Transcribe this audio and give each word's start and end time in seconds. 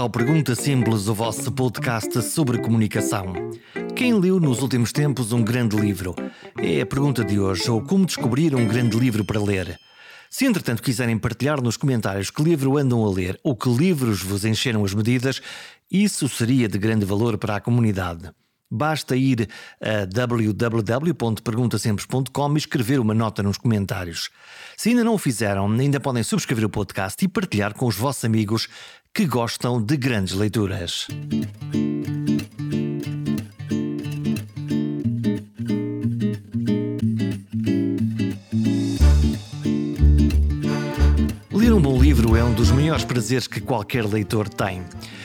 ao 0.00 0.08
Pergunta 0.08 0.54
Simples, 0.54 1.08
o 1.08 1.14
vosso 1.14 1.52
podcast 1.52 2.22
sobre 2.22 2.56
comunicação. 2.56 3.34
Quem 3.94 4.14
leu 4.14 4.40
nos 4.40 4.62
últimos 4.62 4.92
tempos 4.92 5.30
um 5.30 5.44
grande 5.44 5.76
livro? 5.76 6.14
É 6.56 6.80
a 6.80 6.86
pergunta 6.86 7.22
de 7.22 7.38
hoje, 7.38 7.70
ou 7.70 7.82
como 7.82 8.06
descobrir 8.06 8.54
um 8.54 8.66
grande 8.66 8.98
livro 8.98 9.26
para 9.26 9.38
ler. 9.38 9.78
Se 10.30 10.46
entretanto 10.46 10.82
quiserem 10.82 11.18
partilhar 11.18 11.60
nos 11.60 11.76
comentários 11.76 12.30
que 12.30 12.42
livro 12.42 12.78
andam 12.78 13.04
a 13.04 13.10
ler 13.10 13.38
ou 13.44 13.54
que 13.54 13.68
livros 13.68 14.22
vos 14.22 14.46
encheram 14.46 14.86
as 14.86 14.94
medidas, 14.94 15.42
isso 15.90 16.30
seria 16.30 16.66
de 16.66 16.78
grande 16.78 17.04
valor 17.04 17.36
para 17.36 17.56
a 17.56 17.60
comunidade. 17.60 18.30
Basta 18.72 19.16
ir 19.16 19.48
a 19.80 20.04
www.perguntasemples.com 20.04 22.54
e 22.54 22.58
escrever 22.58 23.00
uma 23.00 23.12
nota 23.12 23.42
nos 23.42 23.58
comentários. 23.58 24.30
Se 24.76 24.90
ainda 24.90 25.02
não 25.02 25.14
o 25.14 25.18
fizeram, 25.18 25.68
ainda 25.68 25.98
podem 25.98 26.22
subscrever 26.22 26.66
o 26.66 26.70
podcast 26.70 27.24
e 27.24 27.28
partilhar 27.28 27.74
com 27.74 27.86
os 27.86 27.96
vossos 27.96 28.24
amigos 28.24 28.68
que 29.12 29.26
gostam 29.26 29.82
de 29.82 29.96
grandes 29.96 30.34
leituras. 30.34 31.08
Livro 42.30 42.36
é 42.36 42.44
um 42.44 42.54
dos 42.54 42.70
maiores 42.70 43.04
prazeres 43.04 43.48
que 43.48 43.60
qualquer 43.60 44.04
leitor 44.06 44.48
tem. 44.48 44.82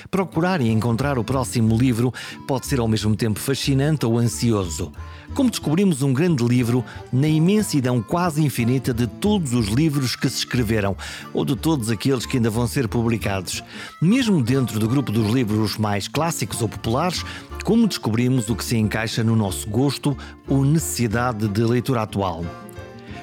Procurar 0.10 0.60
e 0.60 0.70
encontrar 0.70 1.20
o 1.20 1.24
próximo 1.24 1.78
livro 1.78 2.12
pode 2.48 2.66
ser 2.66 2.80
ao 2.80 2.88
mesmo 2.88 3.16
tempo 3.16 3.40
fascinante 3.40 4.06
ou 4.06 4.18
ansioso. 4.18 4.92
Como 5.34 5.50
descobrimos 5.50 6.02
um 6.02 6.14
grande 6.14 6.44
livro 6.44 6.84
na 7.14 7.28
imensidão 7.28 8.02
quase 8.02 8.44
infinita 8.44 8.94
de 8.94 9.06
todos 9.06 9.54
os 9.54 9.68
livros 9.68 10.16
que 10.16 10.28
se 10.30 10.40
escreveram, 10.40 10.96
ou 11.34 11.46
de 11.46 11.56
todos 11.56 11.92
aqueles 11.92 12.26
que 12.26 12.38
ainda 12.38 12.50
vão 12.50 12.68
ser 12.68 12.88
publicados. 12.88 13.64
Mesmo 14.02 14.42
dentro 14.42 14.80
do 14.80 14.88
grupo 14.88 15.12
dos 15.12 15.32
livros 15.32 15.78
mais 15.78 16.08
clássicos 16.08 16.62
ou 16.62 16.70
populares, 16.70 17.24
como 17.64 17.88
descobrimos 17.88 18.50
o 18.50 18.56
que 18.56 18.66
se 18.66 18.78
encaixa 18.78 19.24
no 19.24 19.36
nosso 19.36 19.70
gosto 19.70 20.18
ou 20.48 20.64
necessidade 20.64 21.48
de 21.48 21.64
leitura 21.64 22.02
atual. 22.02 22.44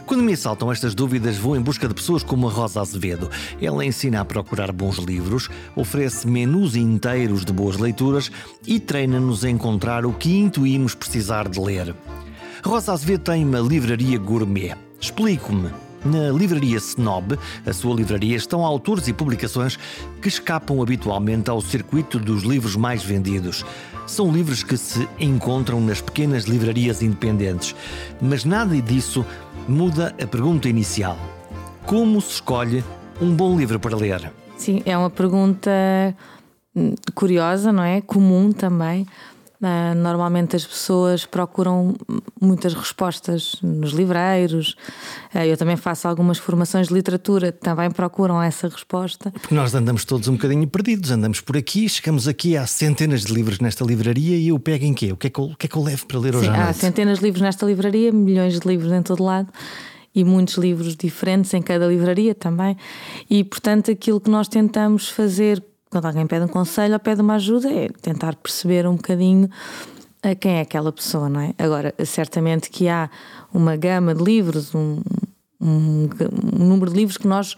Quando 0.07 0.25
me 0.25 0.33
assaltam 0.33 0.71
estas 0.71 0.95
dúvidas, 0.95 1.37
vou 1.37 1.57
em 1.57 1.61
busca 1.61 1.87
de 1.89 1.95
pessoas 1.95 2.23
como 2.23 2.49
a 2.49 2.51
Rosa 2.51 2.81
Azevedo. 2.81 3.31
Ela 3.61 3.85
ensina 3.85 4.21
a 4.21 4.25
procurar 4.25 4.73
bons 4.73 4.97
livros, 4.99 5.49
oferece 5.77 6.27
menus 6.27 6.77
inteiros 6.77 7.45
de 7.45 7.53
boas 7.53 7.79
leituras 7.79 8.31
e 8.67 8.81
treina-nos 8.81 9.45
a 9.45 9.51
encontrar 9.51 10.05
o 10.05 10.13
que 10.13 10.37
intuímos 10.37 10.95
precisar 10.95 11.49
de 11.49 11.61
ler. 11.61 11.95
Rosa 12.65 12.93
Azevedo 12.93 13.23
tem 13.23 13.45
uma 13.45 13.61
livraria 13.61 14.19
gourmet. 14.19 14.77
Explico-me. 15.01 15.71
Na 16.05 16.31
livraria 16.31 16.79
Snob, 16.79 17.39
a 17.65 17.73
sua 17.73 17.95
livraria, 17.95 18.37
estão 18.37 18.65
autores 18.65 19.07
e 19.07 19.13
publicações 19.13 19.79
que 20.21 20.27
escapam 20.27 20.83
habitualmente 20.83 21.49
ao 21.49 21.61
circuito 21.61 22.19
dos 22.19 22.43
livros 22.43 22.75
mais 22.75 23.05
vendidos. 23.05 23.65
São 24.05 24.33
livros 24.33 24.65
que 24.65 24.77
se 24.77 25.09
encontram 25.19 25.81
nas 25.81 26.01
pequenas 26.01 26.45
livrarias 26.45 27.03
independentes, 27.03 27.75
mas 28.21 28.45
nada 28.45 28.81
disso 28.83 29.25
muda 29.69 30.15
a 30.23 30.27
pergunta 30.27 30.69
inicial: 30.69 31.17
Como 31.87 32.21
se 32.21 32.33
escolhe 32.33 32.85
um 33.21 33.35
bom 33.35 33.57
livro 33.57 33.79
para 33.79 33.97
ler? 33.97 34.33
Sim, 34.57 34.83
é 34.85 34.97
uma 34.97 35.11
pergunta 35.11 35.71
hum, 36.75 36.95
curiosa, 37.15 37.73
não 37.73 37.83
é? 37.83 38.01
Comum 38.01 38.53
também. 38.53 39.07
Uh, 39.63 39.95
normalmente 39.95 40.57
as 40.57 40.67
pessoas 40.67 41.25
procuram 41.25 41.95
muitas 42.41 42.75
respostas 42.75 43.57
nos 43.63 43.93
livreiros. 43.93 44.77
Uh, 45.33 45.39
eu 45.39 45.57
também 45.57 45.77
faço 45.77 46.09
algumas 46.09 46.37
formações 46.37 46.89
de 46.89 46.95
literatura, 46.95 47.53
também 47.53 47.89
procuram 47.89 48.43
essa 48.43 48.67
resposta. 48.69 49.31
Porque 49.31 49.55
nós 49.55 49.73
andamos 49.73 50.05
todos 50.05 50.27
um 50.27 50.33
bocadinho 50.33 50.67
perdidos, 50.67 51.13
andamos 51.13 51.41
por 51.41 51.57
aqui, 51.57 51.89
chegamos 51.89 52.27
aqui, 52.27 52.57
há 52.57 52.67
centenas 52.67 53.25
de 53.25 53.33
livros 53.33 53.61
nesta 53.61 53.85
livraria 53.85 54.37
e 54.37 54.49
eu 54.49 54.59
pego 54.59 54.85
em 54.85 54.93
quê? 54.93 55.13
O 55.13 55.17
que 55.17 55.29
é 55.29 55.31
que 55.31 55.39
eu, 55.39 55.45
o 55.45 55.57
que 55.57 55.67
é 55.67 55.69
que 55.69 55.77
eu 55.77 55.83
levo 55.83 56.07
para 56.07 56.19
ler 56.19 56.35
hoje 56.35 56.47
Sim, 56.47 56.53
à 56.53 56.57
noite? 56.57 56.71
Há 56.71 56.73
centenas 56.73 57.19
de 57.21 57.25
livros 57.25 57.43
nesta 57.43 57.65
livraria, 57.65 58.11
milhões 58.11 58.59
de 58.59 58.67
livros 58.67 58.91
em 58.91 59.03
todo 59.03 59.23
lado 59.23 59.49
e 60.13 60.25
muitos 60.25 60.57
livros 60.57 60.97
diferentes 60.97 61.55
em 61.55 61.63
cada 61.63 61.87
livraria 61.87 62.35
também. 62.35 62.77
E 63.31 63.45
portanto, 63.45 63.93
aquilo 63.93 64.21
que 64.21 64.29
nós 64.29 64.49
tentamos 64.49 65.09
fazer 65.09 65.63
quando 65.93 66.07
alguém 66.07 66.27
pede 66.27 66.47
um 66.47 66.49
conselho 66.49 66.95
ou 66.95 66.99
pede 66.99 67.21
uma 67.21 67.35
ajuda, 67.35 67.71
é 67.71 67.91
tentar 68.01 68.35
perceber 68.37 68.87
um 68.87 68.97
bocadinho 68.97 69.51
a 70.23 70.35
quem 70.35 70.53
é 70.53 70.61
aquela 70.63 70.91
pessoa, 70.91 71.29
não 71.29 71.39
é? 71.39 71.53
Agora, 71.59 71.95
certamente 72.07 72.71
que 72.71 72.89
há 72.89 73.11
uma 73.53 73.77
gama 73.77 74.15
de 74.15 74.25
livros, 74.25 74.75
um, 74.75 75.03
um, 75.61 76.09
um 76.59 76.65
número 76.65 76.91
de 76.91 76.97
livros 76.97 77.19
que 77.19 77.29
nós 77.29 77.55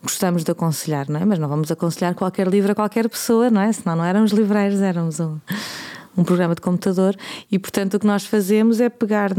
gostamos 0.00 0.44
de 0.44 0.52
aconselhar, 0.52 1.08
não 1.08 1.18
é? 1.18 1.24
Mas 1.24 1.40
não 1.40 1.48
vamos 1.48 1.72
aconselhar 1.72 2.14
qualquer 2.14 2.46
livro 2.46 2.70
a 2.70 2.74
qualquer 2.76 3.08
pessoa, 3.08 3.50
não 3.50 3.60
é? 3.60 3.72
Senão 3.72 3.96
não 3.96 4.04
éramos 4.04 4.30
livreiros, 4.30 4.80
éramos 4.80 5.18
um, 5.18 5.40
um 6.16 6.22
programa 6.22 6.54
de 6.54 6.60
computador 6.60 7.16
e, 7.50 7.58
portanto, 7.58 7.94
o 7.94 7.98
que 7.98 8.06
nós 8.06 8.24
fazemos 8.24 8.80
é 8.80 8.88
pegar 8.88 9.32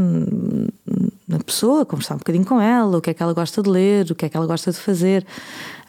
na 1.34 1.44
pessoa, 1.44 1.84
conversar 1.84 2.14
um 2.14 2.18
bocadinho 2.18 2.44
com 2.44 2.60
ela, 2.60 2.96
o 2.96 3.00
que 3.00 3.10
é 3.10 3.14
que 3.14 3.22
ela 3.22 3.32
gosta 3.32 3.62
de 3.62 3.68
ler, 3.68 4.10
o 4.10 4.14
que 4.14 4.24
é 4.24 4.28
que 4.28 4.36
ela 4.36 4.46
gosta 4.46 4.70
de 4.70 4.78
fazer. 4.78 5.26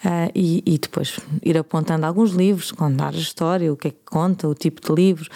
Uh, 0.04 0.30
e, 0.36 0.64
e, 0.66 0.78
depois 0.78 1.20
ir 1.42 1.58
apontando 1.58 2.06
alguns 2.06 2.32
livros, 2.32 2.72
contar 2.72 3.14
a 3.14 3.18
história, 3.18 3.72
o 3.74 3.76
que 3.76 3.88
é 3.88 3.92
que 3.92 3.98
conta, 4.06 4.48
o 4.48 4.54
tipo 4.54 4.80
de 4.80 4.94
livro, 4.94 5.28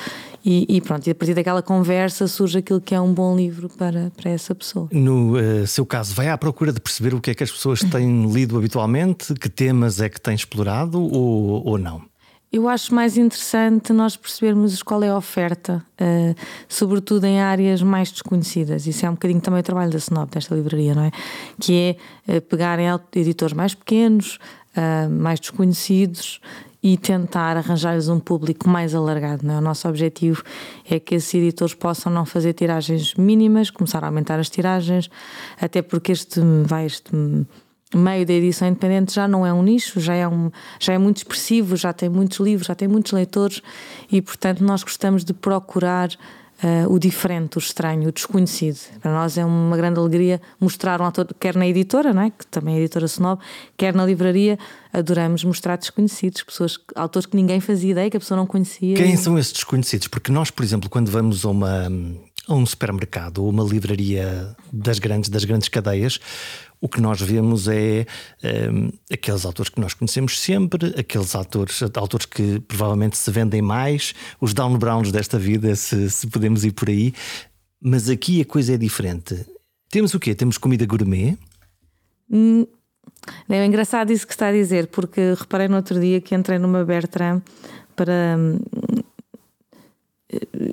e, 0.46 0.66
e, 0.78 0.82
pronto, 0.82 1.08
e 1.08 1.12
a 1.12 1.16
partir 1.16 1.34
daquela 1.34 1.62
conversa 1.62 2.28
surge 2.28 2.60
aquilo 2.60 2.80
que 2.80 2.94
é 2.94 3.02
um 3.02 3.12
bom 3.12 3.36
livro 3.36 3.68
para, 3.70 4.12
para 4.16 4.30
essa 4.30 4.54
pessoa. 4.54 4.88
No 4.92 5.38
uh, 5.38 5.66
seu 5.66 5.86
caso, 5.86 6.14
vai 6.14 6.30
à 6.30 6.38
procura 6.38 6.72
de 6.72 6.80
perceber 6.80 7.16
o 7.16 7.22
que 7.22 7.32
é 7.32 7.34
que 7.34 7.44
as 7.44 7.52
pessoas 7.52 7.80
têm 7.82 8.32
lido 8.32 8.58
habitualmente, 8.58 9.34
que 9.34 9.50
temas 9.50 10.02
é 10.02 10.10
que 10.10 10.22
têm 10.22 10.36
explorado 10.36 11.02
ou, 11.02 11.66
ou 11.66 11.78
não? 11.78 12.04
Eu 12.52 12.68
acho 12.68 12.96
mais 12.96 13.16
interessante 13.16 13.94
nós 13.94 14.18
percebermos 14.18 14.82
qual 14.82 15.04
é 15.04 15.10
a 15.10 15.16
oferta, 15.16 15.86
uh, 16.02 16.36
sobretudo 16.68 17.26
em 17.26 17.40
áreas 17.40 17.84
mais 17.84 18.12
desconhecidas. 18.12 18.88
Isso 18.88 19.06
é 19.06 19.10
um 19.10 19.14
bocadinho 19.14 19.40
também 19.40 19.60
o 19.60 19.64
trabalho 19.64 19.92
da 19.92 20.00
Snob, 20.00 20.32
desta 20.32 20.56
livraria, 20.56 20.96
não 20.96 21.04
é? 21.04 21.12
Que 21.62 21.96
é 22.28 22.38
uh, 22.38 22.42
pegarem 22.42 22.88
editores 23.16 23.54
mais 23.54 23.76
pequenos, 23.76 24.40
uh, 24.76 25.08
mais 25.12 25.40
desconhecidos 25.40 26.42
e 26.82 26.98
tentar 26.98 27.56
arranjar-lhes 27.56 28.10
um 28.10 28.20
público 28.20 28.68
mais 28.68 28.96
alargado. 28.96 29.46
Não 29.46 29.54
é? 29.54 29.58
O 29.60 29.62
nosso 29.62 29.88
objetivo 29.88 30.42
é 30.90 31.00
que 31.00 31.14
esses 31.16 31.32
editores 31.36 31.76
possam 31.76 32.12
não 32.12 32.26
fazer 32.26 32.54
tiragens 32.54 33.14
mínimas, 33.14 33.70
começar 33.70 34.04
a 34.04 34.08
aumentar 34.08 34.40
as 34.40 34.50
tiragens, 34.50 35.08
até 35.62 35.84
porque 35.84 36.12
este, 36.12 36.42
vai, 36.66 36.88
este 36.88 37.12
meio 37.94 38.26
da 38.26 38.34
edição 38.34 38.68
independente 38.68 39.14
já 39.14 39.28
não 39.28 39.46
é 39.46 39.52
um 39.52 39.64
nicho, 39.64 40.00
já 40.00 40.14
é, 40.14 40.28
um, 40.28 40.52
já 40.80 40.94
é 40.94 40.98
muito 40.98 41.18
expressivo, 41.18 41.76
já 41.76 41.92
tem 41.92 42.08
muitos 42.10 42.40
livros, 42.40 42.68
já 42.68 42.76
tem 42.76 42.88
muitos 42.88 43.12
leitores 43.12 43.62
e, 44.12 44.22
portanto, 44.22 44.64
nós 44.64 44.84
gostamos 44.84 45.24
de 45.24 45.34
procurar 45.34 46.10
uh, 46.64 46.94
o 46.94 47.00
diferente, 47.00 47.58
o 47.58 47.60
estranho, 47.60 48.10
o 48.10 48.12
desconhecido. 48.12 48.80
Para 49.02 49.12
nós 49.12 49.38
é 49.38 49.46
uma 49.46 49.76
grande 49.76 50.00
alegria 50.00 50.40
mostrar 50.60 51.02
um 51.02 51.06
autor, 51.06 51.28
quer 51.40 51.56
na 51.56 51.68
editora, 51.68 52.14
não 52.14 52.24
é? 52.24 52.30
que 52.30 52.46
também 52.48 52.76
é 52.76 52.80
editora 52.80 53.08
Sonob, 53.08 53.42
quer 53.76 53.94
na 53.96 54.06
livraria, 54.06 54.60
adoramos 54.94 55.44
mostrar 55.44 55.78
desconhecidos, 55.78 56.44
pessoas, 56.44 56.78
autores 56.96 57.26
que 57.26 57.36
ninguém 57.36 57.60
fazia 57.60 57.92
ideia, 57.92 58.10
que 58.10 58.18
a 58.18 58.20
pessoa 58.20 58.38
não 58.38 58.46
conhecia. 58.46 58.96
Quem 58.96 59.18
são 59.18 59.38
esses 59.38 59.54
desconhecidos? 59.54 60.08
Porque 60.08 60.32
nós, 60.32 60.52
por 60.52 60.64
exemplo, 60.64 60.90
quando 60.90 61.10
vamos 61.10 61.46
a 61.46 61.50
uma 61.50 61.88
a 62.48 62.56
um 62.56 62.66
supermercado 62.66 63.44
ou 63.44 63.50
uma 63.50 63.64
livraria 63.64 64.56
das 64.74 64.98
grandes, 64.98 65.30
das 65.30 65.46
grandes 65.46 65.70
cadeias, 65.70 66.20
o 66.82 66.88
que 66.88 67.02
nós 67.02 67.22
vemos 67.22 67.68
é 67.68 68.06
um, 68.72 68.90
aqueles 69.12 69.46
autores 69.46 69.70
que 69.70 69.82
nós 69.82 69.94
conhecemos 69.94 70.40
sempre, 70.40 70.94
aqueles 70.98 71.36
autores, 71.36 71.82
autores 71.82 72.26
que 72.26 72.60
provavelmente 72.62 73.18
se 73.18 73.30
vendem 73.32 73.62
mais, 73.62 74.14
os 74.40 74.54
Down 74.54 74.78
Browns 74.78 75.12
desta 75.12 75.38
vida, 75.38 75.76
se, 75.76 76.10
se 76.10 76.28
podemos 76.28 76.64
ir 76.64 76.72
por 76.72 76.90
aí. 76.90 77.14
Mas 77.82 78.10
aqui 78.10 78.42
a 78.42 78.46
coisa 78.46 78.74
é 78.74 78.78
diferente. 78.78 79.46
Temos 79.90 80.14
o 80.14 80.20
quê? 80.20 80.34
Temos 80.34 80.58
comida 80.58 80.86
gourmet? 80.86 81.38
Hum, 82.32 82.66
é 83.50 83.66
engraçado 83.66 84.12
isso 84.12 84.26
que 84.26 84.34
está 84.34 84.48
a 84.48 84.52
dizer, 84.52 84.88
porque 84.88 85.34
reparei 85.38 85.68
no 85.68 85.76
outro 85.76 86.00
dia 86.00 86.22
que 86.22 86.36
entrei 86.36 86.60
numa 86.60 86.86
Bertrand 86.86 87.42
para. 87.96 88.38
Hum, 88.38 88.60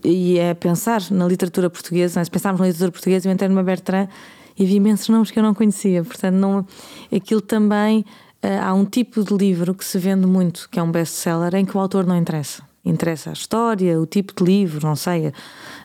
e 0.05 0.39
é 0.39 0.53
pensar 0.53 1.01
na 1.11 1.27
literatura 1.27 1.71
portuguesa, 1.71 2.23
se 2.23 2.31
pensarmos 2.31 2.61
na 2.61 2.67
literatura 2.67 2.93
portuguesa, 2.93 3.27
eu 3.27 3.33
entrei 3.33 3.49
numa 3.49 3.63
Bertrand 3.63 4.09
e 4.59 4.65
vi 4.65 4.77
imensos 4.77 5.09
nomes 5.09 5.31
que 5.31 5.39
eu 5.39 5.43
não 5.43 5.55
conhecia. 5.55 6.03
Portanto, 6.03 6.35
não, 6.35 6.67
aquilo 7.15 7.41
também 7.41 8.05
uh, 8.43 8.63
há 8.63 8.75
um 8.75 8.85
tipo 8.85 9.23
de 9.23 9.35
livro 9.35 9.75
que 9.75 9.85
se 9.85 9.99
vende 9.99 10.27
muito, 10.27 10.69
que 10.71 10.79
é 10.79 10.83
um 10.83 10.91
best-seller, 10.91 11.55
em 11.55 11.65
que 11.65 11.77
o 11.77 11.81
autor 11.81 12.07
não 12.07 12.17
interessa. 12.17 12.63
Interessa 12.87 13.31
a 13.31 13.33
história, 13.33 14.01
o 14.01 14.07
tipo 14.07 14.33
de 14.33 14.45
livro, 14.49 14.87
não 14.87 14.95
sei. 14.95 15.33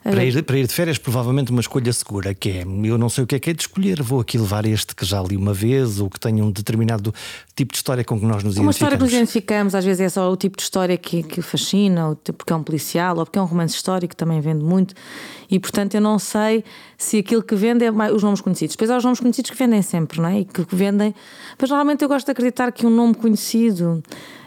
Para 0.04 0.24
ir, 0.24 0.44
para 0.44 0.56
ir 0.56 0.68
de 0.68 0.74
férias, 0.74 1.00
provavelmente 1.00 1.50
uma 1.50 1.60
escolha 1.60 1.92
segura, 1.92 2.32
que 2.36 2.50
é 2.50 2.62
eu 2.62 2.96
não 2.96 3.10
sei 3.10 3.24
o 3.24 3.28
que 3.28 3.34
é 3.34 3.40
que 3.40 3.50
é 3.50 3.54
de 3.54 3.64
escolher, 3.64 4.04
vou 4.04 4.20
aqui 4.20 4.38
levar 4.38 4.68
este 4.68 4.96
que 4.96 5.04
já 5.04 5.20
li 5.20 5.36
uma 5.36 5.52
vez 5.52 6.00
ou 6.00 6.12
que 6.12 6.20
tenha 6.20 6.46
um 6.46 6.52
determinado 6.52 7.12
tipo 7.56 7.72
de 7.74 7.78
história 7.78 8.04
com 8.04 8.20
que 8.20 8.26
nós 8.26 8.44
nos 8.44 8.56
uma 8.56 8.66
identificamos. 8.66 8.66
Uma 8.66 8.72
história 8.72 8.98
que 8.98 9.04
nos 9.04 9.14
identificamos, 9.14 9.76
às 9.76 9.84
vezes 9.84 10.02
é 10.02 10.10
só 10.10 10.32
o 10.32 10.38
tipo 10.38 10.58
de 10.58 10.64
história 10.64 10.96
que, 10.96 11.24
que 11.24 11.42
fascina, 11.42 12.10
ou 12.10 12.16
porque 12.16 12.54
é 12.54 12.56
um 12.56 12.62
policial, 12.62 13.18
ou 13.18 13.26
porque 13.26 13.40
é 13.40 13.42
um 13.42 13.46
romance 13.46 13.74
histórico, 13.74 14.16
também 14.16 14.40
vende 14.40 14.64
muito. 14.64 14.94
E 15.50 15.60
portanto 15.60 15.96
eu 15.96 16.02
não 16.02 16.20
sei 16.20 16.64
se 17.00 17.18
aquilo 17.18 17.42
que 17.42 17.56
vende 17.56 17.84
é 17.84 17.90
mais, 17.90 18.14
os 18.14 18.22
nomes 18.22 18.42
conhecidos. 18.42 18.76
Depois 18.76 18.92
há 18.92 18.98
os 18.98 19.04
nomes 19.04 19.20
conhecidos 19.20 19.50
que 19.50 19.58
vendem 19.58 19.82
sempre, 19.82 20.22
não 20.22 20.30
é? 20.30 20.42
E 20.42 20.46
que 20.46 20.64
vendem. 20.72 21.16
Mas 21.60 21.68
normalmente 21.68 22.04
eu 22.04 22.08
gosto 22.08 22.28
de 22.28 22.32
acreditar 22.32 22.72
que 22.72 22.86
um 22.86 22.92
nome 22.92 23.16
conhecido 23.16 24.04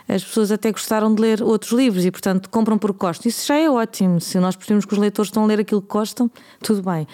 as 0.09 0.23
pessoas 0.23 0.53
até 0.53 0.71
gostaram 0.71 1.15
de 1.15 1.21
ler 1.21 1.43
outros 1.43 1.73
livros 1.73 2.05
e, 2.05 2.11
portanto, 2.11 2.49
compram 2.51 2.77
por 2.77 2.93
gosto. 2.93 3.27
Isso 3.27 3.47
já 3.47 3.57
é 3.57 3.71
ótimo. 3.71 4.21
Se 4.21 4.39
nós 4.39 4.55
percebemos 4.55 4.85
que 4.85 4.93
os 4.93 4.99
leitores 4.99 5.29
estão 5.29 5.45
a 5.45 5.47
ler 5.47 5.61
aquilo 5.61 5.81
que 5.81 5.89
gostam, 5.89 6.31
tudo 6.63 6.83
bem. 6.83 7.07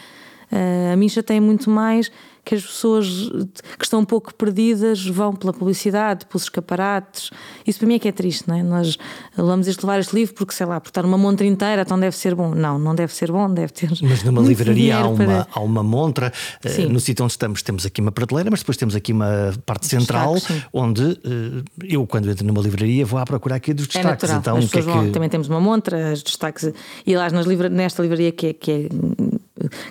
Uh, 0.50 0.92
a 0.92 0.96
mim 0.96 1.08
já 1.08 1.22
tem 1.22 1.40
muito 1.40 1.70
mais 1.70 2.10
que 2.44 2.54
as 2.54 2.62
pessoas 2.62 3.06
que 3.78 3.84
estão 3.84 4.00
um 4.00 4.04
pouco 4.04 4.34
perdidas 4.34 5.06
vão 5.06 5.34
pela 5.34 5.52
publicidade, 5.52 6.26
pelos 6.26 6.44
escaparates. 6.44 7.30
Isso 7.66 7.78
para 7.78 7.88
mim 7.88 7.94
é 7.94 7.98
que 7.98 8.08
é 8.08 8.12
triste, 8.12 8.48
não 8.48 8.56
é? 8.56 8.62
Nós 8.62 8.98
vamos 9.36 9.68
este, 9.68 9.84
levar 9.84 10.00
este 10.00 10.14
livro 10.14 10.34
porque, 10.34 10.54
sei 10.54 10.66
lá, 10.66 10.80
por 10.80 10.88
estar 10.88 11.02
numa 11.02 11.18
montra 11.18 11.46
inteira, 11.46 11.82
então 11.82 11.98
deve 11.98 12.16
ser 12.16 12.34
bom. 12.34 12.54
Não, 12.54 12.78
não 12.78 12.94
deve 12.94 13.14
ser 13.14 13.30
bom, 13.30 13.52
deve 13.52 13.72
ter. 13.72 13.90
Mas 14.02 14.22
numa 14.22 14.40
livraria 14.40 14.96
há 14.96 15.06
uma, 15.06 15.16
para... 15.16 15.46
há 15.52 15.60
uma 15.60 15.82
montra. 15.82 16.32
Eh, 16.64 16.68
sim. 16.68 16.86
No 16.86 17.00
sítio 17.00 17.24
onde 17.24 17.32
estamos, 17.32 17.62
temos 17.62 17.86
aqui 17.86 18.00
uma 18.00 18.12
prateleira, 18.12 18.50
mas 18.50 18.60
depois 18.60 18.76
temos 18.76 18.94
aqui 18.94 19.12
uma 19.12 19.52
parte 19.66 19.86
central 19.86 20.36
onde 20.72 21.02
uh, 21.02 21.64
eu, 21.84 22.06
quando 22.06 22.30
entro 22.30 22.46
numa 22.46 22.60
livraria, 22.60 23.04
vou 23.04 23.18
à 23.18 23.24
procurar 23.24 23.56
aqui 23.56 23.72
dos 23.74 23.84
é 23.94 23.98
destaques. 23.98 24.30
É 24.30 24.34
então, 24.34 24.60
que 24.60 24.78
é 24.78 24.82
que... 24.82 25.10
Também 25.10 25.28
temos 25.28 25.48
uma 25.48 25.60
montra, 25.60 26.12
os 26.12 26.22
destaques. 26.22 26.72
E 27.06 27.16
lá 27.16 27.28
nas 27.30 27.46
livra... 27.46 27.68
nesta 27.68 28.02
livraria 28.02 28.32
que 28.32 28.48
é, 28.48 28.52
que 28.52 28.70
é 28.70 28.88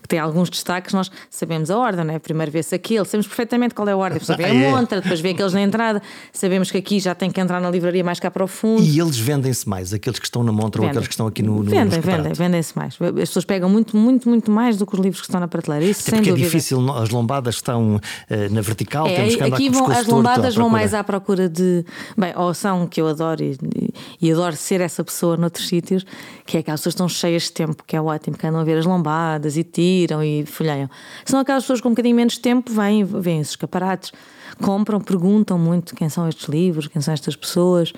que 0.01 0.07
tem 0.07 0.19
alguns 0.19 0.49
destaques, 0.49 0.93
nós 0.93 1.11
sabemos 1.29 1.71
a 1.71 1.77
ordem, 1.77 2.05
não 2.05 2.13
é? 2.13 2.19
Primeiro 2.19 2.51
vê-se 2.51 2.75
aquele, 2.75 3.05
sabemos 3.05 3.27
perfeitamente 3.27 3.73
qual 3.73 3.87
é 3.87 3.91
a 3.91 3.97
ordem, 3.97 4.19
depois 4.19 4.37
vê 4.37 4.45
a 4.45 4.49
é. 4.53 4.71
montra, 4.71 5.01
depois 5.01 5.19
vê 5.19 5.29
aqueles 5.29 5.53
na 5.53 5.61
entrada, 5.61 6.01
sabemos 6.31 6.71
que 6.71 6.77
aqui 6.77 6.99
já 6.99 7.15
tem 7.15 7.31
que 7.31 7.39
entrar 7.39 7.59
na 7.59 7.69
livraria 7.69 8.03
mais 8.03 8.19
cá 8.19 8.29
para 8.29 8.43
o 8.43 8.47
fundo. 8.47 8.81
E 8.81 8.99
eles 8.99 9.17
vendem-se 9.17 9.67
mais, 9.67 9.93
aqueles 9.93 10.19
que 10.19 10.25
estão 10.25 10.43
na 10.43 10.51
montra 10.51 10.81
vendem. 10.81 10.85
ou 10.85 10.89
aqueles 10.89 11.07
que 11.07 11.13
estão 11.13 11.27
aqui 11.27 11.41
no. 11.41 11.63
no 11.63 11.69
vendem, 11.69 11.99
vendem, 11.99 12.33
vendem-se 12.33 12.77
mais. 12.77 12.97
As 13.01 13.11
pessoas 13.13 13.45
pegam 13.45 13.69
muito, 13.69 13.95
muito, 13.95 14.29
muito 14.29 14.51
mais 14.51 14.77
do 14.77 14.85
que 14.85 14.93
os 14.93 14.99
livros 14.99 15.21
que 15.21 15.27
estão 15.27 15.39
na 15.39 15.47
prateleira. 15.47 15.85
Isso 15.85 16.01
Até 16.01 16.11
sem 16.11 16.19
porque 16.19 16.29
é 16.29 16.33
dúvida. 16.33 16.47
é 16.47 16.49
difícil, 16.49 16.91
as 16.93 17.09
lombadas 17.09 17.55
estão 17.55 17.95
uh, 17.95 18.53
na 18.53 18.61
vertical, 18.61 19.07
é, 19.07 19.15
temos 19.15 19.35
que 19.35 19.43
andar 19.43 19.55
aqui 19.55 19.69
vão, 19.69 19.91
as 19.91 20.05
lombadas 20.05 20.55
vão 20.55 20.69
mais 20.69 20.93
à 20.93 21.03
procura 21.03 21.49
de. 21.49 21.85
Bem, 22.17 22.33
ou 22.35 22.53
são 22.53 22.87
que 22.87 23.01
eu 23.01 23.07
adoro 23.07 23.43
e, 23.43 23.57
e 24.21 24.31
adoro 24.31 24.55
ser 24.55 24.81
essa 24.81 25.03
pessoa 25.03 25.37
noutros 25.37 25.67
sítios, 25.67 26.05
que 26.45 26.57
é 26.57 26.63
que 26.63 26.71
as 26.71 26.79
pessoas 26.79 26.93
estão 26.93 27.09
cheias 27.09 27.43
de 27.43 27.51
tempo, 27.51 27.83
que 27.85 27.95
é 27.95 28.01
ótimo, 28.01 28.37
que 28.37 28.45
andam 28.45 28.61
a 28.61 28.63
ver 28.63 28.77
as 28.77 28.85
lombadas 28.85 29.57
e 29.57 29.63
tiram 29.71 30.23
e 30.23 30.45
folheiam. 30.45 30.89
São 31.25 31.39
aquelas 31.39 31.63
pessoas 31.63 31.81
com 31.81 31.89
um 31.89 31.91
bocadinho 31.91 32.15
menos 32.15 32.37
tempo, 32.37 32.71
vêm, 32.71 33.03
vêm 33.03 33.39
esses 33.39 33.53
escaparates, 33.53 34.11
compram, 34.61 34.99
perguntam 34.99 35.57
muito 35.57 35.95
quem 35.95 36.09
são 36.09 36.27
estes 36.27 36.47
livros, 36.47 36.87
quem 36.87 37.01
são 37.01 37.13
estas 37.13 37.35
pessoas. 37.35 37.93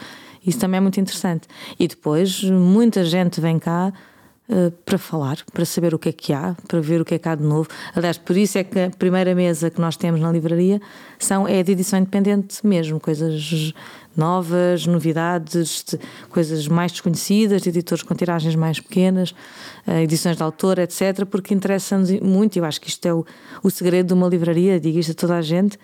Isso 0.45 0.59
também 0.59 0.77
é 0.77 0.81
muito 0.81 0.99
interessante. 0.99 1.47
E 1.79 1.87
depois, 1.87 2.43
muita 2.43 3.03
gente 3.05 3.39
vem 3.39 3.59
cá 3.59 3.93
uh, 4.49 4.71
para 4.85 4.97
falar, 4.97 5.37
para 5.53 5.65
saber 5.65 5.93
o 5.93 5.99
que 5.99 6.09
é 6.09 6.11
que 6.11 6.33
há, 6.33 6.55
para 6.67 6.81
ver 6.81 7.01
o 7.01 7.05
que 7.05 7.15
é 7.15 7.19
que 7.19 7.29
há 7.29 7.35
de 7.35 7.43
novo. 7.43 7.67
Aliás, 7.95 8.17
por 8.17 8.35
isso 8.35 8.57
é 8.57 8.63
que 8.63 8.79
a 8.79 8.89
primeira 8.89 9.33
mesa 9.35 9.69
que 9.69 9.79
nós 9.79 9.95
temos 9.95 10.19
na 10.19 10.31
livraria 10.31 10.81
são, 11.19 11.47
é 11.47 11.61
de 11.63 11.71
edição 11.71 11.99
independente 11.99 12.65
mesmo, 12.65 12.99
coisas 12.99 13.73
novas, 14.15 14.85
novidades, 14.85 15.85
coisas 16.29 16.67
mais 16.67 16.91
desconhecidas, 16.91 17.61
de 17.61 17.69
editores 17.69 18.03
com 18.03 18.13
tiragens 18.13 18.55
mais 18.55 18.79
pequenas, 18.79 19.33
eh, 19.87 20.03
edições 20.03 20.37
de 20.37 20.43
autor, 20.43 20.79
etc., 20.79 21.25
porque 21.25 21.53
interessa-nos 21.53 22.11
muito, 22.19 22.57
eu 22.57 22.65
acho 22.65 22.79
que 22.81 22.89
isto 22.89 23.05
é 23.05 23.13
o, 23.13 23.25
o 23.63 23.69
segredo 23.69 24.07
de 24.07 24.13
uma 24.13 24.27
livraria, 24.27 24.79
digo 24.79 24.99
isto 24.99 25.11
a 25.11 25.15
toda 25.15 25.37
a 25.37 25.41
gente, 25.41 25.77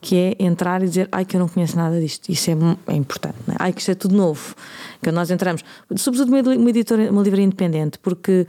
que 0.00 0.16
é 0.16 0.44
entrar 0.44 0.82
e 0.82 0.86
dizer, 0.86 1.08
ai 1.10 1.24
que 1.24 1.36
eu 1.36 1.40
não 1.40 1.48
conheço 1.48 1.76
nada 1.76 2.00
disto, 2.00 2.28
isso 2.30 2.50
é, 2.50 2.54
é 2.86 2.94
importante, 2.94 3.36
é? 3.48 3.54
ai 3.58 3.72
que 3.72 3.80
isto 3.80 3.90
é 3.90 3.94
tudo 3.94 4.14
novo, 4.16 4.54
que 5.02 5.10
nós 5.10 5.30
entramos, 5.30 5.64
sobretudo 5.96 6.28
uma, 6.30 6.40
uma 6.40 6.70
editora, 6.70 7.10
uma 7.10 7.22
livraria 7.22 7.46
independente, 7.46 7.98
porque 7.98 8.46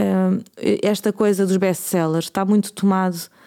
uh, 0.00 0.42
esta 0.82 1.12
coisa 1.12 1.46
dos 1.46 1.56
best-sellers 1.56 2.26
está 2.26 2.44
muito 2.44 2.72
tomado 2.72 3.16
eh, 3.16 3.37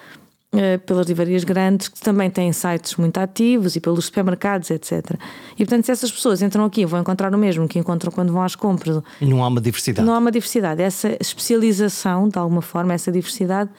pelas 0.86 1.08
livrarias 1.08 1.44
grandes 1.44 1.88
que 1.88 2.00
também 2.02 2.30
têm 2.30 2.52
sites 2.52 2.98
muito 2.98 3.18
ativos 3.20 3.76
e 3.76 3.80
pelos 3.80 4.06
supermercados, 4.06 4.70
etc. 4.70 5.16
E 5.54 5.58
portanto, 5.66 5.86
se 5.86 5.92
essas 5.92 6.12
pessoas 6.12 6.42
entram 6.42 6.66
aqui 6.66 6.86
vão 6.86 7.00
encontrar 7.00 7.34
o 7.34 7.38
mesmo 7.38 7.68
que 7.68 7.80
encontram 7.80 8.12
quando 8.12 8.34
vão 8.34 8.42
às 8.42 8.56
compras. 8.56 9.02
E 9.22 9.26
não 9.26 9.44
há 9.44 9.48
uma 9.48 9.62
diversidade. 9.62 10.06
Não 10.06 10.14
há 10.14 10.18
uma 10.18 10.32
diversidade. 10.32 10.82
Essa 10.82 11.16
especialização, 11.22 12.28
de 12.28 12.38
alguma 12.38 12.62
forma, 12.62 12.94
essa 12.94 13.12
diversidade 13.12 13.70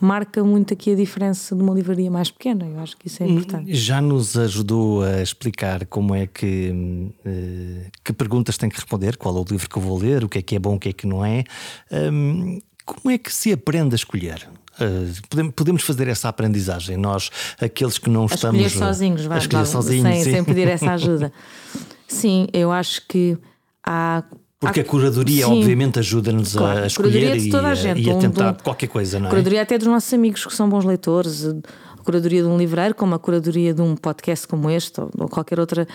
marca 0.00 0.44
muito 0.44 0.74
aqui 0.74 0.92
a 0.92 0.94
diferença 0.94 1.54
de 1.54 1.62
uma 1.62 1.74
livraria 1.74 2.10
mais 2.10 2.30
pequena. 2.30 2.66
Eu 2.66 2.78
acho 2.80 2.96
que 2.96 3.06
isso 3.06 3.22
é 3.22 3.26
importante. 3.26 3.74
Já 3.74 4.00
nos 4.00 4.36
ajudou 4.36 5.02
a 5.02 5.22
explicar 5.22 5.86
como 5.86 6.14
é 6.14 6.26
que 6.26 7.12
eh, 7.24 7.90
que 8.04 8.12
perguntas 8.12 8.58
tem 8.58 8.68
que 8.68 8.76
responder, 8.76 9.16
qual 9.16 9.36
é 9.36 9.40
o 9.40 9.44
livro 9.48 9.68
que 9.68 9.76
eu 9.76 9.82
vou 9.82 9.98
ler, 9.98 10.24
o 10.24 10.28
que 10.28 10.38
é 10.38 10.42
que 10.42 10.56
é 10.56 10.58
bom, 10.58 10.74
o 10.74 10.78
que 10.78 10.90
é 10.90 10.92
que 10.92 11.06
não 11.06 11.24
é. 11.24 11.44
Hum, 11.90 12.58
como 12.84 13.10
é 13.10 13.18
que 13.18 13.32
se 13.32 13.52
aprende 13.52 13.94
a 13.94 13.96
escolher? 13.96 14.46
Uh, 14.78 15.52
podemos 15.52 15.82
fazer 15.82 16.06
essa 16.08 16.28
aprendizagem, 16.28 16.96
nós, 16.96 17.30
aqueles 17.60 17.98
que 17.98 18.10
não 18.10 18.22
a 18.22 18.26
estamos. 18.26 18.60
Escolher 18.60 18.86
sozinhos, 18.86 19.24
vai, 19.24 19.38
a 19.38 19.40
escolher 19.40 19.62
vai, 19.62 19.72
sozinhos, 19.72 20.24
sem, 20.24 20.32
sem 20.34 20.44
pedir 20.44 20.68
essa 20.68 20.92
ajuda. 20.92 21.32
sim, 22.06 22.46
eu 22.52 22.70
acho 22.70 23.02
que 23.08 23.38
há 23.84 24.22
porque 24.58 24.80
a 24.80 24.84
curadoria, 24.84 25.46
Sim. 25.46 25.60
obviamente, 25.60 25.98
ajuda-nos 25.98 26.54
claro, 26.54 26.82
a 26.82 26.86
escolher 26.86 27.36
e, 27.36 27.54
a, 27.54 27.74
gente, 27.74 28.00
e 28.00 28.10
a 28.10 28.14
tentar 28.16 28.50
um, 28.52 28.54
qualquer 28.54 28.86
coisa, 28.86 29.18
não 29.18 29.26
é? 29.26 29.28
A 29.28 29.30
curadoria 29.30 29.62
até 29.62 29.76
dos 29.76 29.86
nossos 29.86 30.12
amigos 30.14 30.46
que 30.46 30.54
são 30.54 30.68
bons 30.68 30.84
leitores, 30.84 31.44
a 31.44 32.02
curadoria 32.02 32.42
de 32.42 32.48
um 32.48 32.56
livreiro, 32.56 32.94
como 32.94 33.14
a 33.14 33.18
curadoria 33.18 33.74
de 33.74 33.82
um 33.82 33.94
podcast 33.94 34.48
como 34.48 34.70
este, 34.70 34.98
ou, 34.98 35.10
ou 35.18 35.28
qualquer 35.28 35.60
outra 35.60 35.86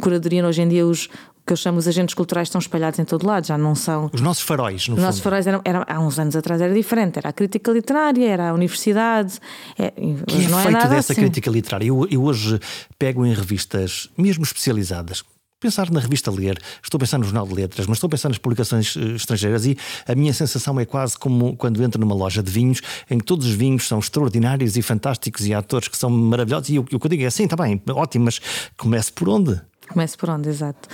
curadoria. 0.00 0.44
Hoje 0.44 0.62
em 0.62 0.68
dia, 0.68 0.84
os, 0.84 1.08
que 1.48 1.52
eu 1.54 1.56
chamo 1.56 1.78
os 1.78 1.88
agentes 1.88 2.14
culturais 2.14 2.48
estão 2.48 2.58
espalhados 2.58 2.98
em 2.98 3.04
todo 3.04 3.26
lado, 3.26 3.46
já 3.46 3.56
não 3.56 3.74
são. 3.74 4.10
Os 4.12 4.20
nossos 4.20 4.42
faróis, 4.42 4.86
no 4.86 4.94
Os 4.94 4.98
fundo. 4.98 5.00
nossos 5.00 5.20
faróis 5.20 5.46
eram, 5.46 5.62
eram, 5.64 5.82
há 5.88 5.98
uns 5.98 6.18
anos 6.18 6.36
atrás 6.36 6.60
era 6.60 6.72
diferente, 6.72 7.18
era 7.18 7.30
a 7.30 7.32
crítica 7.32 7.72
literária, 7.72 8.28
era 8.28 8.50
a 8.50 8.52
universidade. 8.52 9.40
É, 9.78 9.90
que 9.90 10.44
é 10.44 10.48
não 10.48 10.60
é 10.60 10.62
feito 10.64 10.88
dessa 10.88 11.12
assim. 11.12 11.22
crítica 11.22 11.50
literária? 11.50 11.86
Eu, 11.86 12.06
eu 12.10 12.22
hoje 12.22 12.60
pego 12.98 13.24
em 13.24 13.32
revistas, 13.32 14.10
mesmo 14.16 14.44
especializadas, 14.44 15.24
pensar 15.58 15.90
na 15.90 16.00
revista 16.00 16.30
Ler, 16.30 16.60
estou 16.82 16.98
a 16.98 17.00
pensar 17.00 17.18
no 17.18 17.24
Jornal 17.24 17.46
de 17.46 17.54
Letras, 17.54 17.86
mas 17.86 17.96
estou 17.96 18.08
a 18.08 18.10
pensar 18.10 18.28
nas 18.28 18.38
publicações 18.38 18.94
eh, 18.94 19.16
estrangeiras 19.16 19.64
e 19.64 19.76
a 20.06 20.14
minha 20.14 20.34
sensação 20.34 20.78
é 20.78 20.84
quase 20.84 21.18
como 21.18 21.56
quando 21.56 21.82
entro 21.82 21.98
numa 21.98 22.14
loja 22.14 22.42
de 22.42 22.50
vinhos, 22.50 22.80
em 23.10 23.18
que 23.18 23.24
todos 23.24 23.46
os 23.46 23.54
vinhos 23.54 23.88
são 23.88 23.98
extraordinários 23.98 24.76
e 24.76 24.82
fantásticos 24.82 25.46
e 25.46 25.54
atores 25.54 25.88
que 25.88 25.96
são 25.96 26.10
maravilhosos. 26.10 26.68
E 26.68 26.78
o, 26.78 26.84
que 26.84 26.94
eu 26.94 27.08
digo 27.08 27.22
é 27.22 27.26
assim, 27.26 27.44
está 27.44 27.56
bem, 27.56 27.82
ótimo, 27.88 28.26
mas 28.26 28.38
comece 28.76 29.10
por 29.10 29.30
onde? 29.30 29.60
Comece 29.88 30.16
por 30.16 30.30
onde, 30.30 30.48
exato. 30.48 30.88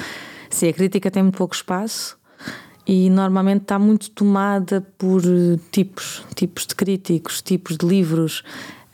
Sim, 0.54 0.68
a 0.68 0.72
crítica 0.72 1.10
tem 1.10 1.20
muito 1.20 1.36
pouco 1.36 1.52
espaço 1.52 2.16
e 2.86 3.10
normalmente 3.10 3.62
está 3.62 3.76
muito 3.76 4.08
tomada 4.10 4.80
por 4.96 5.20
eh, 5.24 5.58
tipos, 5.72 6.22
tipos 6.36 6.64
de 6.64 6.76
críticos, 6.76 7.42
tipos 7.42 7.76
de 7.76 7.84
livros. 7.84 8.44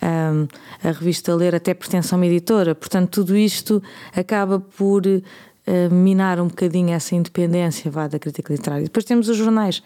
Um, 0.03 0.49
a 0.83 0.91
revista 0.91 1.35
Ler 1.35 1.55
até 1.55 1.75
pertence 1.75 2.15
a 2.15 2.17
uma 2.17 2.25
editora, 2.25 2.75
portanto, 2.75 3.11
tudo 3.11 3.37
isto 3.37 3.83
acaba 4.17 4.59
por 4.59 5.03
uh, 5.07 5.95
minar 5.95 6.41
um 6.41 6.49
bocadinho 6.49 6.95
essa 6.95 7.15
independência 7.15 7.91
vá, 7.91 8.09
da 8.09 8.19
crítica 8.19 8.55
literária. 8.55 8.85
Depois 8.85 9.05
temos 9.05 9.29
os 9.29 9.37
jornais 9.37 9.83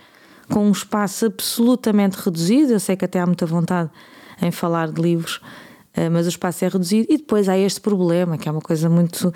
com 0.48 0.68
um 0.68 0.70
espaço 0.70 1.26
absolutamente 1.26 2.14
reduzido. 2.14 2.74
Eu 2.74 2.78
sei 2.78 2.94
que 2.94 3.04
até 3.04 3.18
há 3.18 3.26
muita 3.26 3.46
vontade 3.46 3.90
em 4.40 4.52
falar 4.52 4.92
de 4.92 5.02
livros, 5.02 5.40
mas 6.10 6.26
o 6.26 6.28
espaço 6.28 6.64
é 6.64 6.68
reduzido. 6.68 7.06
E 7.08 7.16
depois 7.16 7.48
há 7.48 7.56
este 7.56 7.80
problema, 7.80 8.36
que 8.36 8.48
é 8.48 8.52
uma 8.52 8.60
coisa 8.60 8.88
muito 8.88 9.32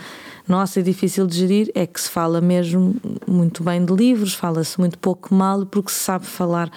nossa 0.49 0.81
e 0.81 0.83
difícil 0.83 1.27
de 1.27 1.37
gerir 1.37 1.71
é 1.75 1.87
que 1.87 2.01
se 2.01 2.09
fala 2.09 2.41
mesmo 2.41 2.97
muito 3.27 3.63
bem 3.63 3.85
de 3.85 3.93
livros, 3.93 4.33
fala-se 4.33 4.79
muito 4.81 4.99
pouco 4.99 5.35
mal, 5.35 5.67
porque 5.67 5.93
se 5.93 5.99
sabe 5.99 6.25
falar, 6.25 6.71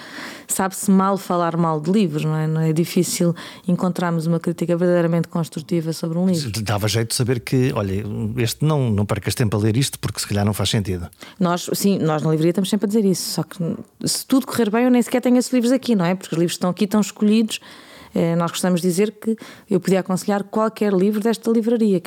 sabe-se 0.45 0.91
mal 0.91 1.17
falar 1.17 1.55
mal 1.55 1.79
de 1.79 1.89
livros, 1.89 2.25
não 2.25 2.35
é? 2.35 2.45
Não 2.45 2.59
é 2.59 2.73
difícil 2.73 3.33
encontrarmos 3.65 4.27
uma 4.27 4.39
crítica 4.41 4.75
verdadeiramente 4.75 5.29
construtiva 5.29 5.93
sobre 5.93 6.17
um 6.17 6.27
livro. 6.27 6.51
Dava 6.61 6.87
jeito 6.89 7.09
de 7.09 7.15
saber 7.15 7.39
que, 7.39 7.71
olha, 7.73 8.03
este 8.37 8.65
não, 8.65 8.91
não 8.91 9.05
percas 9.05 9.33
tempo 9.33 9.55
a 9.55 9.59
ler 9.59 9.77
isto 9.77 9.97
porque 9.99 10.19
se 10.19 10.27
calhar 10.27 10.45
não 10.45 10.53
faz 10.53 10.69
sentido. 10.69 11.09
Nós, 11.39 11.69
sim, 11.73 11.97
nós 11.97 12.21
na 12.21 12.29
livraria 12.29 12.51
estamos 12.51 12.69
sempre 12.69 12.85
a 12.85 12.89
dizer 12.89 13.05
isso, 13.05 13.31
só 13.31 13.43
que 13.43 13.57
se 14.05 14.25
tudo 14.25 14.45
correr 14.45 14.69
bem, 14.69 14.83
eu 14.83 14.91
nem 14.91 15.01
sequer 15.01 15.21
tenho 15.21 15.37
esses 15.37 15.51
livros 15.51 15.71
aqui, 15.71 15.95
não 15.95 16.03
é? 16.03 16.13
Porque 16.13 16.35
os 16.35 16.39
livros 16.39 16.55
estão 16.55 16.69
aqui, 16.69 16.83
estão 16.83 16.99
escolhidos 16.99 17.61
eh, 17.61 17.90
nós 18.37 18.51
gostamos 18.51 18.81
de 18.81 18.87
dizer 18.87 19.11
que 19.11 19.35
eu 19.69 19.79
podia 19.79 19.99
aconselhar 19.99 20.43
qualquer 20.43 20.93
livro 20.93 21.21
desta 21.21 21.49
livraria 21.49 22.01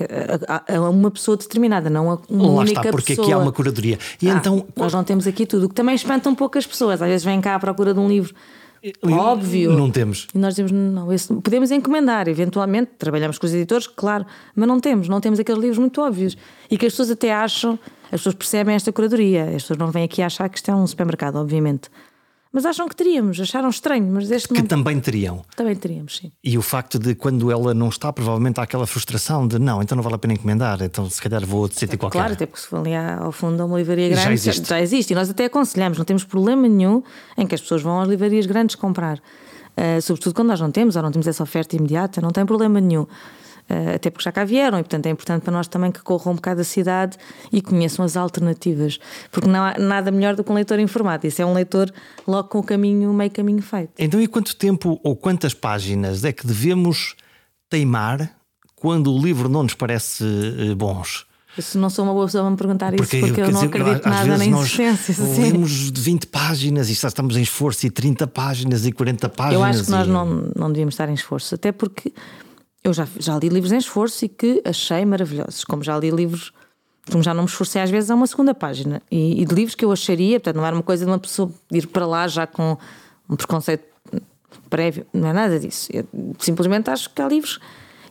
a, 0.69 0.91
uma 0.91 1.11
pessoa 1.11 1.37
determinada, 1.37 1.89
não 1.89 2.11
a 2.11 2.19
uma 2.29 2.47
Lá 2.47 2.61
única 2.61 2.81
está, 2.81 2.91
porque 2.91 3.13
pessoa. 3.13 3.27
aqui 3.27 3.33
há 3.33 3.39
uma 3.39 3.53
curadoria. 3.53 3.99
E 4.21 4.29
ah, 4.29 4.35
então 4.35 4.67
nós 4.77 4.93
não 4.93 5.05
temos 5.05 5.27
aqui 5.27 5.47
tudo, 5.47 5.67
o 5.67 5.69
que 5.69 5.75
também 5.75 5.95
espanta 5.95 6.29
um 6.29 6.35
pouco 6.35 6.59
as 6.59 6.67
pessoas. 6.67 7.01
Às 7.01 7.09
vezes 7.09 7.25
vêm 7.25 7.41
cá 7.41 7.55
à 7.55 7.59
procura 7.59 7.95
de 7.95 8.01
um 8.01 8.09
livro 8.09 8.35
óbvio. 9.03 9.73
Não 9.73 9.91
temos. 9.91 10.29
E 10.35 10.39
nós 10.39 10.55
dizemos, 10.55 10.73
não, 10.73 11.13
esse, 11.13 11.33
podemos 11.35 11.71
encomendar, 11.71 12.29
eventualmente, 12.29 12.93
trabalhamos 12.99 13.39
com 13.39 13.47
os 13.47 13.55
editores, 13.55 13.87
claro, 13.87 14.27
mas 14.55 14.69
não 14.69 14.79
temos, 14.81 15.09
não 15.09 15.21
temos 15.21 15.41
aqueles 15.41 15.61
livros 15.61 15.79
muito 15.79 16.01
óbvios. 16.01 16.37
E 16.71 16.77
que 16.77 16.87
as 16.87 16.93
pessoas 16.93 17.11
até 17.11 17.33
acham, 17.33 17.79
as 18.05 18.21
pessoas 18.21 18.35
percebem 18.35 18.75
esta 18.75 18.93
curadoria, 18.93 19.45
as 19.45 19.63
pessoas 19.63 19.79
não 19.79 19.91
vêm 19.91 20.05
aqui 20.05 20.23
achar 20.23 20.49
que 20.49 20.59
isto 20.59 20.71
é 20.71 20.75
um 20.75 20.87
supermercado, 20.87 21.37
obviamente 21.37 21.89
mas 22.55 22.65
acham 22.65 22.89
que 22.89 22.95
teríamos, 22.95 23.41
acharam 23.41 23.69
estranho, 23.69 24.09
mas 24.13 24.31
este 24.31 24.47
Que 24.47 24.61
não... 24.61 24.67
também 24.67 25.01
teriam. 25.01 25.43
Também 25.57 25.75
teríamos, 25.75 26.19
sim. 26.19 26.31
E 26.43 26.57
o 26.57 26.63
facto 26.63 27.01
de 27.01 27.13
quando 27.17 27.51
ela 27.51 27.75
não 27.75 27.89
está, 27.89 28.13
provavelmente 28.13 28.61
há 28.61 28.63
aquela 28.63 28.87
frustração 28.87 29.49
de 29.49 29.59
não, 29.59 29.83
então 29.83 29.97
não 29.97 30.05
vale 30.05 30.15
a 30.15 30.19
pena 30.19 30.35
encomendar, 30.35 30.81
então 30.81 31.11
se 31.11 31.21
calhar 31.21 31.45
vou 31.45 31.59
a 31.59 31.63
outro 31.63 31.77
sítio 31.77 31.99
qualquer. 31.99 32.19
Claro, 32.19 32.35
até 32.35 32.47
porque 32.47 32.61
se 32.61 32.69
for 32.69 32.79
ali 32.79 32.95
ao 32.95 33.33
fundo 33.33 33.61
a 33.61 33.67
uma 33.67 33.77
livraria 33.77 34.09
grande, 34.09 34.23
já 34.23 34.33
existe. 34.33 34.69
Já, 34.69 34.77
já 34.77 34.81
existe. 34.81 35.11
E 35.11 35.17
nós 35.17 35.29
até 35.29 35.47
aconselhamos, 35.47 35.99
não 35.99 36.05
temos 36.05 36.23
problema 36.23 36.69
nenhum 36.69 37.03
em 37.37 37.45
que 37.45 37.57
as 37.57 37.61
pessoas 37.61 37.83
vão 37.83 38.01
às 38.01 38.09
livrarias 38.09 38.47
grandes 38.47 38.77
comprar. 38.77 39.19
Uh, 39.19 40.01
sobretudo 40.01 40.33
quando 40.33 40.49
nós 40.51 40.61
não 40.61 40.71
temos, 40.71 40.95
ou 40.95 41.03
não 41.03 41.11
temos 41.11 41.27
essa 41.27 41.43
oferta 41.43 41.75
imediata, 41.75 42.21
não 42.21 42.31
tem 42.31 42.47
problema 42.47 42.81
nenhum. 42.81 43.05
Uh, 43.69 43.95
até 43.95 44.11
porque 44.11 44.25
já 44.25 44.31
cá 44.31 44.45
vieram, 44.45 44.79
e 44.79 44.83
portanto 44.83 45.07
é 45.07 45.11
importante 45.11 45.43
para 45.43 45.53
nós 45.53 45.67
também 45.67 45.91
que 45.91 46.03
corram 46.03 46.33
um 46.33 46.35
bocado 46.37 46.61
a 46.61 46.65
cidade 46.65 47.17
e 47.51 47.63
conheçam 47.63 48.05
as 48.05 48.15
alternativas, 48.15 48.99
porque 49.31 49.49
não 49.49 49.65
há 49.65 49.79
nada 49.79 50.11
melhor 50.11 50.37
do 50.37 50.45
que 50.45 50.53
um 50.53 50.55
leitor 50.55 50.79
informado. 50.79 51.27
Isso 51.27 51.41
é 51.41 51.47
um 51.47 51.55
leitor 51.55 51.91
logo 52.27 52.49
com 52.49 52.59
o 52.59 52.63
caminho, 52.63 53.13
meio 53.15 53.31
caminho 53.31 53.63
feito. 53.63 53.93
Então, 53.99 54.21
e 54.21 54.27
quanto 54.27 54.55
tempo 54.55 55.01
ou 55.03 55.17
quantas 55.17 55.55
páginas 55.55 56.25
é 56.25 56.33
que 56.33 56.47
devemos 56.47 57.17
teimar 57.71 58.31
quando 58.77 59.11
o 59.11 59.19
livro 59.19 59.49
não 59.49 59.63
nos 59.63 59.73
parece 59.73 60.23
uh, 60.23 60.77
bons? 60.77 61.27
Se 61.59 61.79
não 61.79 61.89
sou 61.89 62.05
uma 62.05 62.13
boa 62.13 62.27
pessoa 62.27 62.47
a 62.47 62.51
me 62.51 62.57
perguntar 62.57 62.93
isso, 62.95 63.05
porque, 63.05 63.41
eu 63.41 63.47
não 63.47 63.53
dizer, 63.53 63.67
acredito 63.67 64.09
nada 64.09 64.37
na 64.37 64.45
existência. 64.45 65.15
Lemos 65.39 65.93
de 65.93 66.01
20 66.01 66.27
páginas 66.27 66.91
e 66.91 66.95
já 66.95 67.09
estamos 67.09 67.37
em 67.37 67.43
esforço, 67.43 67.87
e 67.87 67.91
30 67.91 68.27
páginas 68.27 68.85
e 68.85 68.93
40 68.93 69.29
páginas. 69.29 69.55
Eu 69.55 69.65
acho 69.65 69.85
que 69.85 69.89
e... 69.89 69.93
nós 69.93 70.09
não, 70.09 70.51
não 70.55 70.69
devíamos 70.69 70.95
estar 70.95 71.09
em 71.09 71.15
esforço, 71.15 71.55
até 71.55 71.71
porque 71.71 72.13
eu 72.85 72.93
já, 72.93 73.09
já 73.19 73.39
li 73.39 73.49
livros 73.49 73.73
em 73.73 73.79
esforço 73.79 74.27
e 74.27 74.29
que 74.29 74.63
achei 74.65 75.05
maravilhosos, 75.07 75.65
como 75.65 75.83
já 75.83 75.99
li 75.99 76.11
livros, 76.11 76.53
como 77.11 77.23
já 77.23 77.33
não 77.33 77.45
me 77.45 77.49
esforcei 77.49 77.81
às 77.81 77.91
vezes 77.91 78.11
a 78.11 78.15
uma 78.15 78.27
segunda 78.27 78.55
página, 78.55 79.01
e, 79.11 79.41
e 79.41 79.45
de 79.47 79.55
livros 79.55 79.75
que 79.75 79.85
eu 79.85 79.91
acharia, 79.91 80.39
portanto, 80.39 80.57
não 80.57 80.67
era 80.67 80.77
uma 80.77 80.83
coisa 80.83 81.05
de 81.05 81.11
uma 81.11 81.19
pessoa 81.19 81.51
ir 81.73 81.87
para 81.87 82.07
lá 82.07 82.29
já 82.29 82.47
com 82.47 82.77
um 83.29 83.37
preconceito 83.37 83.85
prévio, 84.69 85.07
não 85.13 85.29
é 85.29 85.33
nada 85.33 85.59
disso. 85.59 85.89
Eu 85.93 86.07
simplesmente 86.39 86.91
acho 86.91 87.09
que 87.11 87.23
há 87.23 87.29
livros, 87.29 87.59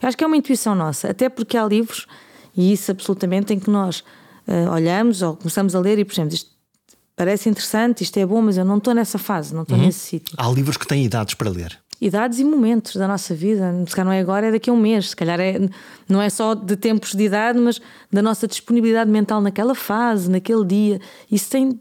acho 0.01 0.17
que 0.17 0.23
é 0.23 0.27
uma 0.27 0.37
intuição 0.37 0.73
nossa, 0.73 1.11
até 1.11 1.29
porque 1.29 1.55
há 1.55 1.65
livros 1.65 2.07
e 2.55 2.73
isso 2.73 2.91
absolutamente 2.91 3.53
em 3.53 3.59
que 3.59 3.69
nós 3.69 3.99
uh, 4.47 4.71
olhamos 4.71 5.21
ou 5.21 5.35
começamos 5.35 5.75
a 5.75 5.79
ler 5.79 5.99
e, 5.99 6.05
por 6.05 6.13
exemplo, 6.13 6.33
isto 6.33 6.51
parece 7.15 7.49
interessante, 7.49 8.03
isto 8.03 8.17
é 8.17 8.25
bom, 8.25 8.41
mas 8.41 8.57
eu 8.57 8.65
não 8.65 8.77
estou 8.77 8.93
nessa 8.93 9.17
fase, 9.17 9.53
não 9.53 9.63
estou 9.63 9.77
uhum. 9.77 9.85
nesse 9.85 9.99
sítio. 9.99 10.35
Há 10.37 10.49
livros 10.49 10.77
que 10.77 10.87
têm 10.87 11.05
idades 11.05 11.35
para 11.35 11.49
ler. 11.49 11.79
Idades 12.03 12.37
e 12.37 12.43
momentos 12.43 12.97
da 12.97 13.07
nossa 13.07 13.33
vida. 13.33 13.73
Se 13.87 13.95
calhar 13.95 14.05
não 14.05 14.11
é 14.11 14.19
agora, 14.19 14.47
é 14.47 14.51
daqui 14.51 14.69
a 14.69 14.73
um 14.73 14.77
mês. 14.77 15.11
Se 15.11 15.15
calhar 15.15 15.39
é, 15.39 15.57
não 16.09 16.21
é 16.21 16.29
só 16.29 16.53
de 16.53 16.75
tempos 16.75 17.13
de 17.13 17.23
idade, 17.23 17.57
mas 17.57 17.79
da 18.11 18.21
nossa 18.21 18.45
disponibilidade 18.45 19.09
mental 19.09 19.39
naquela 19.39 19.73
fase, 19.73 20.29
naquele 20.29 20.65
dia. 20.65 20.99
Isso 21.31 21.49
tem. 21.49 21.79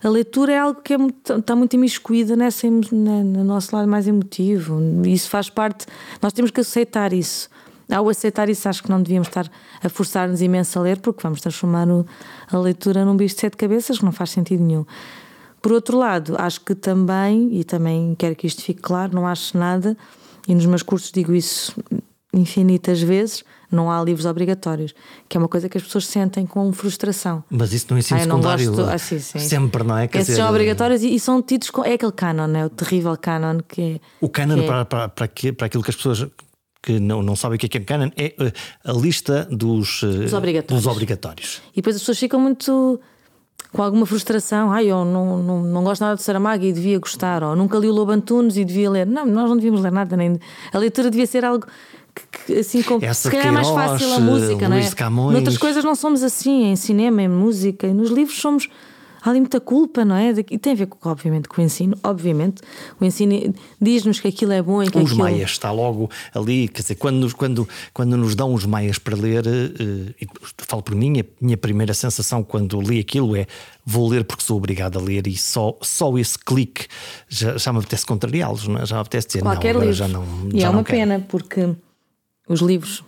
A 0.00 0.08
leitura 0.08 0.52
é 0.52 0.58
algo 0.60 0.80
que 0.80 0.94
é 0.94 0.98
muito, 0.98 1.32
está 1.32 1.56
muito 1.56 1.74
imiscuída 1.74 2.36
nessa, 2.36 2.68
no 2.70 3.42
nosso 3.42 3.74
lado 3.74 3.88
mais 3.88 4.06
emotivo. 4.06 4.80
Isso 5.04 5.28
faz 5.28 5.50
parte. 5.50 5.86
Nós 6.22 6.32
temos 6.32 6.52
que 6.52 6.60
aceitar 6.60 7.12
isso. 7.12 7.48
Ao 7.90 8.08
aceitar 8.08 8.48
isso, 8.48 8.68
acho 8.68 8.80
que 8.80 8.88
não 8.88 9.02
devíamos 9.02 9.26
estar 9.26 9.50
a 9.82 9.88
forçar-nos 9.88 10.40
imenso 10.40 10.78
a 10.78 10.82
ler, 10.82 11.00
porque 11.00 11.20
vamos 11.20 11.40
transformar 11.40 11.88
a 12.48 12.58
leitura 12.58 13.04
num 13.04 13.16
bicho 13.16 13.34
de 13.34 13.40
sete 13.40 13.56
cabeças, 13.56 13.98
que 13.98 14.04
não 14.04 14.12
faz 14.12 14.30
sentido 14.30 14.62
nenhum. 14.62 14.86
Por 15.64 15.72
outro 15.72 15.96
lado, 15.96 16.36
acho 16.38 16.60
que 16.60 16.74
também, 16.74 17.48
e 17.58 17.64
também 17.64 18.14
quero 18.18 18.36
que 18.36 18.46
isto 18.46 18.60
fique 18.60 18.82
claro, 18.82 19.14
não 19.14 19.26
acho 19.26 19.56
nada, 19.56 19.96
e 20.46 20.54
nos 20.54 20.66
meus 20.66 20.82
cursos 20.82 21.10
digo 21.10 21.32
isso 21.32 21.74
infinitas 22.34 23.00
vezes, 23.00 23.42
não 23.70 23.90
há 23.90 24.04
livros 24.04 24.26
obrigatórios, 24.26 24.94
que 25.26 25.38
é 25.38 25.40
uma 25.40 25.48
coisa 25.48 25.66
que 25.66 25.78
as 25.78 25.82
pessoas 25.82 26.06
sentem 26.06 26.44
com 26.44 26.70
frustração. 26.70 27.42
Mas 27.48 27.72
isso 27.72 27.86
no 27.88 27.98
ensino 27.98 28.20
ah, 28.20 28.22
secundário 28.24 28.72
gosto... 28.74 28.90
ah, 28.90 28.98
sim, 28.98 29.18
sim. 29.18 29.38
sempre, 29.38 29.82
não 29.84 29.96
é? 29.96 30.06
Quer 30.06 30.18
Esses 30.18 30.34
dizer... 30.34 30.42
são 30.42 30.50
obrigatórios 30.50 31.02
e, 31.02 31.14
e, 31.14 31.18
são 31.18 31.40
tidos 31.40 31.70
com. 31.70 31.82
É 31.82 31.94
aquele 31.94 32.12
canon, 32.12 32.54
é 32.54 32.66
o 32.66 32.68
terrível 32.68 33.16
canon 33.16 33.60
que 33.66 33.80
é. 33.80 34.00
O 34.20 34.28
canon 34.28 34.58
é... 34.58 34.66
Para, 34.66 34.84
para, 34.84 35.08
para, 35.08 35.28
para 35.56 35.66
aquilo 35.66 35.82
que 35.82 35.88
as 35.88 35.96
pessoas 35.96 36.26
que 36.82 37.00
não, 37.00 37.22
não 37.22 37.34
sabem 37.34 37.56
o 37.56 37.58
que 37.58 37.64
é 37.64 37.68
que 37.70 37.78
é 37.78 37.80
canon, 37.80 38.10
é 38.18 38.34
eh, 38.38 38.52
a 38.84 38.92
lista 38.92 39.48
dos, 39.50 40.02
eh, 40.02 40.24
dos, 40.24 40.34
obrigatórios. 40.34 40.84
dos 40.84 40.92
obrigatórios. 40.92 41.62
E 41.72 41.76
depois 41.76 41.96
as 41.96 42.02
pessoas 42.02 42.18
ficam 42.18 42.38
muito 42.38 43.00
com 43.74 43.82
alguma 43.82 44.06
frustração. 44.06 44.70
Ai, 44.70 44.86
eu 44.86 45.04
não, 45.04 45.42
não, 45.42 45.62
não 45.62 45.84
gosto 45.84 46.00
nada 46.00 46.14
de 46.14 46.22
Saramago 46.22 46.64
e 46.64 46.72
devia 46.72 46.98
gostar, 46.98 47.42
ou 47.42 47.56
nunca 47.56 47.76
li 47.76 47.88
o 47.88 47.92
Lobo 47.92 48.12
Antunes 48.12 48.56
e 48.56 48.64
devia 48.64 48.88
ler. 48.88 49.04
Não, 49.04 49.26
nós 49.26 49.48
não 49.48 49.56
devíamos 49.56 49.82
ler 49.82 49.92
nada, 49.92 50.16
nem. 50.16 50.38
A 50.72 50.78
leitura 50.78 51.10
devia 51.10 51.26
ser 51.26 51.44
algo. 51.44 51.66
Que, 52.14 52.46
que, 52.46 52.58
assim, 52.60 52.80
com, 52.82 52.98
Essa 53.02 53.28
se 53.28 53.30
calhar 53.30 53.48
é 53.48 53.50
mais 53.50 53.68
fácil 53.68 54.14
a 54.14 54.20
música, 54.20 54.68
não 54.68 54.76
é? 54.76 54.88
Camões. 54.92 55.32
Noutras 55.32 55.58
coisas 55.58 55.82
não 55.82 55.96
somos 55.96 56.22
assim, 56.22 56.66
em 56.66 56.76
cinema, 56.76 57.20
em 57.20 57.28
música, 57.28 57.88
e 57.88 57.92
nos 57.92 58.10
livros 58.10 58.40
somos 58.40 58.68
há 59.24 59.30
ali 59.30 59.40
muita 59.40 59.60
culpa, 59.60 60.04
não 60.04 60.14
é? 60.14 60.30
E 60.50 60.58
tem 60.58 60.74
a 60.74 60.76
ver, 60.76 60.86
com, 60.86 61.08
obviamente, 61.08 61.48
com 61.48 61.60
o 61.60 61.64
ensino. 61.64 61.96
Obviamente, 62.02 62.62
o 63.00 63.04
ensino 63.04 63.54
diz-nos 63.80 64.20
que 64.20 64.28
aquilo 64.28 64.52
é 64.52 64.60
bom 64.60 64.82
e 64.82 64.90
que 64.90 64.98
Os 64.98 65.04
aquilo... 65.04 65.18
maias, 65.18 65.50
está 65.50 65.70
logo 65.70 66.10
ali, 66.34 66.68
quer 66.68 66.82
dizer, 66.82 66.96
quando 66.96 67.16
nos, 67.16 67.32
quando, 67.32 67.68
quando 67.92 68.16
nos 68.16 68.34
dão 68.34 68.52
os 68.52 68.66
maias 68.66 68.98
para 68.98 69.16
ler, 69.16 69.46
uh, 69.46 70.14
e 70.20 70.28
falo 70.58 70.82
por 70.82 70.94
mim, 70.94 71.20
a 71.20 71.24
minha 71.40 71.56
primeira 71.56 71.94
sensação 71.94 72.42
quando 72.42 72.80
li 72.80 73.00
aquilo 73.00 73.34
é 73.34 73.46
vou 73.86 74.08
ler 74.08 74.24
porque 74.24 74.42
sou 74.42 74.56
obrigado 74.56 74.98
a 74.98 75.02
ler 75.02 75.26
e 75.26 75.36
só, 75.36 75.76
só 75.82 76.16
esse 76.18 76.38
clique 76.38 76.86
já, 77.28 77.56
já 77.56 77.72
me 77.72 77.78
apetece 77.78 78.06
contrariá-los, 78.06 78.68
é? 78.68 78.86
já 78.86 78.96
me 78.96 79.02
apetece 79.02 79.26
dizer 79.28 79.42
Qualquer 79.42 79.74
não, 79.74 79.80
livro. 79.80 79.94
já 79.94 80.08
não. 80.08 80.24
E 80.52 80.60
já 80.60 80.66
é 80.66 80.70
uma 80.70 80.84
quero. 80.84 80.98
pena 80.98 81.26
porque 81.28 81.74
os 82.48 82.60
livros 82.60 83.02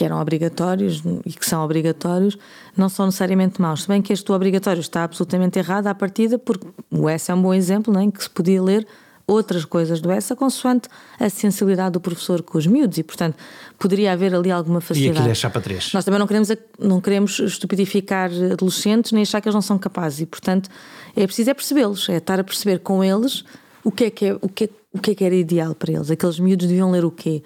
que 0.00 0.04
eram 0.06 0.18
obrigatórios 0.18 1.02
e 1.26 1.30
que 1.30 1.44
são 1.44 1.62
obrigatórios 1.62 2.38
não 2.74 2.88
são 2.88 3.04
necessariamente 3.04 3.60
maus. 3.60 3.82
Se 3.82 3.88
bem 3.88 4.00
que 4.00 4.14
este 4.14 4.32
obrigatório 4.32 4.80
está 4.80 5.04
absolutamente 5.04 5.58
errado 5.58 5.88
à 5.88 5.94
partida, 5.94 6.38
porque 6.38 6.66
o 6.90 7.06
S 7.06 7.30
é 7.30 7.34
um 7.34 7.42
bom 7.42 7.52
exemplo 7.52 7.92
não 7.92 8.00
é? 8.00 8.04
em 8.04 8.10
que 8.10 8.22
se 8.22 8.30
podia 8.30 8.62
ler 8.62 8.86
outras 9.26 9.62
coisas 9.66 10.00
do 10.00 10.10
ESA 10.10 10.34
consoante 10.34 10.88
a 11.18 11.28
sensibilidade 11.28 11.92
do 11.92 12.00
professor 12.00 12.40
com 12.40 12.56
os 12.56 12.66
miúdos 12.66 12.96
e, 12.96 13.02
portanto, 13.02 13.36
poderia 13.78 14.12
haver 14.12 14.34
ali 14.34 14.50
alguma 14.50 14.80
facilidade. 14.80 15.18
E 15.18 15.20
aquilo 15.20 15.32
é 15.32 15.34
chapa 15.34 15.60
3. 15.60 15.92
Nós 15.92 16.02
também 16.02 16.18
não 16.18 16.26
queremos, 16.26 16.48
não 16.78 16.98
queremos 16.98 17.38
estupidificar 17.38 18.30
adolescentes 18.52 19.12
nem 19.12 19.20
achar 19.20 19.42
que 19.42 19.48
eles 19.48 19.54
não 19.54 19.60
são 19.60 19.78
capazes 19.78 20.20
e, 20.20 20.26
portanto, 20.26 20.70
é 21.14 21.26
preciso 21.26 21.50
é 21.50 21.54
percebê-los, 21.54 22.08
é 22.08 22.16
estar 22.16 22.40
a 22.40 22.44
perceber 22.44 22.78
com 22.78 23.04
eles 23.04 23.44
o 23.84 23.92
que 23.92 24.04
é 24.04 24.10
que, 24.10 24.24
é, 24.24 24.34
o 24.40 24.48
que, 24.48 24.64
é, 24.64 24.68
o 24.94 24.98
que, 24.98 25.10
é 25.10 25.14
que 25.14 25.24
era 25.24 25.34
ideal 25.34 25.74
para 25.74 25.92
eles. 25.92 26.10
Aqueles 26.10 26.40
miúdos 26.40 26.66
deviam 26.66 26.90
ler 26.90 27.04
o 27.04 27.10
quê? 27.10 27.42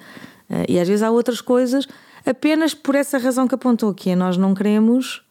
Eh, 0.48 0.66
e 0.68 0.78
às 0.78 0.86
vezes 0.86 1.02
há 1.02 1.10
outras 1.10 1.40
coisas 1.40 1.88
apenas 2.24 2.74
por 2.74 2.94
essa 2.94 3.18
razão 3.18 3.46
que 3.46 3.54
apontou, 3.54 3.92
que 3.94 4.10
é 4.10 4.16
nós 4.16 4.36
não 4.36 4.54
queremos 4.54 5.22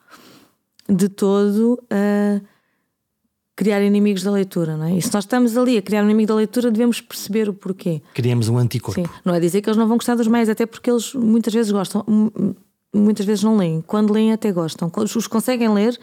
de 0.87 1.09
todo 1.09 1.79
uh, 1.83 2.45
criar 3.55 3.81
inimigos 3.81 4.23
da 4.23 4.31
leitura, 4.31 4.75
não 4.75 4.85
é? 4.85 4.97
E 4.97 5.01
se 5.01 5.13
nós 5.13 5.23
estamos 5.23 5.57
ali 5.57 5.77
a 5.77 5.81
criar 5.81 6.01
um 6.01 6.05
inimigo 6.05 6.27
da 6.27 6.35
leitura, 6.35 6.71
devemos 6.71 6.99
perceber 6.99 7.47
o 7.49 7.53
porquê. 7.53 8.01
Criamos 8.13 8.49
um 8.49 8.57
anticorpo. 8.57 9.01
Sim. 9.01 9.07
Não 9.23 9.33
é 9.33 9.39
dizer 9.39 9.61
que 9.61 9.69
eles 9.69 9.77
não 9.77 9.87
vão 9.87 9.97
gostar 9.97 10.15
dos 10.15 10.27
meios, 10.27 10.49
até 10.49 10.65
porque 10.65 10.89
eles 10.89 11.13
muitas 11.13 11.53
vezes 11.53 11.71
gostam, 11.71 12.03
muitas 12.93 13.25
vezes 13.25 13.43
não 13.43 13.57
leem. 13.57 13.81
Quando 13.85 14.11
leem, 14.11 14.33
até 14.33 14.51
gostam. 14.51 14.89
Quando 14.89 15.07
os 15.07 15.27
conseguem 15.27 15.71
ler, 15.73 15.99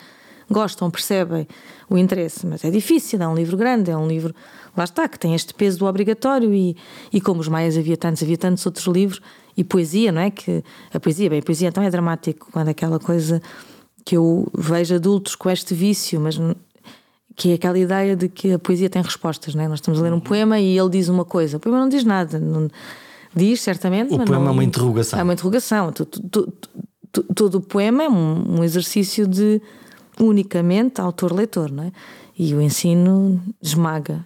gostam, 0.50 0.90
percebem 0.90 1.46
o 1.88 1.96
interesse, 1.96 2.46
mas 2.46 2.64
é 2.64 2.70
difícil, 2.70 3.22
é 3.22 3.28
um 3.28 3.34
livro 3.34 3.56
grande, 3.56 3.90
é 3.90 3.96
um 3.96 4.06
livro, 4.06 4.34
lá 4.76 4.84
está, 4.84 5.08
que 5.08 5.18
tem 5.18 5.34
este 5.34 5.54
peso 5.54 5.78
do 5.78 5.86
obrigatório 5.86 6.52
e, 6.52 6.76
e 7.12 7.20
como 7.20 7.40
os 7.40 7.48
maias 7.48 7.76
havia 7.76 7.96
tantos, 7.96 8.22
havia 8.22 8.36
tantos 8.36 8.64
outros 8.66 8.86
livros 8.86 9.20
e 9.56 9.62
poesia, 9.62 10.10
não 10.10 10.20
é? 10.20 10.30
Que 10.30 10.62
a 10.92 10.98
poesia, 10.98 11.30
bem, 11.30 11.38
a 11.38 11.42
poesia 11.42 11.68
então 11.68 11.82
é 11.82 11.90
dramático, 11.90 12.48
quando 12.52 12.68
é 12.68 12.70
aquela 12.72 12.98
coisa 12.98 13.40
que 14.04 14.16
eu 14.16 14.48
vejo 14.56 14.94
adultos 14.94 15.34
com 15.34 15.50
este 15.50 15.74
vício, 15.74 16.20
mas 16.20 16.38
que 17.36 17.52
é 17.52 17.54
aquela 17.54 17.78
ideia 17.78 18.16
de 18.16 18.28
que 18.28 18.52
a 18.52 18.58
poesia 18.58 18.90
tem 18.90 19.02
respostas, 19.02 19.54
não 19.54 19.64
é? 19.64 19.68
Nós 19.68 19.78
estamos 19.78 20.00
a 20.00 20.02
ler 20.02 20.12
um 20.12 20.20
poema 20.20 20.58
e 20.58 20.78
ele 20.78 20.90
diz 20.90 21.08
uma 21.08 21.24
coisa, 21.24 21.56
o 21.56 21.60
poema 21.60 21.78
não 21.78 21.88
diz 21.88 22.04
nada, 22.04 22.38
não, 22.38 22.68
diz 23.34 23.60
certamente, 23.60 24.12
o 24.12 24.18
mas 24.18 24.26
poema 24.26 24.44
não, 24.44 24.50
é 24.50 24.54
uma 24.54 24.64
interrogação. 24.64 25.18
É 25.18 25.22
uma 25.22 25.32
interrogação. 25.32 25.92
Todo 27.34 27.54
o 27.56 27.60
poema 27.60 28.04
é 28.04 28.08
um, 28.08 28.58
um 28.58 28.64
exercício 28.64 29.26
de 29.26 29.60
unicamente 30.20 31.00
autor-leitor, 31.00 31.72
não 31.72 31.84
é? 31.84 31.92
E 32.38 32.54
o 32.54 32.60
ensino 32.60 33.42
esmaga 33.62 34.24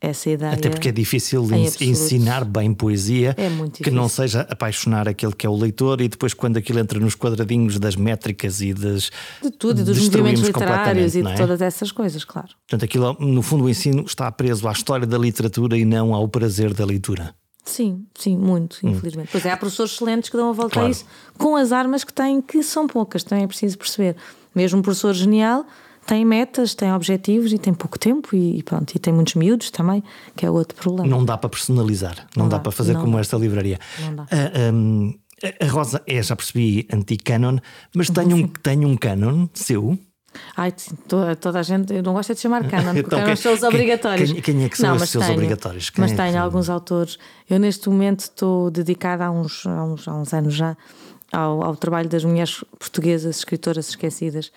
essa 0.00 0.30
ideia. 0.30 0.52
Até 0.52 0.68
porque 0.68 0.88
é 0.90 0.92
difícil 0.92 1.46
ensinar 1.80 2.44
bem 2.44 2.72
poesia 2.74 3.34
é 3.36 3.82
que 3.82 3.90
não 3.90 4.08
seja 4.08 4.42
apaixonar 4.42 5.08
aquele 5.08 5.32
que 5.32 5.46
é 5.46 5.50
o 5.50 5.56
leitor 5.56 6.00
e 6.00 6.08
depois, 6.08 6.34
quando 6.34 6.58
aquilo 6.58 6.78
entra 6.78 7.00
nos 7.00 7.14
quadradinhos 7.14 7.78
das 7.78 7.96
métricas 7.96 8.60
e 8.60 8.74
das. 8.74 9.10
De 9.42 9.50
tudo, 9.50 9.80
e 9.80 9.84
dos 9.84 9.98
movimentos 9.98 10.42
literários 10.42 11.16
e 11.16 11.22
de 11.22 11.28
é? 11.28 11.34
todas 11.34 11.60
essas 11.62 11.90
coisas, 11.90 12.24
claro. 12.24 12.48
Portanto, 12.68 12.84
aquilo, 12.84 13.16
no 13.18 13.42
fundo, 13.42 13.64
o 13.64 13.68
ensino 13.68 14.04
está 14.04 14.30
preso 14.30 14.68
à 14.68 14.72
história 14.72 15.06
da 15.06 15.18
literatura 15.18 15.76
e 15.76 15.84
não 15.84 16.14
ao 16.14 16.28
prazer 16.28 16.74
da 16.74 16.84
leitura. 16.84 17.34
Sim, 17.64 18.06
sim, 18.14 18.36
muito, 18.36 18.78
hum. 18.84 18.90
infelizmente. 18.90 19.26
Hum. 19.26 19.32
Pois 19.32 19.44
é, 19.44 19.50
há 19.50 19.56
professores 19.56 19.92
excelentes 19.92 20.30
que 20.30 20.36
dão 20.36 20.50
a 20.50 20.52
volta 20.52 20.74
claro. 20.74 20.88
a 20.88 20.90
isso 20.90 21.04
com 21.36 21.56
as 21.56 21.72
armas 21.72 22.04
que 22.04 22.12
têm, 22.12 22.40
que 22.40 22.62
são 22.62 22.86
poucas, 22.86 23.24
também 23.24 23.44
é 23.44 23.46
preciso 23.46 23.76
perceber. 23.76 24.16
Mesmo 24.56 24.78
um 24.78 24.82
professor 24.82 25.12
genial 25.12 25.66
tem 26.06 26.24
metas, 26.24 26.74
tem 26.74 26.92
objetivos 26.92 27.52
e 27.52 27.58
tem 27.58 27.74
pouco 27.74 27.98
tempo 27.98 28.34
e, 28.34 28.62
pronto, 28.62 28.94
e 28.94 28.98
tem 28.98 29.12
muitos 29.12 29.34
miúdos 29.34 29.70
também, 29.70 30.02
que 30.36 30.46
é 30.46 30.50
outro 30.50 30.76
problema. 30.78 31.08
Não 31.08 31.24
dá 31.24 31.36
para 31.36 31.50
personalizar, 31.50 32.16
não, 32.36 32.44
não 32.44 32.48
dá, 32.48 32.56
dá, 32.56 32.62
para 32.62 32.72
fazer 32.72 32.94
como 32.96 33.18
esta 33.18 33.36
livraria. 33.36 33.78
Não 34.00 34.14
dá. 34.14 34.22
Uh, 34.22 34.72
um, 34.72 35.14
a 35.60 35.66
Rosa 35.66 36.00
é, 36.06 36.22
já 36.22 36.34
percebi, 36.34 36.86
anti-canon, 36.92 37.58
mas 37.94 38.08
tem 38.08 38.32
um, 38.32 38.48
tem 38.48 38.84
um 38.84 38.96
canon 38.96 39.48
seu? 39.52 39.98
Ai, 40.56 40.72
toda, 41.08 41.34
toda 41.34 41.58
a 41.58 41.62
gente, 41.62 41.92
eu 41.92 42.02
não 42.02 42.12
gosto 42.12 42.34
de 42.34 42.40
chamar 42.40 42.66
canon, 42.70 42.94
porque 42.94 43.14
então, 43.14 43.36
são 43.36 43.52
os 43.52 43.62
obrigatórios. 43.62 44.32
Quem, 44.32 44.42
quem, 44.42 44.64
é 44.64 44.68
que 44.68 44.78
são 44.78 44.90
não, 44.90 44.96
os 44.96 45.10
seus 45.10 45.24
tenho, 45.24 45.36
obrigatórios? 45.36 45.90
Quem 45.90 46.02
mas 46.02 46.12
é 46.12 46.16
tenho 46.16 46.40
alguns 46.40 46.70
autores. 46.70 47.18
Eu, 47.50 47.58
neste 47.58 47.88
momento, 47.88 48.20
estou 48.20 48.70
dedicada 48.70 49.26
há 49.26 49.30
uns, 49.30 49.66
há 49.66 49.84
uns, 49.84 50.06
há 50.06 50.14
uns 50.14 50.32
anos 50.32 50.54
já 50.54 50.76
ao, 51.32 51.62
ao 51.62 51.76
trabalho 51.76 52.08
das 52.08 52.24
mulheres 52.24 52.64
portuguesas, 52.78 53.38
escritoras 53.38 53.88
esquecidas. 53.88 54.50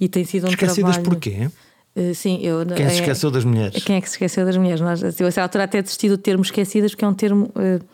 E 0.00 0.08
tem 0.08 0.24
sido 0.24 0.46
um 0.46 0.50
esquecidas 0.50 0.96
trabalho... 0.96 1.10
porquê? 1.10 1.48
Uh, 1.96 2.14
sim, 2.14 2.40
eu, 2.42 2.66
quem 2.66 2.88
se 2.88 2.96
é- 2.96 3.00
esqueceu 3.00 3.30
das 3.30 3.44
mulheres? 3.44 3.84
Quem 3.84 3.96
é 3.96 4.00
que 4.00 4.08
se 4.08 4.14
esqueceu 4.14 4.44
das 4.44 4.56
mulheres? 4.56 4.80
Nós, 4.80 5.20
eu, 5.20 5.26
essa 5.26 5.42
altura 5.42 5.64
até 5.64 5.80
desisti 5.80 6.08
do 6.08 6.18
termo 6.18 6.42
esquecidas, 6.42 6.90
porque 6.92 7.04
é 7.04 7.08
um 7.08 7.14
termo 7.14 7.52
uh, 7.54 7.84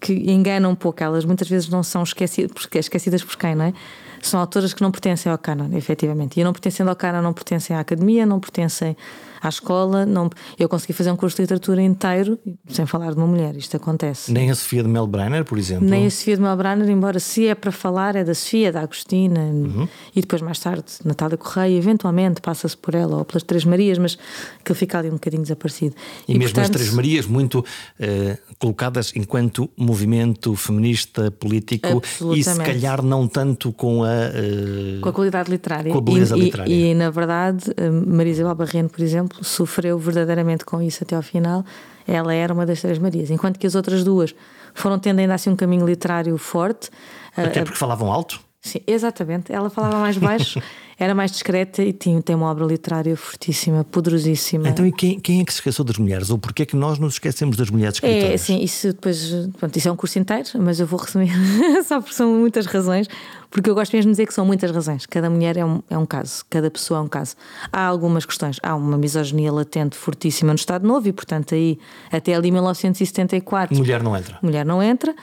que 0.00 0.12
enganam 0.30 0.70
um 0.70 0.74
pouco. 0.76 1.02
Elas 1.02 1.24
muitas 1.24 1.48
vezes 1.48 1.68
não 1.68 1.82
são 1.82 2.02
esquecidas, 2.02 2.52
porque 2.52 2.78
esquecidas 2.78 3.24
por 3.24 3.36
quem, 3.36 3.54
não 3.54 3.64
é? 3.66 3.72
São 4.20 4.38
autoras 4.38 4.72
que 4.72 4.80
não 4.80 4.92
pertencem 4.92 5.32
ao 5.32 5.38
canon, 5.38 5.76
efetivamente. 5.76 6.38
E 6.38 6.44
não 6.44 6.52
pertencendo 6.52 6.88
ao 6.88 6.96
canon, 6.96 7.20
não 7.20 7.32
pertencem 7.32 7.74
à 7.74 7.80
academia, 7.80 8.24
não 8.24 8.38
pertencem 8.38 8.96
à 9.42 9.48
escola. 9.48 10.06
Não... 10.06 10.30
Eu 10.58 10.68
consegui 10.68 10.92
fazer 10.92 11.10
um 11.10 11.16
curso 11.16 11.36
de 11.36 11.42
literatura 11.42 11.82
inteiro 11.82 12.38
sem 12.68 12.86
falar 12.86 13.12
de 13.12 13.16
uma 13.16 13.26
mulher. 13.26 13.56
Isto 13.56 13.76
acontece. 13.76 14.32
Nem 14.32 14.50
a 14.50 14.54
Sofia 14.54 14.82
de 14.82 14.88
Melbrenner, 14.88 15.44
por 15.44 15.58
exemplo? 15.58 15.88
Nem 15.88 16.06
a 16.06 16.10
Sofia 16.10 16.36
de 16.36 16.42
Melbrenner, 16.42 16.88
embora 16.88 17.18
se 17.18 17.46
é 17.46 17.54
para 17.54 17.72
falar, 17.72 18.16
é 18.16 18.24
da 18.24 18.34
Sofia, 18.34 18.72
da 18.72 18.80
Agostina 18.80 19.40
uhum. 19.40 19.88
e 20.14 20.20
depois 20.20 20.40
mais 20.42 20.58
tarde 20.58 20.84
Natália 21.04 21.36
Correia. 21.36 21.76
Eventualmente 21.76 22.40
passa-se 22.40 22.76
por 22.76 22.94
ela 22.94 23.18
ou 23.18 23.24
pelas 23.24 23.42
Três 23.42 23.64
Marias, 23.64 23.98
mas 23.98 24.18
que 24.64 24.74
fica 24.74 24.98
ali 24.98 25.08
um 25.08 25.14
bocadinho 25.14 25.42
desaparecido. 25.42 25.94
E, 26.28 26.34
e 26.34 26.38
mesmo 26.38 26.54
portanto... 26.54 26.76
as 26.76 26.80
Três 26.80 26.94
Marias, 26.94 27.26
muito 27.26 27.60
uh, 27.60 28.54
colocadas 28.58 29.12
enquanto 29.16 29.68
movimento 29.76 30.54
feminista 30.54 31.30
político 31.30 32.02
e 32.34 32.42
se 32.42 32.56
calhar 32.58 33.02
não 33.02 33.26
tanto 33.26 33.72
com 33.72 34.04
a. 34.04 34.08
Uh... 34.08 35.00
Com 35.00 35.08
a 35.08 35.12
qualidade 35.12 35.50
literária. 35.50 35.92
Com 35.92 35.98
a 35.98 36.02
beleza 36.02 36.36
e, 36.36 36.40
literária. 36.40 36.72
E, 36.72 36.90
e 36.90 36.94
na 36.94 37.10
verdade, 37.10 37.72
eh, 37.76 37.90
Marisa 37.90 38.52
Barreno, 38.54 38.88
por 38.88 39.00
exemplo, 39.02 39.31
exemplo, 39.32 39.44
sofreu 39.44 39.98
verdadeiramente 39.98 40.64
com 40.64 40.80
isso 40.80 41.02
até 41.02 41.16
ao 41.16 41.22
final. 41.22 41.64
Ela 42.06 42.34
era 42.34 42.52
uma 42.52 42.66
das 42.66 42.80
Três 42.80 42.98
Marias, 42.98 43.30
enquanto 43.30 43.58
que 43.58 43.66
as 43.66 43.74
outras 43.74 44.04
duas 44.04 44.34
foram 44.74 44.98
tendo 44.98 45.20
ainda 45.20 45.34
assim 45.34 45.50
um 45.50 45.56
caminho 45.56 45.86
literário 45.86 46.36
forte. 46.38 46.90
Até 47.36 47.64
porque 47.64 47.78
falavam 47.78 48.12
alto? 48.12 48.40
Sim, 48.62 48.78
exatamente. 48.86 49.52
Ela 49.52 49.68
falava 49.68 49.98
mais 49.98 50.16
baixo, 50.16 50.62
era 50.96 51.16
mais 51.16 51.32
discreta 51.32 51.82
e 51.82 51.92
tinha, 51.92 52.22
tem 52.22 52.36
uma 52.36 52.48
obra 52.48 52.64
literária 52.64 53.16
fortíssima, 53.16 53.82
poderosíssima. 53.82 54.68
Então, 54.68 54.86
e 54.86 54.92
quem, 54.92 55.18
quem 55.18 55.40
é 55.40 55.44
que 55.44 55.52
se 55.52 55.58
esqueceu 55.58 55.84
das 55.84 55.98
mulheres? 55.98 56.30
Ou 56.30 56.38
porquê 56.38 56.62
é 56.62 56.66
que 56.66 56.76
nós 56.76 56.96
nos 56.96 57.14
esquecemos 57.14 57.56
das 57.56 57.70
mulheres 57.70 57.96
escritoras? 57.96 58.30
É, 58.30 58.36
sim, 58.36 58.62
isso 58.62 58.92
depois. 58.92 59.32
Pronto, 59.58 59.76
isso 59.76 59.88
é 59.88 59.90
um 59.90 59.96
curso 59.96 60.16
inteiro, 60.16 60.48
mas 60.60 60.78
eu 60.78 60.86
vou 60.86 61.00
resumir 61.00 61.32
só 61.84 62.00
porque 62.00 62.14
são 62.14 62.32
muitas 62.32 62.66
razões, 62.66 63.08
porque 63.50 63.68
eu 63.68 63.74
gosto 63.74 63.96
mesmo 63.96 64.10
de 64.10 64.14
dizer 64.14 64.26
que 64.26 64.34
são 64.34 64.46
muitas 64.46 64.70
razões. 64.70 65.06
Cada 65.06 65.28
mulher 65.28 65.56
é 65.56 65.64
um, 65.64 65.82
é 65.90 65.98
um 65.98 66.06
caso, 66.06 66.44
cada 66.48 66.70
pessoa 66.70 67.00
é 67.00 67.02
um 67.02 67.08
caso. 67.08 67.34
Há 67.72 67.84
algumas 67.84 68.24
questões. 68.24 68.60
Há 68.62 68.76
uma 68.76 68.96
misoginia 68.96 69.52
latente 69.52 69.96
fortíssima 69.96 70.52
no 70.52 70.56
Estado 70.56 70.86
Novo 70.86 71.08
e, 71.08 71.12
portanto, 71.12 71.52
aí 71.52 71.80
até 72.12 72.32
ali 72.32 72.52
1974. 72.52 73.76
Mulher 73.76 74.04
não 74.04 74.16
entra. 74.16 74.38
Mulher 74.40 74.64
não 74.64 74.80
entra. 74.80 75.16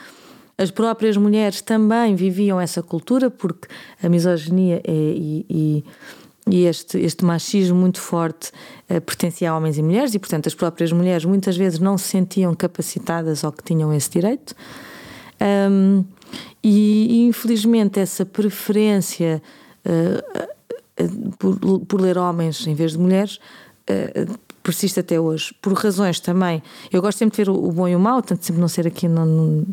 As 0.60 0.70
próprias 0.70 1.16
mulheres 1.16 1.62
também 1.62 2.14
viviam 2.14 2.60
essa 2.60 2.82
cultura, 2.82 3.30
porque 3.30 3.66
a 4.02 4.10
misoginia 4.10 4.82
é, 4.84 4.92
e, 4.92 5.46
e, 5.48 5.84
e 6.46 6.66
este, 6.66 6.98
este 6.98 7.24
machismo 7.24 7.78
muito 7.78 7.98
forte 7.98 8.52
uh, 8.90 9.00
pertencia 9.00 9.50
a 9.50 9.56
homens 9.56 9.78
e 9.78 9.82
mulheres, 9.82 10.12
e 10.12 10.18
portanto 10.18 10.48
as 10.48 10.54
próprias 10.54 10.92
mulheres 10.92 11.24
muitas 11.24 11.56
vezes 11.56 11.78
não 11.78 11.96
se 11.96 12.08
sentiam 12.08 12.54
capacitadas 12.54 13.42
ou 13.42 13.50
que 13.50 13.64
tinham 13.64 13.90
esse 13.90 14.10
direito. 14.10 14.54
Um, 15.40 16.04
e, 16.62 17.22
infelizmente 17.26 17.98
essa 17.98 18.26
preferência 18.26 19.42
uh, 19.86 21.32
por, 21.38 21.80
por, 21.86 22.00
ler 22.02 22.18
homens 22.18 22.66
em 22.66 22.74
vez 22.74 22.92
de 22.92 22.98
mulheres 22.98 23.40
persiste 24.62 25.00
até 25.00 25.18
hoje, 25.18 25.54
por 25.62 25.72
razões 25.72 26.20
também. 26.20 26.62
Eu 26.92 27.00
gosto 27.00 27.16
sempre 27.16 27.36
de 27.36 27.44
ver 27.44 27.50
o, 27.50 27.54
o 27.54 27.72
bom 27.72 27.88
e 27.88 27.96
o 27.96 27.98
mau, 27.98 28.20
tanto 28.20 28.44
sempre 28.44 28.60
não 28.60 28.68
ser 28.68 28.86
aqui 28.86 29.08
no, 29.08 29.24
no 29.24 29.66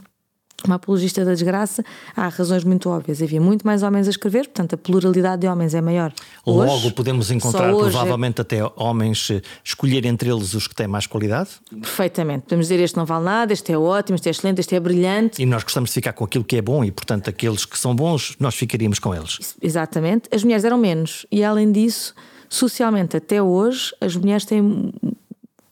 uma 0.66 0.76
apologista 0.76 1.24
da 1.24 1.32
desgraça, 1.32 1.84
há 2.16 2.28
razões 2.28 2.64
muito 2.64 2.90
óbvias. 2.90 3.22
Havia 3.22 3.40
muito 3.40 3.66
mais 3.66 3.84
homens 3.84 4.08
a 4.08 4.10
escrever, 4.10 4.46
portanto 4.46 4.74
a 4.74 4.78
pluralidade 4.78 5.42
de 5.42 5.48
homens 5.48 5.74
é 5.74 5.82
maior. 5.82 6.12
Logo 6.46 6.72
hoje, 6.72 6.92
podemos 6.92 7.30
encontrar 7.32 7.74
provavelmente 7.74 8.40
é... 8.40 8.42
até 8.42 8.72
homens 8.76 9.30
eh, 9.30 9.42
escolher 9.64 10.06
entre 10.06 10.30
eles 10.30 10.54
os 10.54 10.68
que 10.68 10.76
têm 10.76 10.88
mais 10.88 11.06
qualidade? 11.06 11.50
Perfeitamente. 11.70 12.44
Podemos 12.44 12.68
dizer 12.68 12.82
este 12.82 12.98
não 12.98 13.06
vale 13.06 13.26
nada, 13.26 13.54
este 13.54 13.72
é 13.72 13.78
ótimo, 13.78 14.16
este 14.16 14.28
é 14.28 14.32
excelente, 14.32 14.60
este 14.60 14.76
é 14.76 14.80
brilhante. 14.80 15.42
E 15.42 15.46
nós 15.46 15.64
gostamos 15.64 15.90
de 15.90 15.94
ficar 15.94 16.14
com 16.14 16.24
aquilo 16.26 16.44
que 16.44 16.56
é 16.56 16.62
bom 16.62 16.84
e, 16.84 16.92
portanto, 16.92 17.30
aqueles 17.30 17.66
que 17.66 17.78
são 17.78 17.96
bons, 17.96 18.36
nós 18.40 18.56
ficaríamos 18.56 19.00
com 19.00 19.14
eles. 19.14 19.56
Exatamente. 19.62 20.30
As 20.34 20.44
mulheres 20.44 20.64
eram 20.66 20.78
menos 20.78 21.26
e, 21.32 21.44
além 21.44 21.72
disso, 21.72 22.14
socialmente 22.50 23.16
até 23.18 23.42
hoje, 23.42 23.94
as 24.02 24.16
mulheres 24.16 24.46
têm 24.46 24.92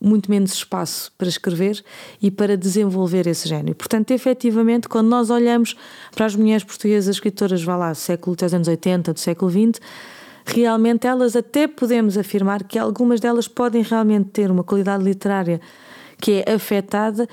muito 0.05 0.29
menos 0.29 0.53
espaço 0.53 1.11
para 1.17 1.27
escrever 1.27 1.83
e 2.21 2.29
para 2.29 2.55
desenvolver 2.55 3.25
esse 3.27 3.49
género. 3.49 3.75
Portanto, 3.75 4.11
efetivamente, 4.11 4.87
quando 4.87 5.07
nós 5.07 5.29
olhamos 5.29 5.75
para 6.15 6.25
as 6.25 6.35
mulheres 6.35 6.63
portuguesas 6.63 7.15
escritoras, 7.15 7.63
vá 7.63 7.75
lá, 7.75 7.91
do 7.91 7.97
século 7.97 8.35
dos 8.35 8.53
anos 8.53 8.67
80, 8.67 9.13
do 9.13 9.19
século 9.19 9.51
XX, 9.51 9.81
realmente 10.45 11.07
elas 11.07 11.35
até 11.35 11.67
podemos 11.67 12.17
afirmar 12.17 12.63
que 12.63 12.77
algumas 12.77 13.19
delas 13.19 13.47
podem 13.47 13.81
realmente 13.81 14.29
ter 14.29 14.51
uma 14.51 14.63
qualidade 14.63 15.03
literária 15.03 15.59
que 16.21 16.43
é 16.45 16.53
afetada 16.53 17.27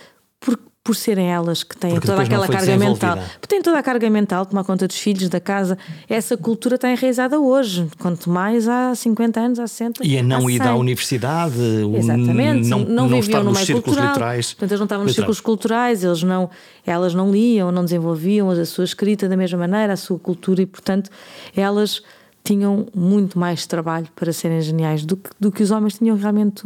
por, 0.85 0.97
serem 0.97 1.31
elas 1.31 1.63
que 1.63 1.77
têm 1.77 1.93
Porque 1.93 2.07
toda 2.07 2.23
aquela 2.23 2.49
carga 2.49 2.77
mental. 2.77 3.19
Têm 3.47 3.63
toda 3.63 3.79
a 3.79 3.83
carga 3.83 4.11
mental, 4.11 4.47
tomar 4.47 4.65
conta 4.65 4.87
dos 4.87 4.97
filhos, 4.97 5.29
da 5.29 5.41
casa. 5.41 5.79
Essa 6.09 6.37
cultura 6.37 6.75
está 6.75 6.91
enraizada 6.91 7.39
hoje, 7.39 7.87
quanto 7.99 8.29
mais 8.29 8.67
há 8.69 8.95
50 8.95 9.41
anos, 9.41 9.59
há 9.59 9.67
60 9.67 10.05
E 10.05 10.19
a 10.19 10.23
não 10.23 10.51
ida 10.51 10.71
à 10.71 10.75
universidade, 10.75 11.55
Exatamente. 11.97 12.69
não, 12.69 12.81
não, 12.81 13.09
não 13.09 13.21
viviam 13.21 13.45
no 13.45 13.53
meio 13.53 13.65
círculos 13.65 13.85
cultural. 13.85 14.09
literais. 14.13 14.55
Portanto, 14.55 14.71
eles 14.71 14.81
não 14.81 14.87
estavam 14.87 15.05
nos 15.05 15.15
círculos 15.15 15.41
culturais, 15.41 16.05
eles 16.05 16.23
não, 16.23 16.51
elas 16.87 17.15
não 17.15 17.31
liam, 17.31 17.71
não 17.71 17.85
desenvolviam 17.85 18.51
a 18.51 18.65
sua 18.65 18.85
escrita 18.85 19.29
da 19.29 19.37
mesma 19.37 19.59
maneira, 19.59 19.93
a 19.93 19.97
sua 19.97 20.19
cultura, 20.19 20.63
e 20.63 20.67
portanto, 20.67 21.11
elas 21.57 22.03
tinham 22.45 22.87
muito 22.95 23.39
mais 23.39 23.67
trabalho 23.67 24.09
para 24.17 24.33
serem 24.33 24.61
geniais 24.61 25.05
do 25.05 25.17
que, 25.17 25.31
do 25.39 25.53
que 25.53 25.63
os 25.63 25.71
homens 25.71 25.99
tinham 25.99 26.17
realmente, 26.17 26.63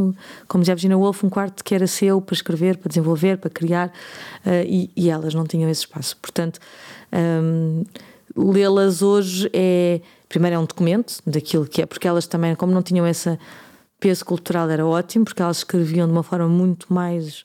como 0.48 0.62
dizia 0.62 0.74
Virginia 0.74 0.96
Woolf, 0.96 1.22
um 1.22 1.28
quarto 1.28 1.62
que 1.62 1.74
era 1.74 1.86
seu 1.86 2.20
para 2.20 2.34
escrever, 2.34 2.78
para 2.78 2.88
desenvolver, 2.88 3.36
para 3.36 3.50
criar, 3.50 3.88
uh, 3.88 4.64
e, 4.66 4.90
e, 4.96 5.10
elas 5.10 5.34
não 5.34 5.44
tinham 5.44 5.68
esse 5.68 5.80
espaço. 5.80 6.16
Portanto, 6.16 6.58
um, 7.12 7.84
lê-las 8.34 9.02
hoje 9.02 9.50
é, 9.52 10.00
primeiro 10.28 10.56
é 10.56 10.58
um 10.58 10.64
documento 10.64 11.18
daquilo 11.26 11.66
que 11.66 11.82
é, 11.82 11.86
porque 11.86 12.08
elas 12.08 12.26
também, 12.26 12.54
como 12.54 12.72
não 12.72 12.82
tinham 12.82 13.06
esse 13.06 13.38
peso 14.00 14.24
cultural, 14.24 14.70
era 14.70 14.86
ótimo, 14.86 15.24
porque 15.24 15.42
elas 15.42 15.58
escreviam 15.58 16.06
de 16.06 16.12
uma 16.12 16.22
forma 16.22 16.48
muito 16.48 16.92
mais 16.92 17.44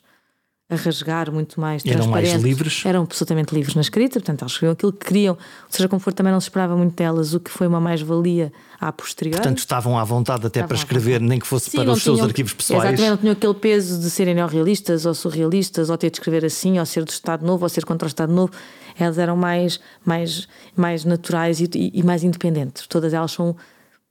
a 0.72 0.76
rasgar 0.76 1.30
muito 1.30 1.60
mais 1.60 1.84
Eram 1.84 2.08
mais 2.08 2.32
livres? 2.34 2.82
Eram 2.84 3.02
absolutamente 3.02 3.54
livres 3.54 3.74
na 3.74 3.82
escrita, 3.82 4.18
portanto, 4.18 4.42
elas 4.42 4.52
escreviam 4.52 4.72
aquilo 4.72 4.92
que 4.92 5.06
queriam, 5.06 5.38
seja 5.68 5.88
como 5.88 6.00
for, 6.00 6.12
também 6.12 6.32
não 6.32 6.40
se 6.40 6.46
esperava 6.46 6.76
muito 6.76 6.94
delas, 6.94 7.34
o 7.34 7.40
que 7.40 7.50
foi 7.50 7.66
uma 7.66 7.80
mais-valia 7.80 8.52
à 8.80 8.90
posterior. 8.90 9.36
Portanto, 9.36 9.58
estavam 9.58 9.98
à 9.98 10.04
vontade 10.04 10.46
até 10.46 10.60
estavam 10.60 10.68
para 10.68 10.76
escrever, 10.76 11.20
nem 11.20 11.38
que 11.38 11.46
fosse 11.46 11.70
Sim, 11.70 11.78
para 11.78 11.92
os 11.92 12.02
tinham, 12.02 12.16
seus 12.16 12.26
arquivos 12.26 12.54
pessoais. 12.54 12.84
Exatamente, 12.84 13.10
não 13.10 13.16
tinham 13.18 13.32
aquele 13.32 13.54
peso 13.54 14.00
de 14.00 14.10
serem 14.10 14.34
neorrealistas 14.34 15.04
ou 15.04 15.14
surrealistas, 15.14 15.90
ou 15.90 15.98
ter 15.98 16.10
de 16.10 16.16
escrever 16.16 16.44
assim, 16.44 16.78
ou 16.78 16.86
ser 16.86 17.04
do 17.04 17.10
Estado 17.10 17.44
Novo, 17.44 17.64
ou 17.64 17.68
ser 17.68 17.84
contra 17.84 18.06
o 18.06 18.08
Estado 18.08 18.32
Novo. 18.32 18.52
Elas 18.98 19.18
eram 19.18 19.36
mais, 19.36 19.78
mais, 20.04 20.48
mais 20.74 21.04
naturais 21.04 21.60
e, 21.60 21.68
e, 21.74 22.00
e 22.00 22.02
mais 22.02 22.24
independentes. 22.24 22.86
Todas 22.86 23.12
elas 23.12 23.32
são 23.32 23.56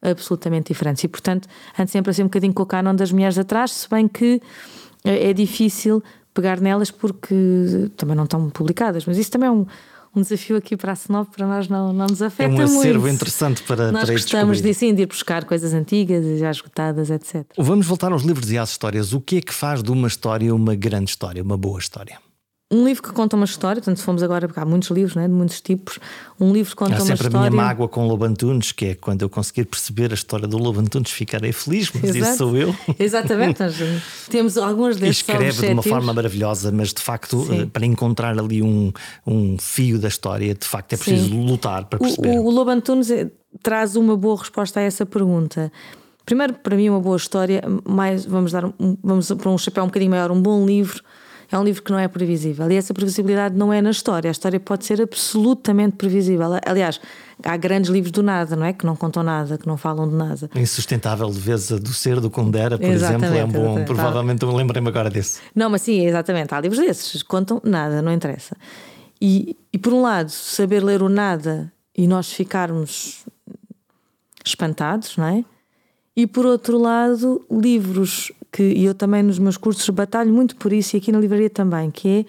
absolutamente 0.02 0.74
diferentes. 0.74 1.04
E, 1.04 1.08
portanto, 1.08 1.48
ando 1.78 1.90
sempre 1.90 2.12
assim 2.12 2.24
um 2.24 2.26
bocadinho 2.26 2.54
com 2.54 2.64
o 2.64 2.66
canon 2.66 2.96
das 2.96 3.12
mulheres 3.12 3.38
atrás, 3.38 3.72
se 3.72 3.90
bem 3.90 4.08
que 4.08 4.42
é, 5.04 5.30
é 5.30 5.34
difícil 5.34 6.04
pegar 6.34 6.60
nelas 6.60 6.92
porque 6.92 7.36
também 7.98 8.16
não 8.16 8.26
estão 8.26 8.50
publicadas. 8.50 9.06
Mas 9.06 9.18
isso 9.18 9.32
também 9.32 9.48
é 9.48 9.52
um, 9.52 9.66
um 10.16 10.22
desafio 10.22 10.58
aqui 10.58 10.76
para 10.76 10.92
a 10.92 10.96
Senop, 10.96 11.32
para 11.36 11.48
nós 11.48 11.68
não, 11.68 11.94
não 11.94 12.08
nos 12.08 12.22
afeta 12.22 12.50
muito. 12.50 12.62
É 12.62 12.66
um 12.66 12.80
acervo 12.80 13.02
muito. 13.02 13.16
interessante 13.16 13.64
para, 13.64 13.92
nós 13.92 14.06
para 14.06 14.14
gostamos 14.14 14.62
de, 14.62 14.74
sim, 14.74 14.94
de 14.94 15.04
ir 15.04 15.06
buscar 15.06 15.46
coisas 15.46 15.74
antigas 15.74 16.26
e 16.26 16.38
já 16.38 16.52
esgotadas, 16.52 17.10
etc. 17.10 17.46
Vamos 17.58 17.86
voltar 17.86 18.12
aos 18.12 18.24
livros 18.24 18.52
e 18.52 18.58
às 18.58 18.72
histórias. 18.72 19.14
O 19.14 19.22
que 19.22 19.38
é 19.38 19.42
que 19.42 19.54
faz 19.54 19.82
de 19.82 19.92
uma 19.92 20.08
história 20.08 20.54
uma 20.54 20.76
grande 20.76 21.12
história, 21.12 21.42
uma 21.42 21.58
boa 21.58 21.80
história? 21.80 22.20
Um 22.72 22.86
livro 22.86 23.04
que 23.04 23.12
conta 23.12 23.36
uma 23.36 23.46
história, 23.46 23.82
portanto, 23.82 23.98
se 23.98 24.04
fomos 24.04 24.24
agora, 24.24 24.48
porque 24.48 24.60
há 24.60 24.66
muitos 24.66 24.90
livros, 24.90 25.14
né, 25.14 25.28
de 25.28 25.34
muitos 25.34 25.60
tipos, 25.60 26.00
um 26.40 26.54
livro 26.54 26.70
que 26.72 26.76
conta 26.78 26.94
há 26.94 26.96
uma 26.96 27.02
história. 27.02 27.24
sempre 27.24 27.38
a 27.38 27.40
minha 27.42 27.52
mágoa 27.52 27.90
com 27.90 28.08
Lobo 28.08 28.24
Antunes, 28.24 28.72
que 28.72 28.86
é 28.86 28.96
quando 28.96 29.24
eu 29.24 29.30
conseguir 29.30 29.66
perceber 29.66 30.12
a 30.12 30.14
história 30.14 30.48
do 30.48 30.58
Lobo 30.58 30.80
Antunes, 30.80 31.12
ficarei 31.12 31.52
feliz, 31.52 31.92
mas 31.94 32.16
Exato. 32.16 32.18
isso 32.18 32.38
sou 32.38 32.56
eu. 32.56 32.74
Exatamente, 32.98 33.60
temos 34.30 34.58
alguns 34.58 34.96
desses 34.96 35.18
Escreve 35.18 35.68
de 35.68 35.74
uma 35.74 35.84
forma 35.84 36.14
maravilhosa, 36.14 36.72
mas 36.72 36.94
de 36.94 37.02
facto, 37.02 37.46
Sim. 37.46 37.64
Eh, 37.64 37.66
para 37.66 37.86
encontrar 37.86 38.40
ali 38.40 38.62
um, 38.62 38.94
um 39.28 39.58
fio 39.60 40.00
da 40.00 40.08
história, 40.08 40.56
de 40.56 40.66
facto 40.66 40.94
é 40.94 40.98
preciso 40.98 41.26
Sim. 41.26 41.46
lutar 41.46 41.86
para 41.86 42.00
perceber. 42.00 42.40
O, 42.40 42.46
o, 42.46 42.50
Lobo 42.50 42.72
Antunes 42.72 43.12
eh, 43.12 43.30
traz 43.62 43.98
uma 43.98 44.16
boa 44.16 44.38
resposta 44.38 44.80
a 44.80 44.84
essa 44.84 45.06
pergunta. 45.06 45.70
Primeiro, 46.26 46.54
para 46.54 46.78
mim, 46.78 46.88
uma 46.88 47.02
boa 47.02 47.18
história, 47.18 47.62
mais 47.84 48.26
vamos 48.26 48.54
dar 48.54 48.72
vamos 49.04 49.30
para 49.30 49.50
um 49.50 49.58
chapéu 49.58 49.84
um 49.84 49.88
bocadinho 49.88 50.12
maior, 50.12 50.32
um 50.32 50.42
bom 50.42 50.66
livro 50.66 51.04
é 51.52 51.60
um 51.60 51.64
livro 51.64 51.84
que 51.84 51.92
não 51.92 52.00
é 52.00 52.08
previsível. 52.08 52.72
E 52.72 52.76
essa 52.76 52.94
previsibilidade 52.94 53.56
não 53.56 53.74
é 53.74 53.82
na 53.82 53.92
história. 53.92 54.30
A 54.30 54.32
história 54.32 54.60
pode 54.60 54.86
ser 54.86 55.02
absolutamente 55.02 55.98
previsível. 55.98 56.48
Aliás, 56.66 57.00
há 57.44 57.58
grandes 57.58 57.90
livros 57.90 58.12
do 58.12 58.24
nada, 58.24 58.56
não 58.56 58.66
é? 58.66 58.72
Que 58.72 58.86
não 58.86 58.96
contam 58.96 59.22
nada, 59.22 59.58
que 59.58 59.68
não 59.68 59.76
falam 59.76 60.08
de 60.08 60.16
nada. 60.16 60.50
A 60.56 60.60
insustentável 60.60 61.28
leveza 61.28 61.78
do 61.78 61.94
ser 61.94 62.22
do 62.22 62.30
Condera, 62.30 62.78
por 62.78 62.88
exatamente, 62.88 63.26
exemplo, 63.26 63.38
é 63.38 63.44
um 63.44 63.48
bom. 63.48 63.60
Exatamente. 63.64 63.88
Provavelmente 63.88 64.44
eu 64.44 64.56
lembrei-me 64.56 64.88
agora 64.88 65.10
desse. 65.10 65.42
Não, 65.54 65.70
mas 65.70 65.82
sim, 65.82 66.06
exatamente. 66.06 66.54
Há 66.54 66.62
livros 66.62 66.80
desses, 66.80 67.22
contam 67.22 67.62
nada, 67.66 68.02
não 68.02 68.14
interessa. 68.14 68.56
E, 69.22 69.58
e 69.74 69.78
por 69.78 69.94
um 69.94 70.02
lado, 70.02 70.30
saber 70.30 70.82
ler 70.82 71.04
o 71.04 71.10
nada 71.10 71.72
e 71.96 72.08
nós 72.08 72.32
ficarmos 72.32 73.26
espantados, 74.46 75.18
não 75.18 75.26
é? 75.26 75.44
E 76.22 76.28
por 76.28 76.46
outro 76.46 76.78
lado, 76.78 77.44
livros 77.50 78.32
que 78.52 78.62
eu 78.62 78.94
também 78.94 79.24
nos 79.24 79.40
meus 79.40 79.58
cursos 79.58 79.90
batalho 79.90 80.32
muito 80.32 80.56
por 80.56 80.72
isso 80.72 80.96
e 80.96 80.98
aqui 81.00 81.12
na 81.12 81.18
livraria 81.18 81.50
também, 81.50 81.90
que 81.90 82.08
é 82.08 82.26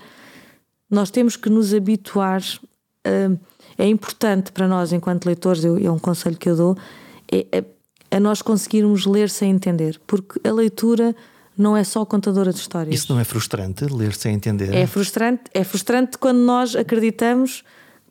nós 0.90 1.10
temos 1.10 1.36
que 1.36 1.50
nos 1.50 1.74
habituar. 1.74 2.40
Uh, 3.06 3.38
é 3.76 3.86
importante 3.86 4.50
para 4.50 4.66
nós, 4.66 4.94
enquanto 4.94 5.26
leitores, 5.26 5.62
eu, 5.62 5.76
é 5.76 5.90
um 5.90 5.98
conselho 5.98 6.38
que 6.38 6.48
eu 6.48 6.56
dou, 6.56 6.76
é, 7.30 7.46
é, 7.52 7.64
é 8.12 8.18
nós 8.18 8.40
conseguirmos 8.40 9.04
ler 9.04 9.28
sem 9.28 9.50
entender, 9.50 10.00
porque 10.06 10.40
a 10.48 10.52
leitura 10.52 11.14
não 11.56 11.76
é 11.76 11.84
só 11.84 12.02
contadora 12.06 12.50
de 12.50 12.60
histórias. 12.60 12.94
Isso 12.94 13.12
não 13.12 13.20
é 13.20 13.24
frustrante, 13.24 13.84
ler 13.84 14.14
sem 14.14 14.34
entender? 14.34 14.74
É 14.74 14.86
frustrante, 14.86 15.42
é 15.52 15.64
frustrante 15.64 16.16
quando 16.16 16.38
nós 16.38 16.74
acreditamos 16.74 17.62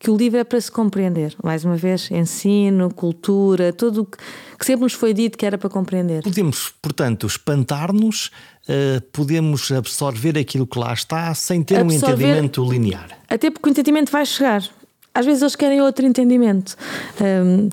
que 0.02 0.10
o 0.10 0.18
livro 0.18 0.40
é 0.40 0.44
para 0.44 0.60
se 0.60 0.72
compreender. 0.72 1.36
Mais 1.44 1.64
uma 1.64 1.78
vez, 1.78 2.10
ensino, 2.10 2.92
cultura, 2.92 3.72
tudo 3.72 4.02
o 4.02 4.06
que, 4.06 4.18
que 4.58 4.66
sempre 4.66 4.82
nos 4.82 4.94
foi 4.94 5.14
dito 5.14 5.38
que 5.38 5.46
era 5.46 5.60
para 5.60 5.70
compreender. 5.70 6.24
Podemos, 6.24 6.74
portanto, 6.82 7.28
espantar-nos, 7.28 8.32
uh, 8.68 9.00
podemos 9.14 9.72
absorver 9.72 10.40
aquilo 10.40 10.66
que 10.66 10.80
lá 10.80 10.92
está 10.92 11.32
sem 11.36 11.62
ter 11.62 11.78
absorver, 11.78 12.08
um 12.08 12.18
entendimento 12.18 12.72
linear. 12.72 13.10
Até 13.30 13.52
porque 13.52 13.70
o 13.70 13.72
entendimento 13.72 14.12
vai 14.12 14.26
chegar. 14.26 14.68
Às 15.14 15.24
vezes 15.24 15.44
eles 15.44 15.56
querem 15.56 15.82
outro 15.82 16.04
entendimento. 16.04 16.76
Um, 17.22 17.70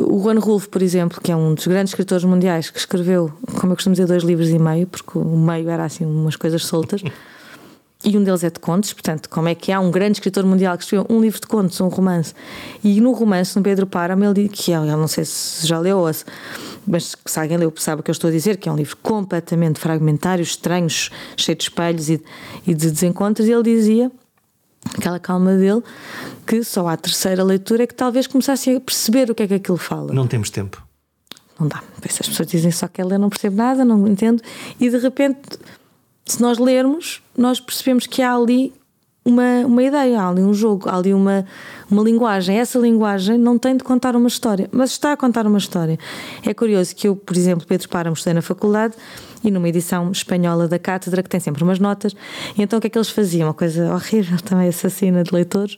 o 0.00 0.22
Juan 0.22 0.38
Rulfo, 0.38 0.68
por 0.68 0.80
exemplo, 0.80 1.20
que 1.20 1.32
é 1.32 1.36
um 1.36 1.54
dos 1.54 1.66
grandes 1.66 1.90
escritores 1.90 2.22
mundiais, 2.22 2.70
que 2.70 2.78
escreveu, 2.78 3.32
como 3.58 3.72
eu 3.72 3.76
costumo 3.76 3.96
dizer, 3.96 4.06
dois 4.06 4.22
livros 4.22 4.48
e 4.48 4.60
meio, 4.60 4.86
porque 4.86 5.18
o 5.18 5.36
meio 5.36 5.68
era 5.68 5.84
assim 5.84 6.04
umas 6.04 6.36
coisas 6.36 6.64
soltas. 6.64 7.02
e 8.04 8.16
um 8.16 8.22
deles 8.22 8.44
é 8.44 8.50
de 8.50 8.60
contos, 8.60 8.92
portanto, 8.92 9.28
como 9.28 9.48
é 9.48 9.54
que 9.54 9.72
há 9.72 9.80
um 9.80 9.90
grande 9.90 10.18
escritor 10.18 10.44
mundial 10.44 10.76
que 10.78 10.84
escreveu 10.84 11.06
um 11.10 11.20
livro 11.20 11.40
de 11.40 11.46
contos, 11.48 11.80
um 11.80 11.88
romance, 11.88 12.32
e 12.82 13.00
no 13.00 13.12
romance, 13.12 13.56
no 13.56 13.62
Pedro 13.62 13.86
Páramo, 13.86 14.24
ele 14.24 14.48
diz 14.48 14.50
que 14.52 14.72
é, 14.72 14.76
eu 14.76 14.96
não 14.96 15.08
sei 15.08 15.24
se 15.24 15.66
já 15.66 15.80
leu, 15.80 16.04
mas 16.86 17.16
se 17.26 17.40
alguém 17.40 17.56
leu 17.56 17.72
sabe 17.76 18.00
o 18.00 18.04
que 18.04 18.10
eu 18.10 18.12
estou 18.12 18.28
a 18.28 18.32
dizer, 18.32 18.56
que 18.56 18.68
é 18.68 18.72
um 18.72 18.76
livro 18.76 18.96
completamente 19.02 19.80
fragmentário, 19.80 20.42
estranho, 20.42 20.88
cheio 20.88 21.56
de 21.56 21.64
espelhos 21.64 22.08
e, 22.08 22.22
e 22.66 22.72
de 22.72 22.90
desencontros, 22.90 23.48
e 23.48 23.52
ele 23.52 23.64
dizia 23.64 24.12
aquela 24.96 25.18
calma 25.18 25.56
dele, 25.56 25.82
que 26.46 26.62
só 26.62 26.86
à 26.86 26.96
terceira 26.96 27.42
leitura 27.42 27.82
é 27.82 27.86
que 27.86 27.94
talvez 27.94 28.28
começasse 28.28 28.76
a 28.76 28.80
perceber 28.80 29.28
o 29.28 29.34
que 29.34 29.42
é 29.42 29.48
que 29.48 29.54
aquilo 29.54 29.76
fala. 29.76 30.12
Não 30.14 30.26
temos 30.26 30.50
tempo. 30.50 30.82
Não 31.58 31.66
dá. 31.66 31.82
As 32.08 32.28
pessoas 32.28 32.48
dizem 32.48 32.70
só 32.70 32.86
que 32.86 33.00
ela 33.00 33.14
eu 33.14 33.18
não 33.18 33.28
percebo 33.28 33.56
nada, 33.56 33.84
não 33.84 34.06
entendo, 34.06 34.40
e 34.78 34.88
de 34.88 34.98
repente, 34.98 35.40
se 36.32 36.40
nós 36.42 36.58
lermos, 36.58 37.22
nós 37.36 37.60
percebemos 37.60 38.06
que 38.06 38.22
há 38.22 38.34
ali 38.34 38.72
uma, 39.24 39.66
uma 39.66 39.82
ideia, 39.82 40.20
há 40.20 40.28
ali 40.28 40.42
um 40.42 40.54
jogo, 40.54 40.88
há 40.88 40.96
ali 40.96 41.12
uma, 41.12 41.44
uma 41.90 42.02
linguagem. 42.02 42.58
Essa 42.58 42.78
linguagem 42.78 43.38
não 43.38 43.58
tem 43.58 43.76
de 43.76 43.84
contar 43.84 44.16
uma 44.16 44.28
história, 44.28 44.68
mas 44.72 44.90
está 44.90 45.12
a 45.12 45.16
contar 45.16 45.46
uma 45.46 45.58
história. 45.58 45.98
É 46.44 46.54
curioso 46.54 46.94
que 46.94 47.08
eu, 47.08 47.14
por 47.14 47.36
exemplo, 47.36 47.66
Pedro 47.66 47.88
Páramo, 47.88 48.14
estudei 48.14 48.34
na 48.34 48.42
faculdade 48.42 48.94
e 49.44 49.50
numa 49.50 49.68
edição 49.68 50.10
espanhola 50.10 50.66
da 50.66 50.78
cátedra 50.78 51.22
que 51.22 51.28
tem 51.28 51.40
sempre 51.40 51.62
umas 51.62 51.78
notas. 51.78 52.14
E 52.56 52.62
então 52.62 52.78
o 52.78 52.80
que 52.80 52.86
é 52.86 52.90
que 52.90 52.98
eles 52.98 53.10
faziam? 53.10 53.48
Uma 53.48 53.54
coisa 53.54 53.92
horrível 53.94 54.38
também, 54.40 54.68
assassina 54.68 55.22
de 55.22 55.32
leitores. 55.32 55.76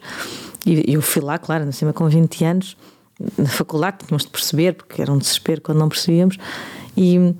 E 0.64 0.92
eu 0.92 1.02
fui 1.02 1.22
lá, 1.22 1.38
claro, 1.38 1.64
no 1.64 1.72
cima 1.72 1.92
com 1.92 2.08
20 2.08 2.44
anos, 2.44 2.76
na 3.36 3.48
faculdade, 3.48 3.98
tínhamos 4.06 4.24
de 4.24 4.30
perceber, 4.30 4.74
porque 4.74 5.02
era 5.02 5.12
um 5.12 5.18
desespero 5.18 5.60
quando 5.60 5.78
não 5.78 5.88
percebíamos. 5.88 6.38
E 6.96 7.34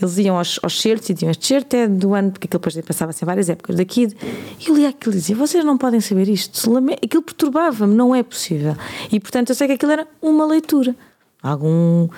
eles 0.00 0.18
iam 0.18 0.36
aos, 0.36 0.60
aos 0.62 0.80
certos 0.80 1.08
e 1.08 1.14
diziam: 1.14 1.30
Este 1.30 1.46
certo 1.46 1.74
é 1.74 1.88
do 1.88 2.14
ano, 2.14 2.30
porque 2.30 2.46
aquilo 2.46 2.60
depois 2.60 2.84
passava-se 2.84 3.24
em 3.24 3.26
várias 3.26 3.48
épocas 3.48 3.76
daqui. 3.76 4.08
E 4.60 4.68
eu 4.68 4.76
li 4.76 4.86
aquilo 4.86 5.14
e 5.14 5.18
dizia: 5.18 5.34
Vocês 5.34 5.64
não 5.64 5.78
podem 5.78 6.00
saber 6.00 6.28
isto. 6.28 6.76
Aquilo 7.02 7.22
perturbava-me, 7.22 7.94
não 7.94 8.14
é 8.14 8.22
possível. 8.22 8.76
E 9.10 9.18
portanto 9.18 9.50
eu 9.50 9.54
sei 9.54 9.66
que 9.66 9.72
aquilo 9.74 9.92
era 9.92 10.06
uma 10.20 10.44
leitura. 10.44 10.94
Algum 11.42 12.08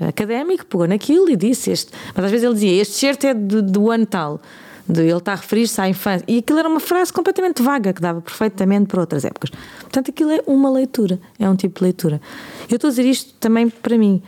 académico 0.00 0.64
pegou 0.64 0.88
naquilo 0.88 1.28
e 1.28 1.36
disse: 1.36 1.70
este. 1.70 1.92
Mas 2.14 2.24
às 2.24 2.30
vezes 2.30 2.44
ele 2.44 2.54
dizia: 2.54 2.80
Este 2.80 2.94
certo 2.94 3.24
é 3.26 3.34
do, 3.34 3.62
do 3.62 3.90
ano 3.90 4.06
tal. 4.06 4.40
De, 4.88 5.02
ele 5.02 5.18
está 5.18 5.32
a 5.32 5.36
referir-se 5.36 5.78
à 5.82 5.86
infância. 5.86 6.24
E 6.26 6.38
aquilo 6.38 6.58
era 6.58 6.68
uma 6.68 6.80
frase 6.80 7.12
completamente 7.12 7.62
vaga 7.62 7.92
que 7.92 8.00
dava 8.00 8.22
perfeitamente 8.22 8.86
para 8.86 9.00
outras 9.00 9.22
épocas. 9.22 9.50
Portanto, 9.80 10.10
aquilo 10.10 10.30
é 10.30 10.42
uma 10.46 10.70
leitura, 10.70 11.20
é 11.38 11.46
um 11.46 11.54
tipo 11.54 11.80
de 11.80 11.84
leitura. 11.84 12.22
Eu 12.70 12.76
estou 12.76 12.88
a 12.88 12.90
dizer 12.90 13.04
isto 13.04 13.34
também 13.38 13.68
para 13.68 13.98
mim, 13.98 14.22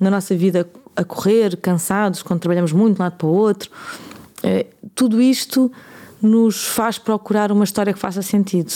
na 0.00 0.10
nossa 0.10 0.34
vida 0.34 0.66
a 0.96 1.04
correr, 1.04 1.56
cansados, 1.58 2.22
quando 2.22 2.40
trabalhamos 2.40 2.72
muito 2.72 2.96
de 2.96 3.02
um 3.02 3.04
lado 3.04 3.16
para 3.16 3.26
o 3.26 3.30
outro. 3.30 3.70
É, 4.42 4.66
tudo 4.94 5.20
isto 5.20 5.70
nos 6.20 6.66
faz 6.66 6.98
procurar 6.98 7.52
uma 7.52 7.64
história 7.64 7.92
que 7.92 7.98
faça 7.98 8.22
sentido. 8.22 8.72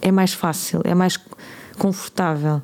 É 0.00 0.10
mais 0.10 0.32
fácil, 0.32 0.80
é 0.84 0.94
mais 0.94 1.18
confortável. 1.78 2.62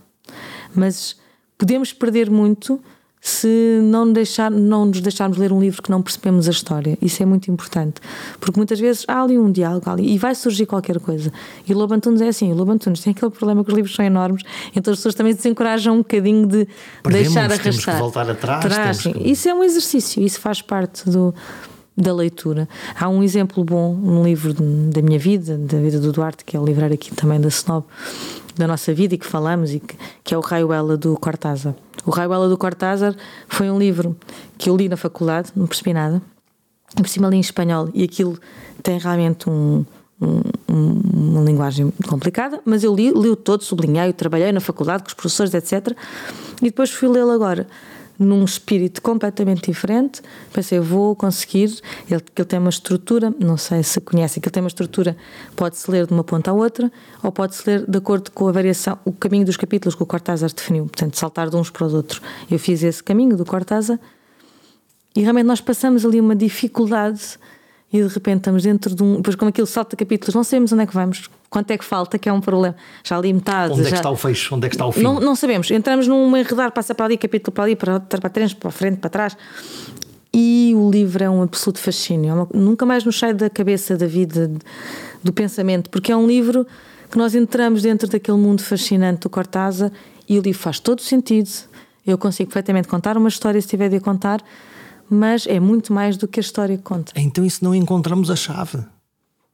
Mas 0.74 1.16
podemos 1.56 1.92
perder 1.92 2.30
muito 2.30 2.80
se 3.20 3.80
não, 3.82 4.12
deixar, 4.12 4.50
não 4.50 4.86
nos 4.86 5.00
deixarmos 5.00 5.38
ler 5.38 5.52
um 5.52 5.60
livro 5.60 5.82
que 5.82 5.90
não 5.90 6.00
percebemos 6.00 6.48
a 6.48 6.50
história. 6.50 6.96
Isso 7.02 7.22
é 7.22 7.26
muito 7.26 7.50
importante. 7.50 8.00
Porque 8.40 8.58
muitas 8.58 8.78
vezes 8.78 9.04
há 9.08 9.22
ali 9.22 9.38
um 9.38 9.50
diálogo 9.50 9.88
ali, 9.90 10.12
e 10.12 10.18
vai 10.18 10.34
surgir 10.34 10.66
qualquer 10.66 10.98
coisa. 11.00 11.32
E 11.66 11.72
o 11.72 11.78
Lobo 11.78 11.94
Antunes 11.94 12.20
é 12.20 12.28
assim: 12.28 12.52
o 12.52 12.54
Lobo 12.54 12.72
Antunes 12.72 13.00
tem 13.00 13.10
aquele 13.12 13.30
problema 13.30 13.64
que 13.64 13.70
os 13.70 13.76
livros 13.76 13.94
são 13.94 14.04
enormes, 14.04 14.42
então 14.74 14.92
as 14.92 14.98
pessoas 14.98 15.14
também 15.14 15.34
desencorajam 15.34 15.94
um 15.94 15.98
bocadinho 15.98 16.46
de 16.46 16.66
Perdemos, 17.02 17.28
deixar 17.28 17.44
arrastar. 17.44 17.62
Temos 17.62 17.84
que 17.84 17.92
voltar 17.92 18.30
atrás. 18.30 19.02
que... 19.02 19.28
Isso 19.28 19.48
é 19.48 19.54
um 19.54 19.64
exercício, 19.64 20.22
isso 20.22 20.40
faz 20.40 20.62
parte 20.62 21.08
do, 21.08 21.34
da 21.96 22.14
leitura. 22.14 22.68
Há 22.98 23.08
um 23.08 23.22
exemplo 23.22 23.64
bom 23.64 23.94
num 23.94 24.24
livro 24.24 24.54
da 24.54 25.02
minha 25.02 25.18
vida, 25.18 25.58
da 25.58 25.78
vida 25.78 25.98
do 25.98 26.12
Duarte, 26.12 26.44
que 26.44 26.56
é 26.56 26.60
o 26.60 26.64
livrar 26.64 26.92
aqui 26.92 27.14
também 27.14 27.40
da 27.40 27.48
Snob, 27.48 27.84
da 28.58 28.66
nossa 28.66 28.92
vida 28.92 29.14
e 29.14 29.18
que 29.18 29.26
falamos, 29.26 29.72
e 29.72 29.80
que, 29.80 29.96
que 30.24 30.34
é 30.34 30.38
o 30.38 30.40
Raioela 30.40 30.96
do 30.96 31.16
Cortázar. 31.16 31.74
O 32.04 32.10
Raioela 32.10 32.48
do 32.48 32.58
Cortázar 32.58 33.14
foi 33.48 33.70
um 33.70 33.78
livro 33.78 34.16
que 34.56 34.70
eu 34.70 34.76
li 34.76 34.88
na 34.88 34.96
faculdade, 34.96 35.50
não 35.54 35.66
percebi 35.66 35.92
nada, 35.92 36.20
por 36.96 37.08
cima 37.08 37.28
li 37.28 37.36
em 37.36 37.40
espanhol 37.40 37.88
e 37.94 38.04
aquilo 38.04 38.38
tem 38.82 38.98
realmente 38.98 39.48
um, 39.48 39.84
um, 40.20 40.42
uma 41.12 41.42
linguagem 41.42 41.92
complicada, 42.08 42.60
mas 42.64 42.82
eu 42.82 42.94
li, 42.94 43.10
li 43.10 43.28
o 43.28 43.36
todo, 43.36 43.62
sublinhei, 43.62 44.12
trabalhei 44.12 44.52
na 44.52 44.60
faculdade 44.60 45.02
com 45.02 45.08
os 45.08 45.14
professores, 45.14 45.54
etc. 45.54 45.96
E 46.60 46.64
depois 46.64 46.90
fui 46.90 47.08
lê-lo 47.08 47.30
agora 47.30 47.66
num 48.18 48.44
espírito 48.44 49.00
completamente 49.00 49.70
diferente. 49.70 50.20
Pensei, 50.52 50.80
vou 50.80 51.14
conseguir. 51.14 51.80
Ele, 52.10 52.22
ele 52.36 52.44
tem 52.44 52.58
uma 52.58 52.70
estrutura, 52.70 53.32
não 53.38 53.56
sei 53.56 53.82
se 53.82 54.00
conhecem, 54.00 54.40
que 54.40 54.48
ele 54.48 54.52
tem 54.52 54.62
uma 54.62 54.68
estrutura, 54.68 55.16
pode-se 55.54 55.90
ler 55.90 56.06
de 56.06 56.12
uma 56.12 56.24
ponta 56.24 56.50
à 56.50 56.54
outra, 56.54 56.90
ou 57.22 57.30
pode-se 57.30 57.68
ler 57.68 57.88
de 57.88 57.98
acordo 57.98 58.30
com 58.32 58.48
a 58.48 58.52
variação, 58.52 58.98
o 59.04 59.12
caminho 59.12 59.44
dos 59.44 59.56
capítulos 59.56 59.94
que 59.94 60.02
o 60.02 60.06
Cortázar 60.06 60.52
definiu, 60.52 60.84
portanto, 60.84 61.16
saltar 61.16 61.48
de 61.48 61.56
uns 61.56 61.70
para 61.70 61.86
os 61.86 61.94
outros. 61.94 62.20
Eu 62.50 62.58
fiz 62.58 62.82
esse 62.82 63.02
caminho 63.02 63.36
do 63.36 63.44
Cortázar 63.44 63.98
e 65.14 65.20
realmente 65.20 65.46
nós 65.46 65.60
passamos 65.60 66.04
ali 66.04 66.20
uma 66.20 66.34
dificuldade 66.34 67.38
e 67.92 68.02
de 68.02 68.08
repente 68.08 68.38
estamos 68.38 68.62
dentro 68.62 68.94
de 68.94 69.02
um. 69.02 69.16
Depois, 69.16 69.34
como 69.34 69.48
aquilo 69.48 69.66
salta 69.66 69.96
capítulos, 69.96 70.34
não 70.34 70.44
sabemos 70.44 70.72
onde 70.72 70.82
é 70.82 70.86
que 70.86 70.94
vamos, 70.94 71.30
quanto 71.48 71.70
é 71.70 71.78
que 71.78 71.84
falta, 71.84 72.18
que 72.18 72.28
é 72.28 72.32
um 72.32 72.40
problema. 72.40 72.76
Já 73.02 73.18
li 73.18 73.32
metade. 73.32 73.72
Onde 73.72 73.82
já... 73.82 73.88
é 73.88 73.90
que 73.92 73.96
está 73.96 74.10
o 74.10 74.16
fecho? 74.16 74.54
Onde 74.54 74.66
é 74.66 74.68
que 74.68 74.74
está 74.74 74.86
o 74.86 74.92
fim? 74.92 75.02
Não, 75.02 75.18
não 75.18 75.34
sabemos. 75.34 75.70
Entramos 75.70 76.06
num 76.06 76.36
enredar, 76.36 76.70
passa 76.72 76.94
para 76.94 77.06
ali, 77.06 77.16
capítulo 77.16 77.54
para 77.54 77.64
ali, 77.64 77.76
para, 77.76 78.00
para 78.00 78.28
trás, 78.28 78.52
para 78.52 78.68
a 78.68 78.72
frente, 78.72 78.98
para 78.98 79.08
trás. 79.08 79.36
E 80.32 80.74
o 80.76 80.90
livro 80.90 81.24
é 81.24 81.30
um 81.30 81.42
absoluto 81.42 81.78
fascínio. 81.78 82.48
É 82.52 82.56
nunca 82.58 82.84
mais 82.84 83.04
nos 83.04 83.18
sai 83.18 83.32
da 83.32 83.48
cabeça, 83.48 83.96
da 83.96 84.06
vida, 84.06 84.50
do 85.24 85.32
pensamento, 85.32 85.88
porque 85.88 86.12
é 86.12 86.16
um 86.16 86.26
livro 86.26 86.66
que 87.10 87.16
nós 87.16 87.34
entramos 87.34 87.82
dentro 87.82 88.06
daquele 88.06 88.36
mundo 88.36 88.62
fascinante 88.62 89.20
do 89.20 89.30
Cortázar 89.30 89.90
e 90.28 90.38
o 90.38 90.42
livro 90.42 90.60
faz 90.60 90.78
todo 90.78 91.00
sentido. 91.00 91.48
Eu 92.06 92.18
consigo 92.18 92.50
perfeitamente 92.50 92.86
contar 92.86 93.16
uma 93.16 93.28
história 93.28 93.60
se 93.60 93.68
tiver 93.68 93.88
de 93.88 93.96
a 93.96 94.00
contar 94.00 94.42
mas 95.10 95.46
é 95.46 95.58
muito 95.60 95.92
mais 95.92 96.16
do 96.16 96.28
que 96.28 96.40
a 96.40 96.42
história 96.42 96.76
que 96.76 96.82
conta. 96.82 97.12
Então, 97.16 97.44
isso 97.44 97.64
não 97.64 97.74
encontramos 97.74 98.30
a 98.30 98.36
chave 98.36 98.78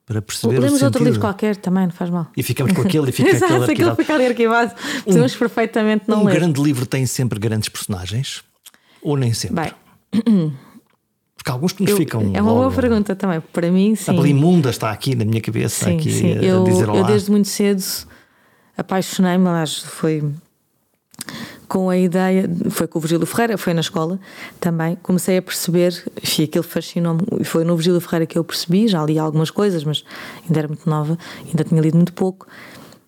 para 0.05 0.21
perceber 0.21 0.59
Lemos 0.59 0.81
outro 0.83 1.03
livro 1.03 1.19
qualquer 1.19 1.55
também, 1.55 1.85
não 1.85 1.91
faz 1.91 2.09
mal. 2.09 2.27
E 2.37 2.43
ficamos 2.43 2.73
com 2.73 2.81
aquele 2.81 3.09
e 3.09 3.11
fica 3.13 3.29
Exato, 3.29 3.45
aquele 3.45 3.63
arquivado. 3.63 3.91
aquele 3.91 4.05
fica 4.05 4.13
ali 4.15 4.25
arquivado. 4.27 4.75
Podemos 5.03 5.35
um, 5.35 5.39
perfeitamente 5.39 6.05
não 6.07 6.21
um 6.21 6.25
ler. 6.25 6.33
Um 6.33 6.35
grande 6.35 6.61
livro 6.61 6.85
tem 6.85 7.05
sempre 7.05 7.39
grandes 7.39 7.69
personagens? 7.69 8.43
Ou 9.01 9.17
nem 9.17 9.33
sempre? 9.33 9.55
Bem. 9.55 10.53
Porque 11.35 11.51
alguns 11.51 11.73
que 11.73 11.83
nos 11.83 11.91
eu, 11.91 11.97
ficam. 11.97 12.31
É 12.33 12.41
uma 12.41 12.53
boa 12.53 12.71
pergunta 12.71 13.15
também. 13.15 13.39
Para 13.39 13.71
mim, 13.71 13.95
sim. 13.95 14.11
A 14.11 14.13
Belimunda 14.13 14.69
está 14.69 14.91
aqui 14.91 15.15
na 15.15 15.25
minha 15.25 15.41
cabeça, 15.41 15.85
sim, 15.85 15.97
aqui 15.97 16.11
sim. 16.11 16.31
a 16.33 16.41
eu, 16.41 16.63
dizer 16.63 16.89
olá. 16.89 16.99
Eu 16.99 17.05
desde 17.05 17.29
muito 17.31 17.47
cedo 17.47 17.83
apaixonei-me, 18.77 19.47
aliás, 19.47 19.79
foi 19.79 20.23
com 21.75 21.89
a 21.89 21.97
ideia, 21.97 22.49
foi 22.69 22.87
com 22.87 22.99
o 22.99 23.01
Virgílio 23.01 23.25
Ferreira, 23.25 23.57
foi 23.57 23.73
na 23.73 23.81
escola 23.81 24.17
também, 24.61 24.97
comecei 25.03 25.35
a 25.35 25.41
perceber, 25.41 26.05
e 26.39 26.43
aquilo 26.43 26.63
fascinou-me, 26.63 27.43
foi 27.43 27.65
no 27.65 27.75
Virgílio 27.75 27.99
Ferreira 27.99 28.25
que 28.25 28.37
eu 28.37 28.45
percebi, 28.45 28.87
já 28.87 29.03
li 29.03 29.19
algumas 29.19 29.51
coisas, 29.51 29.83
mas 29.83 30.05
ainda 30.47 30.59
era 30.59 30.69
muito 30.69 30.89
nova, 30.89 31.17
ainda 31.45 31.65
tinha 31.65 31.81
lido 31.81 31.97
muito 31.97 32.13
pouco, 32.13 32.47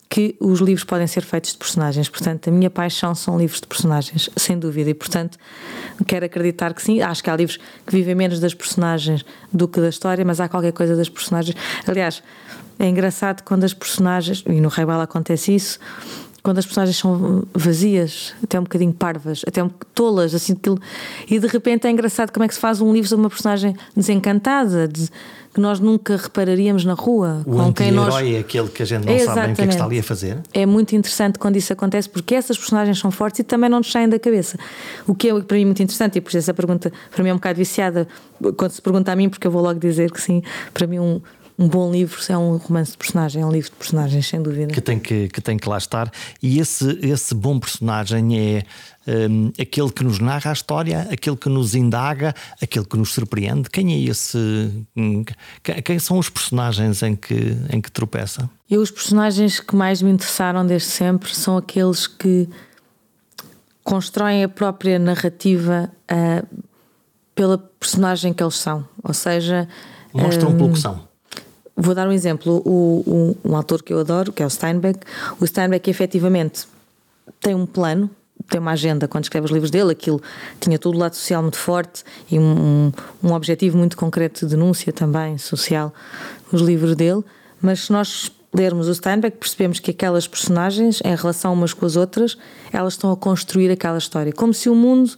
que 0.10 0.36
os 0.42 0.60
livros 0.60 0.84
podem 0.84 1.08
ser 1.08 1.22
feitos 1.22 1.54
de 1.54 1.58
personagens. 1.58 2.10
Portanto, 2.10 2.50
a 2.50 2.52
minha 2.52 2.70
paixão 2.70 3.16
são 3.16 3.38
livros 3.38 3.62
de 3.62 3.68
personagens, 3.68 4.30
sem 4.36 4.60
dúvida, 4.60 4.90
e 4.90 4.94
portanto 4.94 5.38
quero 6.06 6.26
acreditar 6.26 6.74
que 6.74 6.82
sim. 6.82 7.02
Acho 7.02 7.24
que 7.24 7.30
há 7.30 7.38
livros 7.38 7.58
que 7.86 7.94
vivem 7.94 8.16
menos 8.16 8.42
das 8.42 8.54
personagens 8.54 9.24
do 9.52 9.70
que 9.70 9.80
da 9.80 9.88
história, 9.88 10.26
mas 10.26 10.42
há 10.42 10.50
qualquer 10.50 10.74
coisa 10.74 10.94
das 10.94 11.08
personagens. 11.08 11.56
Aliás, 11.88 12.22
é 12.80 12.88
engraçado 12.88 13.44
quando 13.44 13.64
as 13.64 13.74
personagens, 13.74 14.44
e 14.46 14.60
no 14.60 14.68
Raibal 14.68 15.02
acontece 15.02 15.56
isso, 15.56 15.80
quando 16.48 16.60
as 16.60 16.66
personagens 16.66 16.96
são 16.96 17.44
vazias, 17.54 18.34
até 18.42 18.58
um 18.58 18.64
bocadinho 18.64 18.94
parvas, 18.94 19.42
até 19.46 19.62
um 19.62 19.68
tolas, 19.94 20.34
assim, 20.34 20.54
aquilo, 20.54 20.80
e 21.30 21.38
de 21.38 21.46
repente 21.46 21.86
é 21.86 21.92
engraçado 21.92 22.32
como 22.32 22.46
é 22.46 22.48
que 22.48 22.54
se 22.54 22.60
faz 22.62 22.80
um 22.80 22.94
livro 22.94 23.10
sobre 23.10 23.24
uma 23.24 23.30
personagem 23.30 23.76
desencantada, 23.94 24.88
de, 24.88 25.10
que 25.54 25.60
nós 25.60 25.82
nunca 25.82 26.16
repararíamos 26.16 26.86
na 26.86 26.94
rua. 26.94 27.44
O 27.46 27.52
com 27.58 27.74
quem 27.74 27.92
nós 27.92 28.16
é 28.16 28.40
aquele 28.40 28.70
que 28.70 28.82
a 28.82 28.86
gente 28.86 29.06
não 29.06 29.14
Exatamente. 29.14 29.42
sabe 29.42 29.52
o 29.52 29.56
que 29.56 29.62
é 29.62 29.68
que 29.68 29.74
está 29.74 29.86
ali 29.86 30.00
a 30.00 30.04
fazer. 30.04 30.38
É 30.54 30.66
muito 30.66 30.96
interessante 30.96 31.38
quando 31.38 31.58
isso 31.58 31.74
acontece, 31.74 32.08
porque 32.08 32.34
essas 32.34 32.58
personagens 32.58 32.98
são 32.98 33.12
fortes 33.12 33.40
e 33.40 33.44
também 33.44 33.70
não 33.70 33.80
nos 33.80 33.92
saem 33.92 34.08
da 34.08 34.18
cabeça. 34.18 34.58
O 35.06 35.14
que 35.14 35.30
é 35.30 35.42
para 35.42 35.58
mim 35.58 35.66
muito 35.66 35.84
interessante, 35.84 36.18
e 36.18 36.22
por 36.22 36.30
isso 36.30 36.38
essa 36.38 36.54
pergunta 36.54 36.94
para 37.12 37.24
mim 37.24 37.30
é 37.32 37.34
um 37.34 37.38
bocado 37.38 37.58
viciada, 37.58 38.08
quando 38.56 38.72
se 38.72 38.82
pergunta 38.82 39.12
a 39.12 39.16
mim, 39.18 39.28
porque 39.28 39.48
eu 39.48 39.52
vou 39.52 39.62
logo 39.62 39.80
dizer 39.80 40.12
que 40.12 40.22
sim, 40.22 40.42
para 40.74 40.88
mim 40.88 41.00
um, 41.00 41.20
um 41.60 41.68
bom 41.68 41.92
livro 41.92 42.20
é 42.30 42.38
um 42.38 42.58
romance 42.58 42.92
de 42.92 42.98
personagem, 42.98 43.42
é 43.42 43.46
um 43.46 43.52
livro 43.52 43.72
de 43.72 43.78
personagens, 43.78 44.28
sem 44.28 44.42
dúvida. 44.42 44.72
Que 44.72 44.82
tem 44.82 45.00
que, 45.00 45.28
que, 45.28 45.42
tem 45.42 45.58
que 45.58 45.68
lá 45.68 45.78
estar. 45.78 46.12
E 46.42 46.60
esse, 46.60 47.00
esse 47.02 47.34
bom 47.34 47.60
personagem 47.60 48.40
é 48.40 48.64
um, 49.08 49.52
aquele 49.60 49.92
que 49.92 50.04
nos 50.04 50.20
narra 50.20 50.52
a 50.52 50.54
história, 50.54 51.08
aquele 51.10 51.36
que 51.36 51.50
nos 51.50 51.74
indaga, 51.74 52.36
aquele 52.62 52.86
que 52.86 52.96
nos 52.96 53.12
surpreende. 53.12 53.72
Quem 53.72 53.92
é 53.94 54.10
esse? 54.10 54.38
Hum, 54.96 55.26
quem 55.84 55.98
são 55.98 56.20
os 56.20 56.30
personagens 56.30 57.02
em 57.02 57.16
que, 57.16 57.58
em 57.72 57.82
que 57.82 57.92
tropeça? 57.92 58.48
Eu, 58.70 58.82
os 58.82 58.92
personagens 58.92 59.60
que 59.60 59.76
mais 59.76 60.02
me 60.02 60.12
interessaram 60.12 60.64
desde 60.64 60.90
sempre 60.90 61.34
são 61.34 61.58
aqueles 61.58 62.06
que 62.06 62.48
constroem 63.84 64.44
a 64.44 64.50
própria 64.50 65.00
narrativa 65.00 65.90
uh, 66.12 66.64
pela 67.34 67.58
personagem 67.58 68.32
que 68.32 68.44
eles 68.44 68.56
são. 68.56 68.88
Ou 69.02 69.14
seja. 69.14 69.68
Mostram 70.14 70.50
um 70.50 70.58
pouco 70.58 70.76
são. 70.76 71.07
Vou 71.80 71.94
dar 71.94 72.08
um 72.08 72.12
exemplo. 72.12 72.62
O, 72.66 73.04
o, 73.06 73.38
um 73.46 73.56
autor 73.56 73.84
que 73.84 73.94
eu 73.94 74.00
adoro, 74.00 74.34
que 74.34 74.42
é 74.42 74.46
o 74.46 74.50
Steinbeck, 74.50 75.00
o 75.40 75.46
Steinbeck 75.46 75.88
efetivamente 75.88 76.68
tem 77.40 77.54
um 77.54 77.68
plano, 77.68 78.10
tem 78.50 78.60
uma 78.60 78.72
agenda 78.72 79.08
quando 79.08 79.26
escreve 79.26 79.46
os 79.46 79.52
livros 79.52 79.70
dele, 79.70 79.92
aquilo 79.92 80.20
tinha 80.60 80.80
todo 80.80 80.96
o 80.96 80.98
lado 80.98 81.16
social 81.16 81.42
muito 81.42 81.58
forte 81.58 82.04
e 82.32 82.40
um, 82.40 82.92
um 83.24 83.32
objetivo 83.32 83.78
muito 83.78 83.96
concreto 83.96 84.46
de 84.46 84.56
denúncia 84.56 84.92
também 84.92 85.38
social, 85.38 85.94
os 86.52 86.62
livros 86.62 86.96
dele, 86.96 87.24
mas 87.62 87.82
se 87.82 87.92
nós 87.92 88.32
lermos 88.54 88.88
o 88.88 88.96
Steinbeck 88.96 89.38
percebemos 89.38 89.80
que 89.80 89.92
aquelas 89.92 90.28
personagens, 90.28 91.02
em 91.04 91.16
relação 91.16 91.54
umas 91.54 91.74
com 91.74 91.86
as 91.86 91.96
outras, 91.96 92.38
elas 92.72 92.94
estão 92.94 93.12
a 93.12 93.18
construir 93.18 93.70
aquela 93.70 93.98
história, 93.98 94.34
como 94.34 94.54
se 94.54 94.70
o 94.70 94.76
mundo 94.76 95.12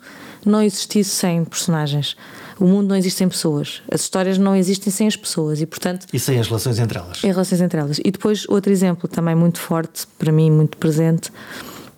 não 0.46 0.62
existisse 0.62 1.12
sem 1.12 1.46
personagens. 1.46 2.18
O 2.60 2.66
mundo 2.66 2.90
não 2.90 2.96
existe 2.96 3.20
sem 3.20 3.30
pessoas. 3.30 3.82
As 3.90 4.02
histórias 4.02 4.38
não 4.38 4.54
existem 4.54 4.92
sem 4.92 5.08
as 5.08 5.16
pessoas 5.16 5.62
e, 5.62 5.66
portanto. 5.66 6.06
E 6.12 6.20
sem 6.20 6.38
as 6.40 6.48
relações 6.48 6.78
entre 6.78 7.00
elas. 7.00 7.24
Em 7.24 7.32
relações 7.32 7.62
entre 7.62 7.80
elas. 7.80 8.00
E 8.04 8.12
depois, 8.12 8.46
outro 8.50 8.72
exemplo 8.72 9.08
também 9.08 9.34
muito 9.34 9.60
forte, 9.60 10.06
para 10.18 10.32
mim, 10.32 10.52
muito 10.52 10.78
presente, 10.78 11.32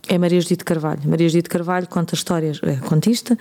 é 0.08 0.18
Maria 0.20 0.40
Judite 0.40 0.64
Carvalho. 0.64 1.02
Maria 1.06 1.28
Judite 1.28 1.50
Carvalho 1.50 1.88
conta 1.88 2.14
histórias, 2.14 2.60
é 2.62 2.76
contista, 2.76 3.38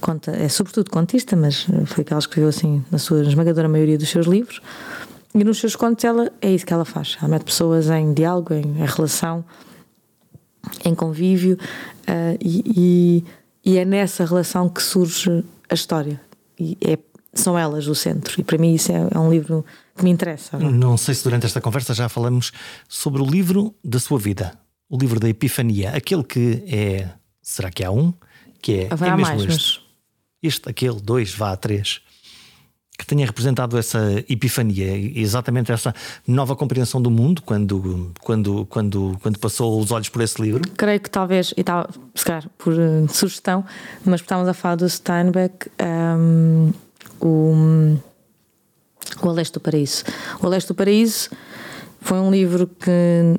conta, 0.00 0.32
é 0.32 0.48
sobretudo 0.48 0.90
contista, 0.90 1.36
mas 1.36 1.66
foi 1.86 2.02
que 2.02 2.12
ela 2.12 2.20
escreveu 2.20 2.48
assim 2.48 2.84
na 2.90 2.98
sua 2.98 3.22
esmagadora 3.22 3.68
maioria 3.68 3.96
dos 3.96 4.08
seus 4.08 4.26
livros. 4.26 4.60
E 5.32 5.44
nos 5.44 5.58
seus 5.58 5.76
contos 5.76 6.04
ela 6.04 6.32
é 6.40 6.50
isso 6.50 6.66
que 6.66 6.72
ela 6.72 6.84
faz. 6.84 7.16
Ela 7.20 7.28
mete 7.28 7.44
pessoas 7.44 7.88
em 7.88 8.12
diálogo, 8.14 8.52
em, 8.52 8.62
em 8.62 8.86
relação, 8.86 9.44
em 10.84 10.94
convívio 10.94 11.56
uh, 12.08 12.38
e, 12.40 13.24
e, 13.64 13.72
e, 13.72 13.78
é 13.78 13.84
nessa 13.84 14.24
relação 14.24 14.68
que 14.68 14.82
surge 14.82 15.44
a 15.68 15.74
história 15.74 16.20
e 16.58 16.76
é, 16.80 16.98
são 17.32 17.58
elas 17.58 17.86
o 17.86 17.94
centro. 17.94 18.40
E 18.40 18.44
para 18.44 18.58
mim 18.58 18.74
isso 18.74 18.92
é, 18.92 19.08
é 19.12 19.18
um 19.18 19.30
livro 19.30 19.64
que 19.96 20.04
me 20.04 20.10
interessa. 20.10 20.58
Não? 20.58 20.70
não 20.70 20.96
sei 20.96 21.14
se 21.14 21.24
durante 21.24 21.46
esta 21.46 21.60
conversa 21.60 21.94
já 21.94 22.08
falamos 22.08 22.52
sobre 22.88 23.22
o 23.22 23.26
livro 23.26 23.74
da 23.82 23.98
sua 23.98 24.18
vida, 24.18 24.58
o 24.88 24.96
livro 24.96 25.18
da 25.18 25.28
Epifania, 25.28 25.90
aquele 25.90 26.24
que 26.24 26.62
é. 26.66 27.08
Será 27.42 27.70
que 27.70 27.84
há 27.84 27.90
um? 27.90 28.12
Que 28.62 28.80
é, 28.80 28.88
Haverá 28.90 29.12
é 29.12 29.16
mesmo 29.16 29.36
mais, 29.36 29.42
este. 29.42 29.78
Mas... 29.78 29.84
Este, 30.42 30.68
aquele, 30.68 31.00
dois, 31.00 31.34
vá, 31.34 31.56
três 31.56 32.02
que 32.96 33.04
tenha 33.04 33.26
representado 33.26 33.76
essa 33.76 34.24
epifania, 34.28 34.96
exatamente 35.18 35.72
essa 35.72 35.94
nova 36.26 36.54
compreensão 36.54 37.02
do 37.02 37.10
mundo 37.10 37.42
quando, 37.42 38.12
quando, 38.20 38.66
quando, 38.66 39.18
quando 39.20 39.38
passou 39.38 39.80
os 39.80 39.90
olhos 39.90 40.08
por 40.08 40.22
esse 40.22 40.40
livro? 40.40 40.62
Creio 40.76 41.00
que 41.00 41.10
talvez, 41.10 41.52
e 41.56 41.64
tal, 41.64 41.88
se 42.14 42.24
calhar 42.24 42.48
por 42.56 42.72
uh, 42.72 43.08
sugestão, 43.08 43.64
mas 44.04 44.20
estávamos 44.20 44.48
a 44.48 44.54
falar 44.54 44.76
do 44.76 44.88
Steinbeck, 44.88 45.68
um, 45.82 46.72
o, 47.20 47.98
o 49.22 49.28
Aleste 49.28 49.54
do 49.54 49.60
Paraíso. 49.60 50.04
O 50.40 50.46
Aleste 50.46 50.68
do 50.68 50.74
Paraíso 50.74 51.30
foi 52.00 52.18
um 52.20 52.30
livro 52.30 52.68
que 52.68 53.38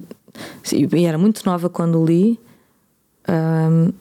e 0.72 1.06
era 1.06 1.18
muito 1.18 1.46
nova 1.46 1.70
quando 1.70 2.04
li. 2.04 2.40
Um, 3.28 3.92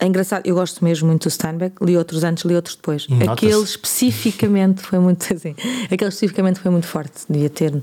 é 0.00 0.06
engraçado, 0.06 0.46
eu 0.46 0.54
gosto 0.54 0.82
mesmo 0.82 1.08
muito 1.08 1.24
do 1.24 1.30
Steinbeck, 1.30 1.76
li 1.84 1.94
outros 1.94 2.24
antes, 2.24 2.44
li 2.44 2.56
outros 2.56 2.74
depois. 2.74 3.06
Aquele 3.30 3.62
especificamente 3.62 4.80
foi 4.80 4.98
muito 4.98 5.22
assim, 5.32 5.54
aquele 5.84 6.08
especificamente 6.08 6.58
foi 6.58 6.70
muito 6.70 6.86
forte, 6.86 7.24
devia 7.28 7.50
ter 7.50 7.82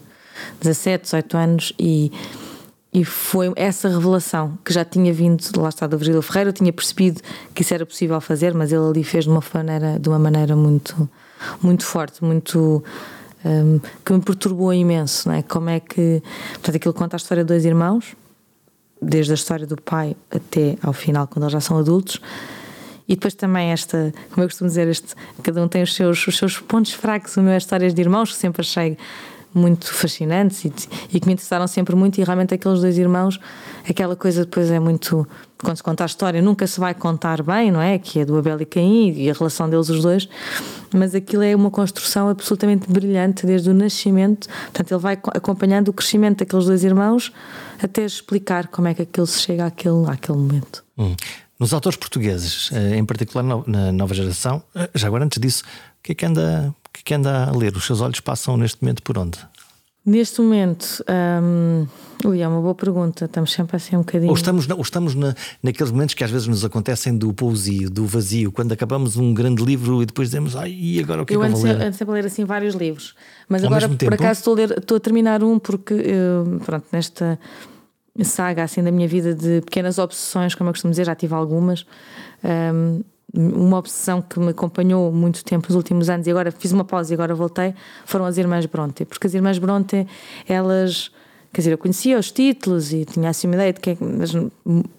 17, 0.60 1.03
18 1.03 1.38
anos 1.38 1.73
e, 1.77 2.12
e 2.91 3.06
foi 3.06 3.53
essa 3.56 3.88
revelação 3.88 4.58
que 4.65 4.73
já 4.73 4.84
tinha 4.84 5.13
vindo, 5.13 5.43
lá 5.58 5.69
está, 5.69 5.86
do 5.86 5.95
Virgílio 5.95 6.23
Ferreira, 6.23 6.49
eu 6.49 6.53
tinha 6.53 6.73
percebido 6.73 7.21
que 7.53 7.62
isso 7.62 7.73
era 7.73 7.86
possível 7.86 8.19
fazer, 8.19 8.51
mas 8.56 8.71
ele 8.71 8.84
ali 8.84 9.03
fez 9.03 9.25
de 9.25 9.30
uma 9.30 9.43
maneira, 9.53 9.99
de 9.99 10.10
uma 10.10 10.19
maneira 10.19 10.56
muito, 10.56 11.08
muito 11.62 11.86
forte, 11.86 12.23
muito. 12.23 12.84
Um, 13.45 13.80
que 14.03 14.12
me 14.12 14.19
perturbou 14.19 14.73
imenso, 14.73 15.30
não 15.30 15.36
é? 15.36 15.43
Como 15.43 15.69
é 15.69 15.80
que. 15.80 16.21
Portanto, 16.53 16.75
aquilo 16.75 16.93
conta 16.93 17.15
a 17.15 17.17
história 17.17 17.43
de 17.43 17.47
dois 17.47 17.63
irmãos, 17.63 18.15
desde 19.01 19.31
a 19.31 19.36
história 19.36 19.65
do 19.65 19.81
pai 19.81 20.15
até 20.31 20.77
ao 20.81 20.93
final, 20.93 21.27
quando 21.27 21.43
eles 21.43 21.53
já 21.53 21.62
são 21.62 21.77
adultos. 21.77 22.19
E 23.07 23.15
depois 23.15 23.33
também 23.33 23.71
esta, 23.71 24.13
como 24.31 24.43
eu 24.43 24.49
costumo 24.49 24.67
dizer, 24.67 24.88
este, 24.88 25.15
cada 25.41 25.63
um 25.63 25.67
tem 25.67 25.81
os 25.81 25.95
seus, 25.95 26.27
os 26.27 26.38
seus 26.38 26.60
pontos 26.60 26.91
fracos. 26.91 27.38
O 27.38 27.41
meu 27.41 27.53
é 27.53 27.57
histórias 27.57 27.93
de 27.93 28.01
irmãos, 28.01 28.31
que 28.31 28.38
sempre 28.38 28.62
achei 28.62 28.97
muito 29.53 29.91
fascinantes 29.93 30.65
e, 30.65 30.73
e, 31.13 31.19
que 31.19 31.25
me 31.25 31.33
interessaram 31.33 31.67
sempre 31.67 31.95
muito. 31.95 32.19
E 32.19 32.23
realmente 32.23 32.53
aqueles 32.53 32.81
dois 32.81 32.97
irmãos, 32.97 33.39
aquela 33.89 34.15
coisa 34.15 34.43
depois 34.43 34.69
é 34.69 34.79
muito. 34.79 35.27
Quando 35.57 35.77
se 35.77 35.83
conta 35.83 36.03
a 36.03 36.05
história, 36.05 36.41
nunca 36.41 36.67
se 36.67 36.79
vai 36.79 36.93
contar 36.93 37.41
bem, 37.41 37.71
não 37.71 37.81
é? 37.81 37.97
Que 37.97 38.19
é 38.19 38.25
do 38.25 38.37
Abel 38.37 38.61
e 38.61 38.65
Caim 38.65 39.11
e 39.13 39.29
a 39.29 39.33
relação 39.33 39.69
deles, 39.69 39.89
os 39.89 40.01
dois. 40.01 40.29
Mas 40.93 41.15
aquilo 41.15 41.43
é 41.43 41.55
uma 41.55 41.71
construção 41.71 42.29
absolutamente 42.29 42.89
brilhante 42.91 43.45
desde 43.45 43.69
o 43.69 43.73
nascimento. 43.73 44.47
Portanto, 44.47 44.91
ele 44.91 45.01
vai 45.01 45.13
acompanhando 45.33 45.89
o 45.89 45.93
crescimento 45.93 46.39
daqueles 46.39 46.65
dois 46.65 46.83
irmãos 46.83 47.31
até 47.81 48.05
explicar 48.05 48.67
como 48.67 48.87
é 48.87 48.93
que 48.93 49.01
aquilo 49.01 49.27
se 49.27 49.41
chega 49.41 49.65
àquele, 49.65 50.05
àquele 50.07 50.37
momento. 50.37 50.83
Hum. 50.97 51.15
Nos 51.59 51.73
autores 51.73 51.97
portugueses, 51.97 52.69
eh, 52.71 52.97
em 52.97 53.03
particular 53.05 53.43
na 53.65 53.91
nova 53.91 54.13
geração, 54.13 54.61
eh, 54.75 54.89
já 54.93 55.07
agora 55.07 55.25
antes 55.25 55.39
disso, 55.39 55.63
o 55.99 56.03
que 56.03 56.11
é 56.11 56.15
que 56.15 56.25
anda, 56.25 56.73
o 56.87 56.89
que 56.93 56.99
é 56.99 57.03
que 57.03 57.13
anda 57.15 57.45
a 57.45 57.51
ler? 57.51 57.75
Os 57.75 57.85
seus 57.85 57.99
olhos 57.99 58.19
passam 58.19 58.55
neste 58.57 58.81
momento 58.81 59.01
por 59.01 59.17
onde? 59.17 59.39
Neste 60.07 60.39
momento, 60.39 61.03
hum, 61.43 61.85
ui, 62.23 62.39
é 62.39 62.47
uma 62.47 62.61
boa 62.61 62.73
pergunta. 62.73 63.25
Estamos 63.25 63.51
sempre 63.51 63.75
assim 63.75 63.97
um 63.97 63.99
bocadinho. 63.99 64.29
Ou 64.29 64.37
estamos, 64.37 64.65
ou 64.69 64.81
estamos 64.81 65.13
na, 65.13 65.35
naqueles 65.61 65.91
momentos 65.91 66.15
que 66.15 66.23
às 66.23 66.31
vezes 66.31 66.47
nos 66.47 66.63
acontecem 66.63 67.17
do 67.17 67.33
pousio, 67.33 67.89
do 67.89 68.05
vazio, 68.05 68.49
quando 68.49 68.71
acabamos 68.71 69.17
um 69.17 69.33
grande 69.33 69.61
livro 69.65 70.01
e 70.01 70.05
depois 70.05 70.29
dizemos, 70.29 70.55
ai, 70.55 70.71
e 70.71 70.97
agora 71.01 71.23
o 71.23 71.25
que 71.25 71.35
eu 71.35 71.43
é 71.43 71.47
que 71.49 71.53
eu 71.53 71.57
vou 71.57 71.65
ler? 71.65 71.81
Eu 71.81 71.87
ando 71.87 71.97
sempre 71.97 72.11
a 72.13 72.15
ler 72.15 72.25
assim 72.25 72.45
vários 72.45 72.73
livros, 72.73 73.15
mas 73.49 73.65
Ao 73.65 73.69
agora 73.69 73.89
por 73.89 74.13
acaso 74.13 74.39
estou 74.39 74.53
a, 74.53 74.55
ler, 74.55 74.77
estou 74.77 74.95
a 74.95 74.99
terminar 75.01 75.43
um 75.43 75.59
porque, 75.59 75.93
eu, 75.93 76.57
pronto, 76.65 76.85
nesta 76.89 77.37
saga 78.23 78.63
assim 78.63 78.81
da 78.81 78.93
minha 78.93 79.09
vida 79.09 79.33
de 79.33 79.59
pequenas 79.59 79.97
obsessões, 79.97 80.55
como 80.55 80.69
eu 80.69 80.73
costumo 80.73 80.91
dizer, 80.91 81.05
já 81.05 81.15
tive 81.15 81.33
algumas. 81.33 81.85
Um, 82.45 83.01
uma 83.33 83.77
obsessão 83.77 84.21
que 84.21 84.39
me 84.39 84.49
acompanhou 84.49 85.11
muito 85.11 85.43
tempo 85.43 85.67
nos 85.67 85.75
últimos 85.75 86.09
anos 86.09 86.27
e 86.27 86.31
agora 86.31 86.51
fiz 86.51 86.71
uma 86.71 86.85
pausa 86.85 87.13
e 87.13 87.15
agora 87.15 87.35
voltei, 87.35 87.73
foram 88.05 88.25
as 88.25 88.37
Irmãs 88.37 88.65
Bronte. 88.65 89.05
Porque 89.05 89.27
as 89.27 89.33
Irmãs 89.33 89.57
Bronte, 89.59 90.07
elas. 90.47 91.11
Quer 91.53 91.61
dizer, 91.61 91.71
eu 91.71 91.77
conhecia 91.77 92.19
os 92.19 92.31
títulos 92.31 92.91
e 92.93 93.05
tinha 93.05 93.29
assim 93.29 93.47
uma 93.47 93.55
ideia 93.55 93.73
de 93.73 93.79
que. 93.79 93.91
É 93.91 93.97
mas 93.99 94.31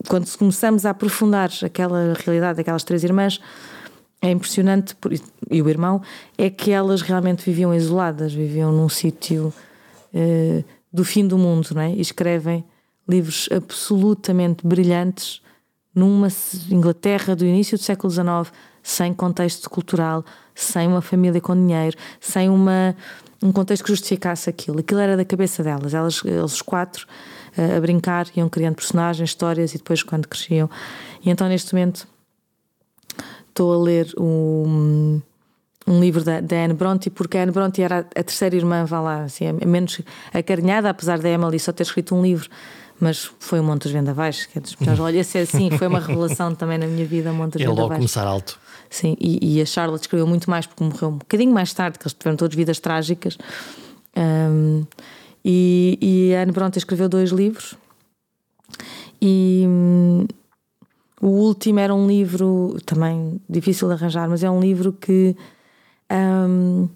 quando 0.08 0.36
começamos 0.36 0.84
a 0.84 0.90
aprofundar 0.90 1.50
aquela 1.62 2.14
realidade 2.24 2.58
daquelas 2.58 2.84
três 2.84 3.04
irmãs, 3.04 3.40
é 4.20 4.30
impressionante, 4.30 4.96
e 5.50 5.62
o 5.62 5.68
irmão, 5.68 6.02
é 6.36 6.50
que 6.50 6.70
elas 6.72 7.02
realmente 7.02 7.44
viviam 7.44 7.72
isoladas, 7.74 8.32
viviam 8.32 8.72
num 8.72 8.88
sítio 8.88 9.52
uh, 10.12 10.64
do 10.92 11.04
fim 11.04 11.26
do 11.26 11.38
mundo, 11.38 11.68
não 11.74 11.82
é? 11.82 11.92
E 11.92 12.00
escrevem 12.00 12.64
livros 13.08 13.48
absolutamente 13.52 14.66
brilhantes 14.66 15.40
numa 15.98 16.28
Inglaterra 16.70 17.34
do 17.34 17.44
início 17.44 17.76
do 17.76 17.82
século 17.82 18.11
XIX, 18.11 18.52
sem 18.82 19.12
contexto 19.12 19.68
cultural, 19.68 20.24
sem 20.54 20.87
uma 20.87 21.02
família 21.02 21.40
com 21.40 21.54
dinheiro, 21.54 21.96
sem 22.20 22.48
uma, 22.48 22.94
um 23.42 23.50
contexto 23.50 23.82
que 23.82 23.90
justificasse 23.90 24.48
aquilo. 24.48 24.78
Aquilo 24.78 25.00
era 25.00 25.16
da 25.16 25.24
cabeça 25.24 25.62
delas, 25.62 25.94
elas, 25.94 26.22
eles 26.24 26.62
quatro 26.62 27.04
eh, 27.56 27.76
a 27.76 27.80
brincar, 27.80 28.28
iam 28.37 28.48
criando 28.48 28.76
personagens, 28.76 29.28
histórias 29.30 29.74
e 29.74 29.78
depois 29.78 30.02
quando 30.04 30.28
cresciam. 30.28 30.70
E 31.24 31.30
então 31.30 31.48
neste 31.48 31.74
momento 31.74 32.06
estou 33.48 33.74
a 33.74 33.78
ler 33.82 34.14
um, 34.16 35.20
um 35.84 36.00
livro 36.00 36.22
da, 36.22 36.40
da 36.40 36.64
Anne 36.64 36.74
Bronte, 36.74 37.11
porque 37.11 37.37
a 37.37 37.42
Anne 37.42 37.50
Bronte 37.50 37.82
era 37.82 37.98
a 37.98 38.22
terceira 38.22 38.54
irmã, 38.54 38.84
vá 38.84 39.00
lá, 39.00 39.22
assim, 39.24 39.46
menos 39.66 40.00
acarinhada, 40.32 40.90
apesar 40.90 41.18
da 41.18 41.28
Emily 41.28 41.58
só 41.58 41.72
ter 41.72 41.82
escrito 41.82 42.14
um 42.14 42.22
livro 42.22 42.48
mas 43.00 43.30
foi 43.38 43.61
o 43.61 43.64
Monte 43.64 43.82
dos 43.82 43.92
Vendavais, 43.92 44.46
que 44.46 44.58
é 44.58 44.61
dos 44.61 44.74
melhores. 44.76 45.00
Olha, 45.00 45.18
esse 45.18 45.38
é 45.38 45.42
assim, 45.42 45.70
foi 45.70 45.87
uma 45.87 46.00
revelação 46.00 46.54
também 46.54 46.78
na 46.78 46.87
minha 46.87 47.06
vida, 47.06 47.32
Monte 47.32 47.52
dos 47.52 47.62
É 47.62 47.64
Vendavais. 47.64 47.88
logo 47.88 47.94
começar 47.94 48.26
alto. 48.26 48.58
Sim, 48.90 49.16
e, 49.20 49.56
e, 49.56 49.61
a 49.61 49.66
Charlotte 49.66 50.02
escreveu 50.02 50.26
muito 50.26 50.48
mais 50.48 50.66
porque 50.66 50.82
morreu 50.82 51.11
um 51.11 51.18
bocadinho 51.18 51.52
mais 51.52 51.72
tarde, 51.74 51.98
que 51.98 52.04
eles 52.04 52.14
tiveram 52.14 52.37
todas 52.37 52.54
vidas 52.54 52.80
trágicas. 52.80 53.37
Um, 54.16 54.84
e, 55.44 55.98
e, 56.00 56.34
a 56.34 56.42
Anne 56.42 56.52
Bronte 56.52 56.78
escreveu 56.78 57.08
dois 57.08 57.30
livros. 57.30 57.74
E 59.20 59.64
um, 59.66 60.26
o 61.20 61.28
último 61.28 61.78
era 61.80 61.94
um 61.94 62.06
livro 62.06 62.78
também 62.87 63.40
difícil 63.48 63.88
de 63.88 63.94
arranjar, 63.94 64.28
mas 64.28 64.42
é 64.42 64.50
um 64.50 64.61
livro 64.61 64.92
que 64.92 65.37
um, 66.11 66.88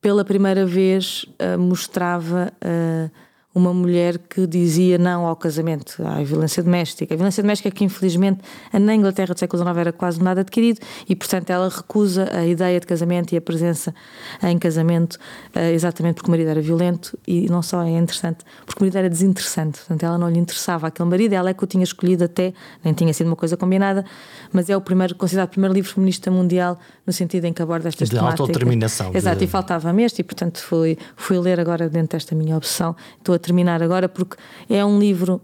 pela 0.00 0.24
primeira 0.24 0.66
vez 0.66 1.24
uh, 1.40 1.58
mostrava. 1.58 2.52
Uh, 2.62 3.10
uma 3.54 3.72
mulher 3.72 4.18
que 4.18 4.46
dizia 4.46 4.98
não 4.98 5.26
ao 5.26 5.36
casamento, 5.36 6.02
à 6.04 6.22
violência 6.24 6.62
doméstica. 6.62 7.14
A 7.14 7.16
violência 7.16 7.42
doméstica 7.42 7.70
que, 7.70 7.84
infelizmente, 7.84 8.40
na 8.72 8.94
Inglaterra 8.94 9.32
do 9.32 9.38
século 9.38 9.62
XIX 9.62 9.78
era 9.78 9.92
quase 9.92 10.20
nada 10.20 10.40
adquirido 10.40 10.80
e, 11.08 11.14
portanto, 11.14 11.50
ela 11.50 11.68
recusa 11.68 12.28
a 12.36 12.44
ideia 12.44 12.80
de 12.80 12.86
casamento 12.86 13.32
e 13.32 13.36
a 13.36 13.40
presença 13.40 13.94
em 14.42 14.58
casamento 14.58 15.18
eh, 15.54 15.72
exatamente 15.72 16.16
porque 16.16 16.28
o 16.28 16.30
marido 16.32 16.48
era 16.50 16.60
violento 16.60 17.16
e 17.26 17.48
não 17.48 17.62
só 17.62 17.82
é 17.82 17.90
interessante, 17.90 18.38
porque 18.66 18.82
o 18.82 18.84
marido 18.84 18.98
era 18.98 19.08
desinteressante. 19.08 19.78
Portanto, 19.78 20.02
ela 20.02 20.18
não 20.18 20.28
lhe 20.28 20.38
interessava 20.38 20.88
aquele 20.88 21.08
marido, 21.08 21.34
ela 21.34 21.50
é 21.50 21.54
que 21.54 21.62
o 21.62 21.66
tinha 21.66 21.84
escolhido 21.84 22.24
até, 22.24 22.52
nem 22.82 22.92
tinha 22.92 23.12
sido 23.14 23.28
uma 23.28 23.36
coisa 23.36 23.56
combinada, 23.56 24.04
mas 24.52 24.68
é 24.68 24.76
o 24.76 24.80
primeiro, 24.80 25.14
considerado 25.14 25.48
o 25.48 25.52
primeiro 25.52 25.74
livro 25.74 25.92
feminista 25.92 26.28
mundial 26.28 26.76
no 27.06 27.12
sentido 27.12 27.44
em 27.44 27.52
que 27.52 27.62
aborda 27.62 27.88
estas 27.88 28.08
de 28.08 28.16
temáticas. 28.16 28.40
autodeterminação. 28.40 29.12
Exato, 29.14 29.38
de... 29.38 29.44
e 29.44 29.48
faltava-me 29.48 30.02
este 30.02 30.20
e, 30.20 30.24
portanto, 30.24 30.58
fui, 30.58 30.98
fui 31.16 31.38
ler 31.38 31.60
agora 31.60 31.88
dentro 31.88 32.16
desta 32.16 32.34
minha 32.34 32.56
obsessão. 32.56 32.96
Estou 33.18 33.34
a 33.34 33.38
terminar 33.44 33.82
agora 33.82 34.08
porque 34.08 34.36
é 34.68 34.84
um 34.84 34.98
livro 34.98 35.40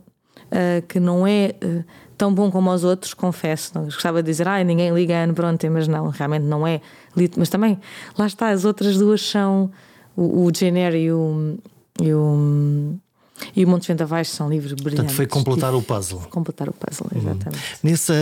uh, 0.47 0.87
que 0.87 0.99
não 0.99 1.27
é 1.27 1.55
uh, 1.63 1.85
tão 2.17 2.35
bom 2.35 2.51
como 2.51 2.71
os 2.73 2.85
outros, 2.85 3.15
confesso. 3.15 3.73
Não 3.75 3.85
gostava 3.85 4.23
de 4.23 4.31
dizer, 4.31 4.47
ah, 4.49 4.63
ninguém 4.63 4.93
liga 4.93 5.17
a 5.17 5.25
Anne 5.25 5.33
Bronte, 5.33 5.69
mas 5.69 5.89
não, 5.89 6.09
realmente 6.09 6.45
não 6.45 6.67
é. 6.67 6.81
Mas 7.37 7.49
também, 7.49 7.79
lá 8.19 8.27
está, 8.27 8.51
as 8.51 8.65
outras 8.65 8.99
duas 8.99 9.23
são 9.23 9.71
o, 10.17 10.45
o 10.45 10.53
Jane 10.55 10.81
Eyre 10.81 10.99
e 10.99 11.13
o, 11.13 11.59
e 12.01 12.13
o 12.13 12.99
e 13.57 13.65
o 13.65 13.69
Montes 13.69 13.89
Vendavais 13.89 14.29
são 14.29 14.51
livros 14.51 14.75
brilhantes. 14.75 14.97
Portanto, 14.97 15.17
foi 15.17 15.27
completar 15.27 15.75
o 15.75 15.83
puzzle. 15.83 16.21
Completar 16.31 16.69
o 16.69 16.75
puzzle, 16.75 17.09
exatamente. 17.17 17.59
Hum. 17.59 17.79
Nessa, 17.83 18.15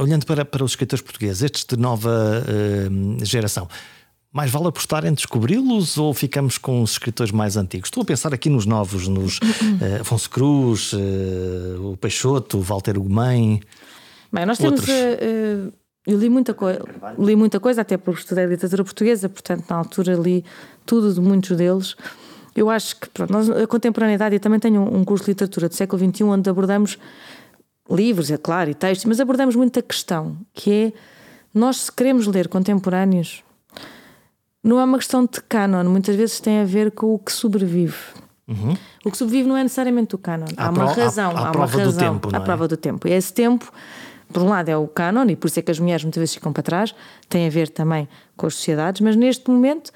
olhando 0.00 0.24
para, 0.24 0.44
para 0.44 0.64
os 0.64 0.72
escritores 0.72 1.02
portugueses, 1.02 1.42
estes 1.42 1.64
de 1.64 1.76
nova 1.76 2.08
uh, 2.08 3.24
geração, 3.24 3.68
mais 4.32 4.50
vale 4.50 4.68
apostar 4.68 5.04
em 5.04 5.12
descobri-los 5.12 5.98
ou 5.98 6.14
ficamos 6.14 6.56
com 6.56 6.82
os 6.82 6.92
escritores 6.92 7.32
mais 7.32 7.56
antigos? 7.56 7.88
Estou 7.88 8.02
a 8.02 8.06
pensar 8.06 8.32
aqui 8.32 8.48
nos 8.48 8.64
novos, 8.66 9.08
nos 9.08 9.38
uh, 9.38 10.00
Afonso 10.00 10.30
Cruz, 10.30 10.92
uh, 10.92 11.92
o 11.92 11.96
Peixoto, 11.96 12.58
o 12.58 12.62
Walter 12.62 12.96
Ugumem. 12.96 13.60
Bem, 14.32 14.46
nós 14.46 14.58
temos. 14.58 14.80
Uh, 14.82 15.72
eu 16.06 16.18
li 16.18 16.30
muita, 16.30 16.54
coisa, 16.54 16.80
li 17.18 17.36
muita 17.36 17.60
coisa, 17.60 17.82
até 17.82 17.96
porque 17.96 18.20
estudei 18.20 18.46
literatura 18.46 18.82
portuguesa, 18.84 19.28
portanto, 19.28 19.66
na 19.68 19.76
altura 19.76 20.14
li 20.14 20.44
tudo 20.86 21.12
de 21.12 21.20
muitos 21.20 21.56
deles. 21.56 21.94
Eu 22.56 22.70
acho 22.70 22.98
que, 22.98 23.08
pronto, 23.10 23.32
nós, 23.32 23.50
a 23.50 23.66
contemporaneidade, 23.66 24.34
eu 24.34 24.40
também 24.40 24.58
tenho 24.58 24.82
um 24.82 25.04
curso 25.04 25.24
de 25.24 25.32
literatura 25.32 25.68
do 25.68 25.74
século 25.74 26.02
XXI 26.02 26.24
onde 26.24 26.48
abordamos 26.48 26.98
livros, 27.88 28.30
é 28.30 28.38
claro, 28.38 28.70
e 28.70 28.74
textos, 28.74 29.04
mas 29.04 29.20
abordamos 29.20 29.54
muito 29.56 29.78
a 29.78 29.82
questão 29.82 30.36
que 30.54 30.72
é 30.72 30.92
nós, 31.52 31.76
se 31.76 31.92
queremos 31.92 32.26
ler 32.26 32.48
contemporâneos, 32.48 33.42
não 34.62 34.78
é 34.78 34.84
uma 34.84 34.98
questão 34.98 35.24
de 35.24 35.40
canon, 35.48 35.84
muitas 35.84 36.14
vezes 36.16 36.40
tem 36.40 36.60
a 36.60 36.64
ver 36.64 36.90
com 36.90 37.14
o 37.14 37.18
que 37.18 37.32
sobrevive. 37.32 37.96
Uhum. 38.46 38.76
O 39.04 39.10
que 39.10 39.16
sobrevive 39.16 39.48
não 39.48 39.56
é 39.56 39.62
necessariamente 39.62 40.14
o 40.14 40.18
canon. 40.18 40.46
À 40.56 40.66
há 40.66 40.70
uma 40.70 40.92
pro, 40.92 41.02
razão. 41.02 41.30
À, 41.30 41.40
à 41.40 41.48
há 41.48 41.50
prova 41.52 41.76
uma 41.76 41.84
razão, 41.84 41.92
do 41.92 41.98
tempo. 41.98 42.36
À 42.36 42.38
é? 42.38 42.40
prova 42.40 42.68
do 42.68 42.76
tempo. 42.76 43.08
E 43.08 43.12
esse 43.12 43.32
tempo, 43.32 43.72
por 44.32 44.42
um 44.42 44.48
lado, 44.48 44.68
é 44.68 44.76
o 44.76 44.88
canon, 44.88 45.26
e 45.28 45.36
por 45.36 45.46
isso 45.46 45.58
é 45.60 45.62
que 45.62 45.70
as 45.70 45.78
mulheres 45.78 46.04
muitas 46.04 46.20
vezes 46.20 46.34
ficam 46.34 46.52
para 46.52 46.62
trás, 46.62 46.94
tem 47.28 47.46
a 47.46 47.50
ver 47.50 47.68
também 47.68 48.08
com 48.36 48.46
as 48.46 48.54
sociedades, 48.54 49.00
mas 49.00 49.16
neste 49.16 49.48
momento 49.50 49.92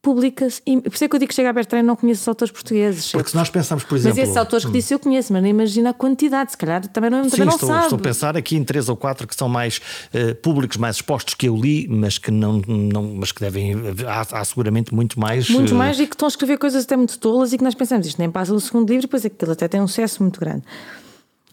publica-se. 0.00 0.62
E 0.64 0.80
por 0.80 0.94
isso 0.94 1.04
é 1.04 1.08
que 1.08 1.14
eu 1.14 1.18
digo 1.18 1.28
que 1.28 1.34
chega 1.34 1.50
a 1.50 1.52
Bertrand 1.52 1.80
e 1.80 1.82
não 1.82 1.96
conheço 1.96 2.22
os 2.22 2.28
autores 2.28 2.52
portugueses. 2.52 3.10
Porque 3.12 3.30
se 3.30 3.36
nós 3.36 3.50
pensamos, 3.50 3.84
por 3.84 3.96
exemplo. 3.96 4.16
Mas 4.16 4.28
esses 4.28 4.36
autores 4.36 4.64
que 4.64 4.72
disse 4.72 4.94
eu 4.94 4.98
conheço, 4.98 5.32
mas 5.32 5.42
não 5.42 5.48
imagino 5.48 5.88
a 5.88 5.94
quantidade, 5.94 6.52
se 6.52 6.56
calhar 6.56 6.86
também 6.88 7.10
não, 7.10 7.24
Sim, 7.24 7.30
também 7.30 7.46
não 7.46 7.54
estou, 7.54 7.68
sabe. 7.68 7.82
estou 7.84 7.98
a 7.98 8.02
pensar 8.02 8.36
aqui 8.36 8.56
em 8.56 8.64
três 8.64 8.88
ou 8.88 8.96
quatro 8.96 9.26
que 9.26 9.34
são 9.34 9.48
mais 9.48 9.80
uh, 10.14 10.34
públicos, 10.36 10.76
mais 10.76 10.96
expostos 10.96 11.34
que 11.34 11.48
eu 11.48 11.56
li, 11.56 11.88
mas 11.88 12.18
que 12.18 12.30
não, 12.30 12.62
não 12.66 13.14
mas 13.16 13.32
que 13.32 13.40
devem. 13.40 13.74
Há, 14.06 14.40
há 14.40 14.44
seguramente 14.44 14.94
muito 14.94 15.18
mais. 15.18 15.50
Muito 15.50 15.72
uh... 15.72 15.76
mais 15.76 15.98
e 15.98 16.06
que 16.06 16.14
estão 16.14 16.26
a 16.26 16.30
escrever 16.30 16.58
coisas 16.58 16.84
até 16.84 16.96
muito 16.96 17.18
tolas 17.18 17.52
e 17.52 17.58
que 17.58 17.64
nós 17.64 17.74
pensamos, 17.74 18.06
isto 18.06 18.18
nem 18.18 18.30
passa 18.30 18.52
do 18.52 18.60
segundo 18.60 18.88
livro, 18.88 19.04
e 19.04 19.06
depois 19.06 19.26
aquilo 19.26 19.52
até 19.52 19.66
tem 19.66 19.80
um 19.80 19.88
sucesso 19.88 20.22
muito 20.22 20.38
grande. 20.38 20.62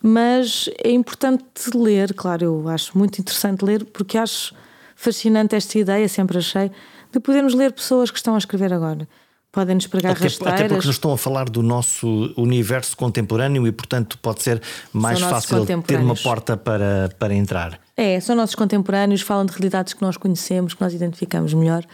Mas 0.02 0.70
é 0.84 0.92
importante 0.92 1.44
ler, 1.74 2.14
claro, 2.14 2.46
eu 2.46 2.70
acho 2.70 2.96
muito 2.96 3.20
interessante 3.20 3.66
ler, 3.66 3.86
porque 3.86 4.20
acho 4.20 4.54
fascinante 4.96 5.56
esta 5.56 5.80
ideia, 5.80 6.08
sempre 6.08 6.38
achei, 6.38 6.72
de 7.16 7.20
podermos 7.22 7.54
ler 7.54 7.72
pessoas 7.72 8.12
que 8.12 8.18
estão 8.18 8.36
a 8.36 8.38
escrever 8.38 8.74
agora. 8.74 9.08
Podem-nos 9.50 9.88
pregar 9.88 10.12
até, 10.12 10.26
rasteiras. 10.26 10.54
Até 10.54 10.68
porque 10.68 10.86
nos 10.86 10.96
estão 10.96 11.14
a 11.14 11.18
falar 11.18 11.50
do 11.50 11.64
nosso 11.64 12.34
universo 12.36 12.98
contemporâneo 12.98 13.66
e, 13.66 13.72
portanto, 13.72 14.18
pode 14.18 14.44
ser 14.44 14.62
mais 14.92 15.22
fácil 15.22 15.66
ter 15.66 15.98
uma 15.98 16.16
porta 16.16 16.58
para, 16.58 17.10
para 17.18 17.34
entrar. 17.34 17.80
É, 17.96 18.20
são 18.20 18.36
nossos 18.36 18.54
contemporâneos, 18.54 19.22
falam 19.22 19.46
de 19.46 19.54
realidades 19.54 19.94
que 19.94 20.02
nós 20.02 20.18
conhecemos, 20.18 20.74
que 20.74 20.82
nós 20.82 20.94
identificamos 20.94 21.54
melhor. 21.54 21.86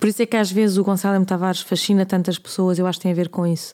Por 0.00 0.08
isso 0.08 0.20
é 0.20 0.26
que 0.26 0.36
às 0.36 0.50
vezes 0.50 0.78
o 0.78 0.82
Gonçalo 0.82 1.14
M. 1.14 1.24
Tavares 1.24 1.60
fascina 1.60 2.04
tantas 2.04 2.40
pessoas, 2.40 2.76
eu 2.76 2.88
acho 2.88 2.98
que 2.98 3.04
tem 3.04 3.12
a 3.12 3.14
ver 3.14 3.28
com 3.28 3.46
isso. 3.46 3.72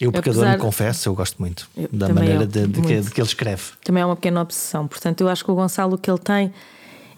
Eu, 0.00 0.10
pecador, 0.10 0.42
Apesar... 0.42 0.56
me 0.56 0.60
confesso, 0.60 1.08
eu 1.08 1.14
gosto 1.14 1.36
muito 1.38 1.68
eu, 1.76 1.88
da 1.92 2.08
maneira 2.08 2.42
eu, 2.42 2.46
de, 2.48 2.66
de, 2.66 2.82
que, 2.82 3.00
de, 3.00 3.10
que, 3.12 3.20
ele 3.20 3.28
escreve. 3.28 3.62
Também 3.84 4.02
é 4.02 4.06
uma 4.06 4.16
pequena 4.16 4.42
obsessão. 4.42 4.88
Portanto, 4.88 5.20
eu 5.20 5.28
acho 5.28 5.44
que 5.44 5.52
o 5.52 5.54
Gonçalo, 5.54 5.94
o 5.94 5.98
que 5.98 6.10
ele 6.10 6.18
tem 6.18 6.52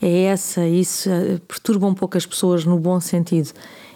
é 0.00 0.24
essa, 0.24 0.66
isso 0.66 1.08
eh, 1.08 1.38
perturba 1.46 1.86
um 1.86 1.94
pouco 1.94 2.16
as 2.16 2.26
pessoas 2.26 2.64
no 2.64 2.78
bom 2.78 3.00
sentido. 3.00 3.50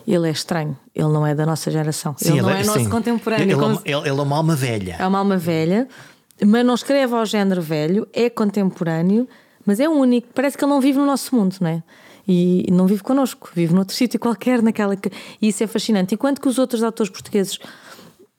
Ele 0.06 0.28
é 0.28 0.30
estranho, 0.30 0.76
ele 0.94 1.08
não 1.08 1.26
é 1.26 1.34
da 1.34 1.44
nossa 1.44 1.70
geração, 1.70 2.14
sim, 2.16 2.32
ele 2.32 2.42
não 2.42 2.50
é, 2.50 2.62
é 2.62 2.64
nosso 2.64 2.80
sim. 2.80 2.88
contemporâneo. 2.88 3.44
Ele, 3.44 3.54
como... 3.54 3.80
ele, 3.84 3.96
ele, 3.96 4.08
é 4.08 4.12
uma 4.12 4.36
alma 4.36 4.56
velha. 4.56 4.96
É 4.98 5.06
uma 5.06 5.18
alma 5.18 5.36
velha, 5.36 5.86
mas 6.44 6.64
não 6.64 6.74
escreve 6.74 7.14
ao 7.14 7.24
género 7.26 7.60
velho, 7.60 8.08
é 8.12 8.30
contemporâneo, 8.30 9.28
mas 9.64 9.78
é 9.78 9.88
único. 9.88 10.28
Parece 10.34 10.56
que 10.56 10.64
ele 10.64 10.72
não 10.72 10.80
vive 10.80 10.98
no 10.98 11.06
nosso 11.06 11.34
mundo, 11.34 11.56
não 11.60 11.68
é? 11.68 11.82
E 12.26 12.66
não 12.70 12.86
vive 12.86 13.02
connosco, 13.02 13.50
vive 13.54 13.74
noutro 13.74 13.94
sítio 13.94 14.18
qualquer, 14.18 14.62
naquela. 14.62 14.96
E 15.40 15.48
isso 15.48 15.62
é 15.62 15.66
fascinante. 15.66 16.14
Enquanto 16.14 16.40
que 16.40 16.48
os 16.48 16.58
outros 16.58 16.82
autores 16.82 17.10
portugueses, 17.10 17.58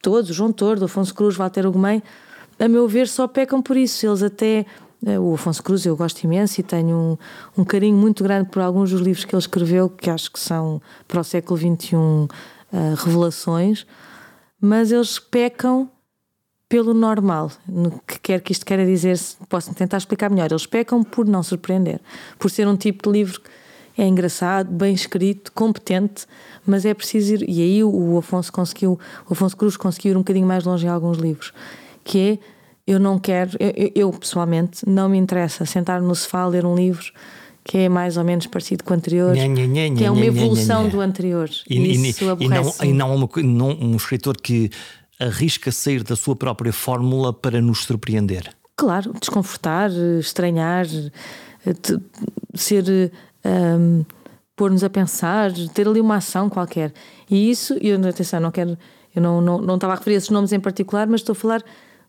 todos, 0.01 0.33
João 0.33 0.51
Tordo, 0.51 0.85
Afonso 0.85 1.13
Cruz, 1.13 1.35
Walter 1.35 1.65
Ugumem, 1.67 2.01
a 2.59 2.67
meu 2.67 2.87
ver, 2.87 3.07
só 3.07 3.27
pecam 3.27 3.61
por 3.61 3.75
isso. 3.75 4.05
Eles 4.05 4.23
até 4.23 4.65
o 5.19 5.33
Afonso 5.33 5.63
Cruz 5.63 5.85
eu 5.85 5.97
gosto 5.97 6.23
imenso 6.23 6.59
e 6.59 6.63
tenho 6.63 7.17
um, 7.55 7.61
um, 7.61 7.65
carinho 7.65 7.97
muito 7.97 8.23
grande 8.23 8.49
por 8.49 8.61
alguns 8.61 8.91
dos 8.91 9.01
livros 9.01 9.25
que 9.25 9.33
ele 9.33 9.41
escreveu, 9.41 9.89
que 9.89 10.09
acho 10.09 10.31
que 10.31 10.39
são 10.39 10.81
para 11.07 11.21
o 11.21 11.23
século 11.23 11.57
XXI 11.57 11.95
uh, 11.95 12.27
revelações, 12.97 13.85
mas 14.59 14.91
eles 14.91 15.17
pecam 15.17 15.89
pelo 16.69 16.93
normal. 16.93 17.51
No 17.67 17.99
que 18.07 18.19
quer 18.19 18.41
que 18.41 18.51
isto 18.51 18.65
queira 18.65 18.85
dizer, 18.85 19.19
posso 19.49 19.73
tentar 19.73 19.97
explicar 19.97 20.29
melhor. 20.29 20.51
Eles 20.51 20.65
pecam 20.67 21.03
por 21.03 21.25
não 21.25 21.41
surpreender, 21.41 21.99
por 22.37 22.51
ser 22.51 22.67
um 22.67 22.77
tipo 22.77 23.09
de 23.09 23.19
livro 23.19 23.41
que 23.41 23.49
é 24.01 24.07
engraçado, 24.07 24.71
bem 24.71 24.93
escrito, 24.93 25.51
competente, 25.51 26.25
mas 26.65 26.85
é 26.85 26.93
preciso 26.93 27.35
ir. 27.35 27.49
E 27.49 27.61
aí 27.61 27.83
o 27.83 28.17
Afonso 28.17 28.51
conseguiu, 28.53 28.99
o 29.27 29.33
Afonso 29.33 29.57
Cruz 29.57 29.75
conseguiu 29.75 30.11
ir 30.11 30.15
um 30.15 30.21
bocadinho 30.21 30.47
mais 30.47 30.63
longe 30.63 30.85
em 30.85 30.89
alguns 30.89 31.17
livros, 31.17 31.51
que 32.03 32.19
é 32.19 32.50
eu 32.85 32.99
não 32.99 33.19
quero, 33.19 33.51
eu, 33.59 33.91
eu, 33.95 34.11
pessoalmente, 34.11 34.87
não 34.87 35.09
me 35.09 35.17
interessa 35.17 35.65
sentar 35.65 36.01
no 36.01 36.15
sofá 36.15 36.41
a 36.41 36.47
ler 36.47 36.65
um 36.65 36.75
livro 36.75 37.11
que 37.63 37.77
é 37.77 37.89
mais 37.89 38.17
ou 38.17 38.23
menos 38.23 38.47
parecido 38.47 38.83
com 38.83 38.91
o 38.91 38.97
anterior, 38.97 39.35
nha, 39.35 39.47
nha, 39.47 39.67
nha, 39.67 39.95
que 39.95 40.03
é 40.03 40.09
uma 40.09 40.25
evolução 40.25 40.89
do 40.89 40.99
anterior. 40.99 41.47
E, 41.69 42.07
Isso 42.09 42.25
e, 42.39 42.45
e 42.45 42.47
não, 42.49 42.73
e 42.83 42.93
não, 42.93 43.15
uma, 43.15 43.29
não 43.43 43.69
um 43.69 43.95
escritor 43.95 44.35
que 44.35 44.71
arrisca 45.19 45.71
sair 45.71 46.03
da 46.03 46.15
sua 46.15 46.35
própria 46.35 46.73
fórmula 46.73 47.31
para 47.31 47.61
nos 47.61 47.83
surpreender. 47.83 48.51
Claro, 48.75 49.13
desconfortar, 49.19 49.91
estranhar, 50.19 50.87
ser. 52.55 53.11
Um, 53.45 54.03
pôr-nos 54.55 54.83
a 54.83 54.89
pensar, 54.91 55.51
ter 55.73 55.87
ali 55.87 55.99
uma 55.99 56.17
ação 56.17 56.47
qualquer. 56.47 56.93
E 57.27 57.49
isso, 57.49 57.75
eu, 57.81 57.99
atenção, 58.07 58.39
não 58.39 58.51
quero. 58.51 58.77
Eu 59.15 59.19
não, 59.19 59.41
não, 59.41 59.57
não 59.57 59.75
estava 59.75 59.93
a 59.93 59.95
referir 59.95 60.17
esses 60.17 60.29
nomes 60.29 60.53
em 60.53 60.59
particular, 60.59 61.07
mas 61.07 61.21
estou 61.21 61.33
a 61.33 61.35
falar 61.35 61.63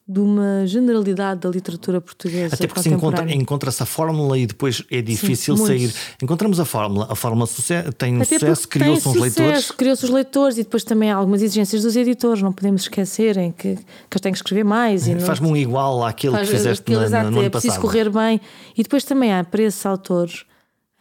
de 0.06 0.18
uma 0.18 0.66
generalidade 0.66 1.40
da 1.40 1.48
literatura 1.48 2.00
portuguesa. 2.00 2.54
Até 2.54 2.66
porque 2.66 2.82
se 2.82 2.88
encontra, 2.88 3.32
encontra-se 3.32 3.82
a 3.82 3.86
fórmula 3.86 4.36
e 4.36 4.46
depois 4.46 4.82
é 4.90 5.00
difícil 5.00 5.56
Sim, 5.56 5.66
sair. 5.66 5.94
Encontramos 6.20 6.58
a 6.58 6.64
fórmula, 6.64 7.06
a 7.08 7.14
fórmula 7.14 7.48
tem 7.96 8.20
um 8.20 8.24
sucesso, 8.24 8.68
criou-se 8.68 9.08
uns 9.08 9.16
leitores. 9.16 9.70
Criou-se 9.70 10.04
os 10.04 10.10
leitores 10.10 10.58
e 10.58 10.64
depois 10.64 10.82
também 10.82 11.10
há 11.10 11.16
algumas 11.16 11.40
exigências 11.40 11.82
dos 11.82 11.96
editores, 11.96 12.42
não 12.42 12.52
podemos 12.52 12.82
esquecerem 12.82 13.52
que, 13.52 13.76
que 13.76 13.82
eles 14.12 14.20
têm 14.20 14.32
que 14.32 14.38
escrever 14.38 14.64
mais. 14.64 15.08
É, 15.08 15.18
Faz-me 15.20 15.46
um 15.46 15.56
igual 15.56 16.04
àquele 16.04 16.34
Faz, 16.34 16.48
que 16.48 16.56
fizeste 16.56 16.82
aquilo, 16.82 16.98
no, 16.98 17.06
exato, 17.06 17.30
no 17.30 17.38
ano 17.38 17.46
é 17.46 17.50
preciso 17.50 17.80
correr 17.80 18.10
bem. 18.10 18.40
E 18.76 18.82
depois 18.82 19.04
também 19.04 19.32
há 19.32 19.44
para 19.44 19.62
esses 19.62 19.86
autores 19.86 20.44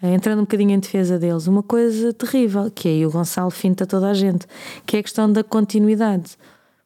entrando 0.03 0.39
um 0.39 0.43
bocadinho 0.43 0.71
em 0.71 0.79
defesa 0.79 1.19
deles, 1.19 1.47
uma 1.47 1.61
coisa 1.61 2.11
terrível, 2.13 2.71
que 2.73 2.87
aí 2.87 3.05
o 3.05 3.11
Gonçalo 3.11 3.51
finta 3.51 3.85
toda 3.85 4.09
a 4.09 4.13
gente, 4.13 4.47
que 4.85 4.97
é 4.97 4.99
a 4.99 5.03
questão 5.03 5.31
da 5.31 5.43
continuidade. 5.43 6.37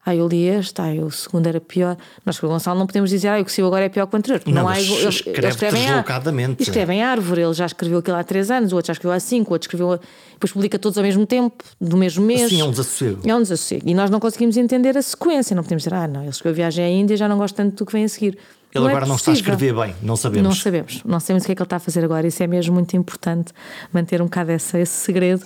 Ah, 0.06 0.16
eu 0.16 0.28
li 0.28 0.44
este, 0.48 0.80
ah, 0.82 0.94
o 1.04 1.10
segundo 1.10 1.48
era 1.48 1.60
pior. 1.60 1.98
Nós 2.24 2.40
com 2.40 2.46
o 2.46 2.50
Gonçalo 2.50 2.78
não 2.78 2.86
podemos 2.86 3.10
dizer, 3.10 3.28
ah, 3.30 3.42
o 3.42 3.46
que 3.46 3.52
saiu 3.52 3.66
agora 3.66 3.86
é 3.86 3.90
pior 3.90 4.06
que 4.06 4.16
o 4.16 4.18
anterior. 4.20 4.40
Não, 4.46 4.54
não 4.54 4.68
há 4.68 4.80
eles- 4.80 4.92
escreve 5.16 5.40
eles 5.40 5.56
escrevem 5.56 5.82
deslocadamente. 5.86 6.62
Escrevem 6.64 7.02
árvore, 7.02 7.42
ele 7.42 7.54
já 7.54 7.66
escreveu 7.66 7.98
aquilo 8.00 8.16
há 8.18 8.24
três 8.24 8.52
anos, 8.52 8.72
o 8.72 8.76
outro 8.76 8.88
já 8.88 8.94
escreveu 8.94 9.16
há 9.16 9.20
cinco, 9.20 9.50
o 9.50 9.54
outro 9.54 9.66
escreveu. 9.66 10.00
Depois 10.34 10.52
publica 10.52 10.78
todos 10.78 10.98
ao 10.98 11.04
mesmo 11.04 11.26
tempo, 11.26 11.64
do 11.82 11.98
mesmo 11.98 12.24
mês. 12.24 12.50
Sim, 12.50 12.62
é 12.62 12.64
um 12.66 12.70
desassossego. 12.72 13.22
É 13.28 13.36
um 13.36 13.42
desassossego. 13.42 13.90
E 13.90 13.96
nós 13.96 14.10
não 14.12 14.20
conseguimos 14.20 14.58
entender 14.58 14.96
a 14.96 15.02
sequência, 15.02 15.56
não 15.56 15.64
podemos 15.64 15.84
dizer, 15.84 15.96
ah, 15.96 16.08
não, 16.08 16.22
ele 16.22 16.30
escreveu 16.30 16.56
Viagem 16.56 16.86
à 16.86 16.90
Índia, 16.90 17.18
já 17.18 17.28
não 17.28 17.38
gosto 17.38 17.56
tanto 17.56 17.76
do 17.78 17.86
que 17.86 17.92
vem 17.94 18.04
a 18.04 18.10
seguir. 18.10 18.38
Ele 18.74 18.84
é 18.84 18.88
agora 18.90 19.06
não 19.06 19.16
está 19.16 19.32
a 19.32 19.34
escrever 19.34 19.74
bem, 19.74 19.96
não 20.04 20.18
sabemos. 20.18 20.44
Não 20.44 20.54
sabemos, 20.54 21.02
não 21.06 21.20
sabemos 21.20 21.44
o 21.44 21.46
que 21.46 21.54
é 21.54 21.56
que 21.56 21.62
ele 21.62 21.66
está 21.66 21.78
a 21.78 21.80
fazer 21.80 22.04
agora. 22.04 22.28
Isso 22.28 22.44
é 22.44 22.48
mesmo 22.48 22.74
muito 22.74 22.96
importante 22.98 23.54
manter 23.94 24.22
um 24.22 24.26
bocado 24.26 24.52
esse, 24.52 24.78
esse 24.78 24.92
segredo 24.92 25.42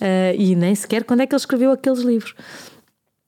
eh, 0.00 0.34
e 0.36 0.56
nem 0.56 0.74
sequer 0.74 1.04
quando 1.04 1.20
é 1.20 1.26
que 1.28 1.32
ele 1.32 1.40
escreveu 1.40 1.70
aqueles 1.70 2.00
livros. 2.00 2.34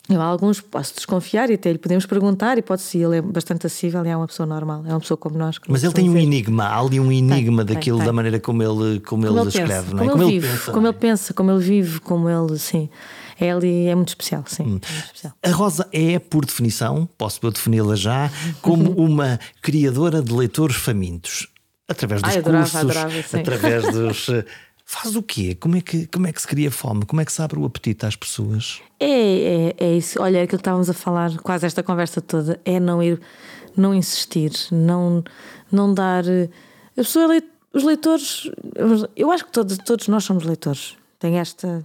Eu, 0.08 0.20
há 0.20 0.24
alguns 0.24 0.60
posso 0.60 0.94
desconfiar 0.94 1.48
e 1.48 1.54
até 1.54 1.72
lhe 1.72 1.78
podemos 1.78 2.04
perguntar, 2.04 2.58
e 2.58 2.62
pode 2.62 2.82
ser, 2.82 2.98
ele 2.98 3.16
é 3.16 3.22
bastante 3.22 3.66
acessível 3.66 4.04
e 4.04 4.08
é 4.10 4.16
uma 4.16 4.26
pessoa 4.26 4.46
normal, 4.46 4.84
é 4.86 4.90
uma 4.90 5.00
pessoa 5.00 5.16
como 5.16 5.38
nós. 5.38 5.56
que 5.56 5.70
Mas 5.70 5.82
ele 5.82 5.94
tem 5.94 6.10
um 6.10 6.12
ver. 6.12 6.20
enigma, 6.20 6.64
há 6.64 6.78
ali 6.78 7.00
um 7.00 7.10
enigma 7.10 7.64
tem, 7.64 7.74
daquilo, 7.74 7.98
tem. 7.98 8.06
da 8.06 8.12
maneira 8.12 8.38
como 8.38 8.62
ele, 8.62 9.00
como 9.00 9.24
como 9.24 9.26
ele, 9.26 9.40
ele 9.40 9.48
escreve, 9.48 9.94
não 9.94 10.04
é? 10.04 10.08
como, 10.08 10.22
ele 10.24 10.32
vive, 10.32 10.48
pensa, 10.48 10.72
como 10.72 10.86
é? 10.86 10.90
ele 10.90 10.98
pensa, 10.98 11.34
como 11.34 11.50
ele 11.52 11.60
vive, 11.60 12.00
como 12.00 12.28
ele, 12.28 12.58
sim. 12.58 12.90
É 13.40 13.50
ali, 13.50 13.86
é 13.86 13.94
muito 13.94 14.08
especial, 14.08 14.44
sim. 14.46 14.62
Hum. 14.62 14.66
é 14.66 14.70
muito 14.70 14.88
especial. 14.88 15.32
A 15.42 15.50
Rosa 15.50 15.88
é, 15.90 16.18
por 16.18 16.44
definição, 16.44 17.08
posso 17.16 17.40
eu 17.42 17.50
defini-la 17.50 17.96
já, 17.96 18.30
como 18.60 18.90
uma 18.90 19.40
criadora 19.62 20.20
de 20.20 20.32
leitores 20.34 20.76
famintos. 20.76 21.48
Através 21.88 22.20
dos 22.20 22.30
Ai, 22.30 22.38
adorava, 22.38 22.70
cursos, 22.70 22.80
adorava, 22.80 23.22
sim. 23.22 23.38
através 23.38 23.92
dos. 23.92 24.26
Faz 24.86 25.16
o 25.16 25.22
quê? 25.22 25.54
Como 25.54 25.76
é, 25.76 25.80
que, 25.80 26.06
como 26.06 26.26
é 26.26 26.32
que 26.32 26.40
se 26.40 26.46
cria 26.46 26.70
fome? 26.70 27.04
Como 27.06 27.20
é 27.20 27.24
que 27.24 27.32
se 27.32 27.40
abre 27.40 27.58
o 27.58 27.64
apetite 27.64 28.04
às 28.04 28.14
pessoas? 28.16 28.80
É, 29.00 29.06
é, 29.08 29.74
é 29.78 29.96
isso. 29.96 30.20
Olha, 30.22 30.38
é 30.38 30.42
aquilo 30.42 30.58
que 30.58 30.62
estávamos 30.62 30.90
a 30.90 30.94
falar, 30.94 31.36
quase 31.38 31.66
esta 31.66 31.82
conversa 31.82 32.20
toda, 32.20 32.60
é 32.64 32.78
não 32.78 33.02
ir, 33.02 33.20
não 33.76 33.94
insistir, 33.94 34.52
não, 34.70 35.24
não 35.72 35.92
dar. 35.94 36.26
eh, 36.28 36.48
A 36.92 36.96
pessoa, 37.02 37.34
é 37.36 37.42
os 37.72 37.82
leitores, 37.82 38.48
eu 39.16 39.32
acho 39.32 39.46
que 39.46 39.52
todos, 39.52 39.78
todos 39.78 40.06
nós 40.06 40.22
somos 40.24 40.44
leitores. 40.44 40.96
Tem 41.18 41.38
esta, 41.38 41.84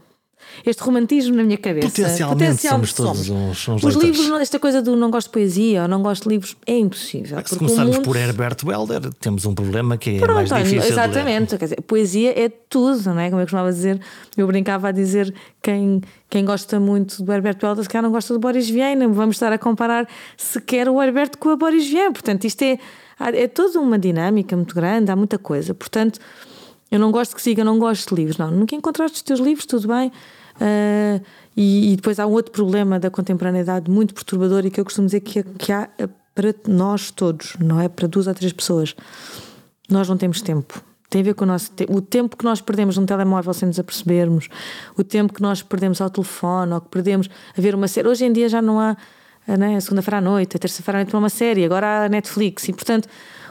este 0.65 0.81
romantismo 0.83 1.35
na 1.35 1.43
minha 1.43 1.57
cabeça. 1.57 1.87
Potencialmente 1.87 2.61
somos 2.61 2.93
todos 2.93 3.25
somos. 3.25 3.29
uns, 3.29 3.67
uns 3.69 3.83
Os 3.83 3.95
leitores. 3.95 4.19
livros, 4.19 4.41
esta 4.41 4.59
coisa 4.59 4.81
do 4.81 4.95
não 4.95 5.09
gosto 5.11 5.27
de 5.27 5.33
poesia 5.33 5.83
ou 5.83 5.87
não 5.87 6.01
gosto 6.01 6.23
de 6.23 6.29
livros, 6.29 6.55
é 6.65 6.77
impossível. 6.77 7.37
Se 7.37 7.43
porque 7.43 7.55
o 7.55 7.57
começarmos 7.59 7.95
mundo- 7.97 8.05
por 8.05 8.15
Herbert 8.15 8.57
Welder, 8.65 9.13
temos 9.19 9.45
um 9.45 9.53
problema 9.53 9.97
que 9.97 10.17
é 10.17 10.19
Pronto, 10.19 10.49
mais 10.49 10.63
difícil 10.69 10.91
exatamente. 10.91 11.57
Quer 11.57 11.65
dizer, 11.65 11.81
poesia 11.81 12.39
é 12.39 12.49
tudo, 12.49 13.01
não 13.13 13.19
é? 13.19 13.29
Como 13.29 13.41
eu 13.41 13.45
costumava 13.45 13.71
dizer, 13.71 13.99
eu 14.37 14.47
brincava 14.47 14.89
a 14.89 14.91
dizer 14.91 15.33
quem, 15.61 16.01
quem 16.29 16.45
gosta 16.45 16.79
muito 16.79 17.23
do 17.23 17.31
Herbert 17.31 17.57
Welder, 17.63 17.83
se 17.83 17.89
calhar 17.89 18.03
não 18.03 18.11
gosta 18.11 18.33
do 18.33 18.39
Boris 18.39 18.69
Vian, 18.69 18.95
não 18.95 19.13
vamos 19.13 19.35
estar 19.35 19.51
a 19.51 19.57
comparar 19.57 20.07
sequer 20.37 20.89
o 20.89 21.01
Herbert 21.01 21.31
com 21.39 21.49
a 21.49 21.55
Boris 21.55 21.87
Vian. 21.89 22.11
Portanto, 22.11 22.45
isto 22.45 22.61
é, 22.63 22.77
é 23.19 23.47
toda 23.47 23.79
uma 23.79 23.97
dinâmica 23.99 24.55
muito 24.55 24.73
grande, 24.75 25.11
há 25.11 25.15
muita 25.15 25.37
coisa. 25.37 25.73
Portanto, 25.73 26.19
eu 26.91 26.97
não 26.99 27.11
gosto 27.11 27.35
que 27.35 27.41
siga, 27.41 27.63
não 27.63 27.77
gosto 27.77 28.09
de 28.15 28.21
livros. 28.21 28.37
Não, 28.37 28.49
nunca 28.49 28.75
encontraste 28.75 29.17
os 29.17 29.21
teus 29.21 29.39
livros, 29.39 29.65
tudo 29.65 29.87
bem. 29.87 30.11
Ah, 30.60 31.22
e, 31.55 31.93
e 31.93 31.95
depois 31.95 32.20
há 32.20 32.26
um 32.26 32.32
outro 32.32 32.51
problema 32.51 32.99
da 32.99 33.10
contemporaneidade 33.10 33.89
muito 33.89 34.14
perturbador 34.14 34.66
e 34.66 34.72
que 34.72 34.80
eu 34.80 34.86
costumo 34.86 35.07
dizer 35.07 35.22
que, 35.22 35.43
que 35.43 35.72
há 35.72 35.89
eh, 35.97 36.07
para 36.34 36.53
nós 36.68 37.12
todos, 37.12 37.55
não 37.60 37.82
é 37.82 37.89
para 37.89 38.07
duas 38.07 38.28
ou 38.28 38.34
três 38.34 38.53
pessoas. 38.53 38.95
Nós 39.89 40.07
não 40.07 40.16
temos 40.16 40.41
tempo. 40.41 40.82
Tem 41.10 41.22
a 41.22 41.24
ver 41.24 41.34
com 41.34 41.43
o 41.43 41.47
nosso 41.47 41.72
tempo. 41.72 41.97
O 41.97 42.01
tempo 42.01 42.38
que 42.38 42.45
nós 42.45 42.62
perdemos 42.62 42.95
num 42.95 43.05
telemóvel 43.05 43.53
sem 43.53 43.68
nos 43.68 43.80
apercebermos, 43.80 44.47
o 44.95 45.03
tempo 45.03 45.34
que 45.34 45.41
nós 45.41 45.62
perdemos 45.64 45.99
ao 45.99 46.10
telefone, 46.10 46.72
ou 46.72 46.80
que 46.80 46.88
perdemos 46.88 47.30
a 47.57 47.62
ver 47.62 47.74
uma 47.74 47.88
série. 47.88 48.07
Hoje 48.07 48.26
em 48.26 48.32
dia 48.32 48.47
já 48.47 48.62
não 48.62 48.80
há 48.80 48.95
né, 49.47 49.76
a 49.76 49.82
segunda-feira 49.82 50.18
à 50.18 50.22
noite, 50.22 50.55
a 50.55 50.60
terça-feira 50.60 50.99
à 50.99 50.99
noite 50.99 51.10
para 51.10 51.20
uma 51.20 51.30
série, 51.30 51.66
agora 51.66 52.05
há 52.05 52.10
Netflix 52.10 52.70
e, 52.70 52.74
portanto, 52.74 53.10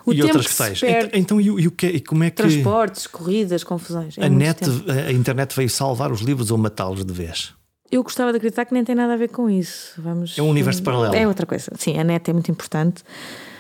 o 0.09 0.13
e 0.13 0.23
outras 0.23 0.47
que 0.47 0.53
sais. 0.55 0.81
perde, 0.81 1.19
Então, 1.19 1.41
e, 1.41 1.45
e 1.47 1.67
o 1.67 1.71
que, 1.71 1.87
e 1.87 2.01
como 2.01 2.25
é 2.25 2.31
que 2.31 2.37
transportes, 2.37 3.07
corridas, 3.07 3.63
confusões. 3.65 4.17
É 4.19 4.25
a, 4.27 4.29
net, 4.29 4.63
a 5.07 5.13
internet 5.13 5.55
veio 5.55 5.71
salvar 5.71 6.11
os 6.13 6.21
livros 6.21 6.51
ou 6.51 6.59
matá-los 6.59 7.05
de 7.05 7.13
vez? 7.13 7.53
Eu 7.91 8.03
gostava 8.03 8.31
de 8.33 8.37
acreditar 8.37 8.67
que 8.67 8.75
nem 8.75 8.85
tem 8.85 8.95
nada 8.95 9.15
a 9.15 9.17
ver 9.17 9.29
com 9.31 9.49
isso. 9.49 9.95
Vamos, 9.99 10.39
É 10.39 10.43
um 10.43 10.51
universo 10.51 10.83
paralelo. 10.83 11.15
É 11.15 11.27
outra 11.27 11.47
coisa. 11.47 11.73
Sim, 11.79 11.99
a 11.99 12.05
net 12.05 12.29
é 12.31 12.33
muito 12.35 12.51
importante. 12.51 13.03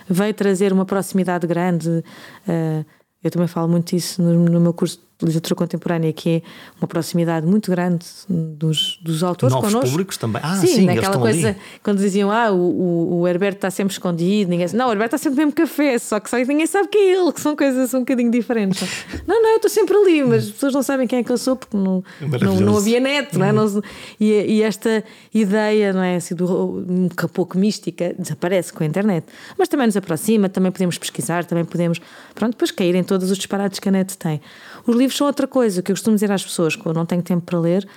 Veio 0.08 0.34
trazer 0.34 0.72
uma 0.72 0.84
proximidade 0.84 1.46
grande. 1.46 2.04
eh, 2.46 2.84
eu 3.24 3.30
também 3.30 3.48
falo 3.48 3.68
muito 3.68 3.96
isso 3.96 4.22
no, 4.22 4.32
no 4.48 4.60
meu 4.60 4.72
curso 4.72 4.98
de 4.98 5.02
literatura 5.26 5.54
contemporânea, 5.56 6.12
que 6.12 6.28
é 6.30 6.42
uma 6.80 6.86
proximidade 6.86 7.44
muito 7.46 7.70
grande 7.70 8.06
dos, 8.28 8.98
dos 9.02 9.22
autores 9.22 9.52
Novos 9.52 9.68
connosco. 9.70 9.90
públicos 9.90 10.16
também. 10.16 10.40
Ah, 10.44 10.56
sim, 10.56 10.66
sim, 10.68 10.86
naquela 10.86 11.06
estão 11.06 11.20
coisa, 11.20 11.48
ali. 11.48 11.56
quando 11.82 11.98
diziam, 11.98 12.30
ah, 12.30 12.52
o, 12.52 13.20
o, 13.20 13.28
Herberto 13.28 13.58
está 13.58 13.70
sempre 13.70 13.92
escondido, 13.92 14.50
ninguém 14.50 14.66
Não, 14.74 14.88
o 14.88 14.92
Herberto 14.92 15.16
está 15.16 15.18
sempre 15.18 15.40
no 15.40 15.46
mesmo 15.46 15.52
café, 15.52 15.98
só 15.98 16.20
que 16.20 16.30
só 16.30 16.36
ninguém 16.36 16.66
sabe 16.66 16.88
quem 16.88 17.10
é 17.10 17.20
ele, 17.20 17.32
que 17.32 17.40
são 17.40 17.56
coisas 17.56 17.92
um 17.94 18.00
bocadinho 18.00 18.30
diferentes. 18.30 18.86
não, 19.26 19.42
não, 19.42 19.50
eu 19.50 19.56
estou 19.56 19.70
sempre 19.70 19.96
ali, 19.96 20.22
mas 20.22 20.44
as 20.44 20.50
pessoas 20.50 20.74
não 20.74 20.82
sabem 20.82 21.06
quem 21.06 21.18
é 21.18 21.24
que 21.24 21.32
eu 21.32 21.38
sou 21.38 21.56
porque 21.56 21.76
não, 21.76 22.04
não, 22.40 22.60
não 22.60 22.76
havia 22.76 23.00
net, 23.00 23.36
não 23.36 23.46
é? 23.46 23.52
Não- 23.52 23.82
e, 24.20 24.32
e 24.32 24.62
esta 24.62 25.02
ideia, 25.34 25.92
não 25.92 26.02
é? 26.02 26.16
Assim, 26.16 26.34
do, 26.34 26.78
um 26.88 27.08
pouco 27.32 27.58
mística, 27.58 28.14
desaparece 28.18 28.72
com 28.72 28.84
a 28.84 28.86
internet. 28.86 29.26
Mas 29.58 29.68
também 29.68 29.86
nos 29.86 29.96
aproxima, 29.96 30.48
também 30.48 30.70
podemos 30.70 30.96
pesquisar, 30.96 31.44
também 31.44 31.64
podemos, 31.64 32.00
pronto, 32.34 32.52
depois 32.52 32.70
cair 32.70 32.94
em 32.94 33.02
todos 33.02 33.30
os 33.30 33.36
disparates 33.36 33.78
que 33.80 33.88
a 33.88 33.92
net 33.92 34.16
tem. 34.16 34.40
Os 34.86 34.96
livros 34.96 35.07
são 35.16 35.26
outra 35.26 35.46
coisa, 35.46 35.80
o 35.80 35.82
que 35.82 35.92
eu 35.92 35.96
costumo 35.96 36.14
dizer 36.14 36.30
às 36.30 36.44
pessoas, 36.44 36.76
quando 36.76 36.96
eu 36.96 37.00
não 37.00 37.06
tenho 37.06 37.22
tempo 37.22 37.44
para 37.44 37.58
ler, 37.58 37.88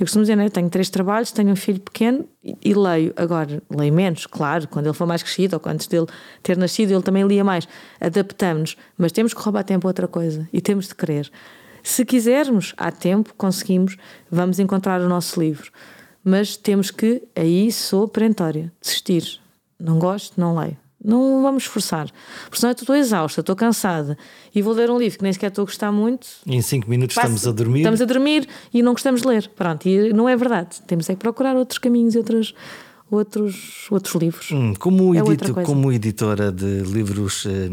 eu 0.00 0.06
costumo 0.06 0.22
dizer, 0.22 0.34
né, 0.34 0.46
eu 0.46 0.50
tenho 0.50 0.70
três 0.70 0.88
trabalhos, 0.88 1.30
tenho 1.30 1.50
um 1.50 1.56
filho 1.56 1.78
pequeno 1.78 2.26
e, 2.42 2.56
e 2.64 2.72
leio. 2.72 3.12
Agora, 3.16 3.62
leio 3.70 3.92
menos, 3.92 4.24
claro, 4.24 4.66
quando 4.66 4.86
ele 4.86 4.94
for 4.94 5.06
mais 5.06 5.22
crescido 5.22 5.60
ou 5.62 5.70
antes 5.70 5.86
dele 5.86 6.06
ter 6.42 6.56
nascido, 6.56 6.92
ele 6.92 7.02
também 7.02 7.26
lia 7.26 7.44
mais. 7.44 7.68
Adaptamos-nos, 8.00 8.78
mas 8.96 9.12
temos 9.12 9.34
que 9.34 9.40
roubar 9.42 9.62
tempo 9.62 9.86
a 9.86 9.90
outra 9.90 10.08
coisa 10.08 10.48
e 10.52 10.60
temos 10.62 10.88
de 10.88 10.94
querer. 10.94 11.30
Se 11.82 12.04
quisermos, 12.06 12.72
há 12.78 12.90
tempo, 12.90 13.34
conseguimos, 13.36 13.96
vamos 14.30 14.58
encontrar 14.58 15.02
o 15.02 15.08
nosso 15.08 15.38
livro. 15.38 15.70
Mas 16.24 16.56
temos 16.56 16.90
que, 16.90 17.22
aí 17.36 17.70
sou 17.70 18.08
perentória, 18.08 18.72
desistir. 18.80 19.38
Não 19.78 19.98
gosto, 19.98 20.40
não 20.40 20.56
leio. 20.56 20.78
Não 21.02 21.40
vamos 21.42 21.64
forçar. 21.64 22.10
Porque 22.44 22.58
senão 22.58 22.70
eu 22.72 22.76
estou 22.78 22.94
exausta, 22.94 23.40
estou 23.40 23.56
cansada 23.56 24.18
e 24.54 24.60
vou 24.60 24.74
ler 24.74 24.90
um 24.90 24.98
livro 24.98 25.16
que 25.18 25.22
nem 25.24 25.32
sequer 25.32 25.48
estou 25.48 25.62
a 25.62 25.66
gostar 25.66 25.90
muito. 25.90 26.26
Em 26.46 26.60
5 26.60 26.88
minutos 26.90 27.14
Passo- 27.14 27.28
estamos 27.34 27.46
a 27.46 27.52
dormir. 27.52 27.80
Estamos 27.80 28.00
a 28.02 28.04
dormir 28.04 28.48
e 28.72 28.82
não 28.82 28.92
gostamos 28.92 29.22
de 29.22 29.28
ler. 29.28 29.48
Pronto, 29.56 29.88
e 29.88 30.12
não 30.12 30.28
é 30.28 30.36
verdade. 30.36 30.82
Temos 30.86 31.08
é 31.08 31.14
que 31.14 31.20
procurar 31.20 31.56
outros 31.56 31.78
caminhos 31.78 32.14
e 32.14 32.18
outros, 32.18 32.54
outros, 33.10 33.86
outros 33.90 34.14
livros. 34.14 34.50
Hum, 34.52 34.74
como, 34.78 35.14
É 35.14 35.18
edito- 35.18 35.54
como 35.62 35.90
editora 35.92 36.52
de 36.52 36.80
livros 36.82 37.46
eh, 37.46 37.70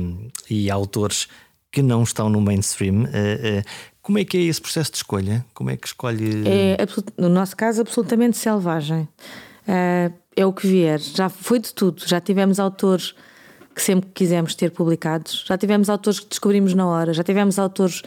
e 0.50 0.72
autores 0.72 1.28
que 1.72 1.82
não 1.82 2.04
estão 2.04 2.30
no 2.30 2.40
mainstream, 2.42 3.06
eh, 3.14 3.62
eh, 3.62 3.64
como 4.02 4.18
é 4.20 4.24
que 4.24 4.38
é 4.38 4.42
esse 4.44 4.62
processo 4.62 4.92
de 4.92 4.98
escolha? 4.98 5.46
Como 5.54 5.70
é 5.70 5.76
que 5.76 5.86
escolhe? 5.86 6.44
É, 6.48 6.78
no 7.18 7.28
nosso 7.28 7.58
caso, 7.58 7.82
absolutamente 7.82 8.38
selvagem. 8.38 9.08
Ah, 9.68 10.12
é 10.36 10.46
o 10.46 10.54
que 10.54 10.68
vier. 10.68 11.00
Já 11.00 11.30
foi 11.30 11.60
de 11.60 11.74
tudo. 11.74 12.04
Já 12.06 12.20
tivemos 12.22 12.60
autores 12.60 13.14
que 13.76 13.82
sempre 13.82 14.10
quisemos 14.14 14.56
ter 14.56 14.72
publicados. 14.72 15.44
Já 15.48 15.58
tivemos 15.58 15.90
autores 15.90 16.20
que 16.20 16.28
descobrimos 16.30 16.74
na 16.74 16.88
hora. 16.88 17.14
Já 17.14 17.24
tivemos 17.24 17.60
autores 17.60 18.02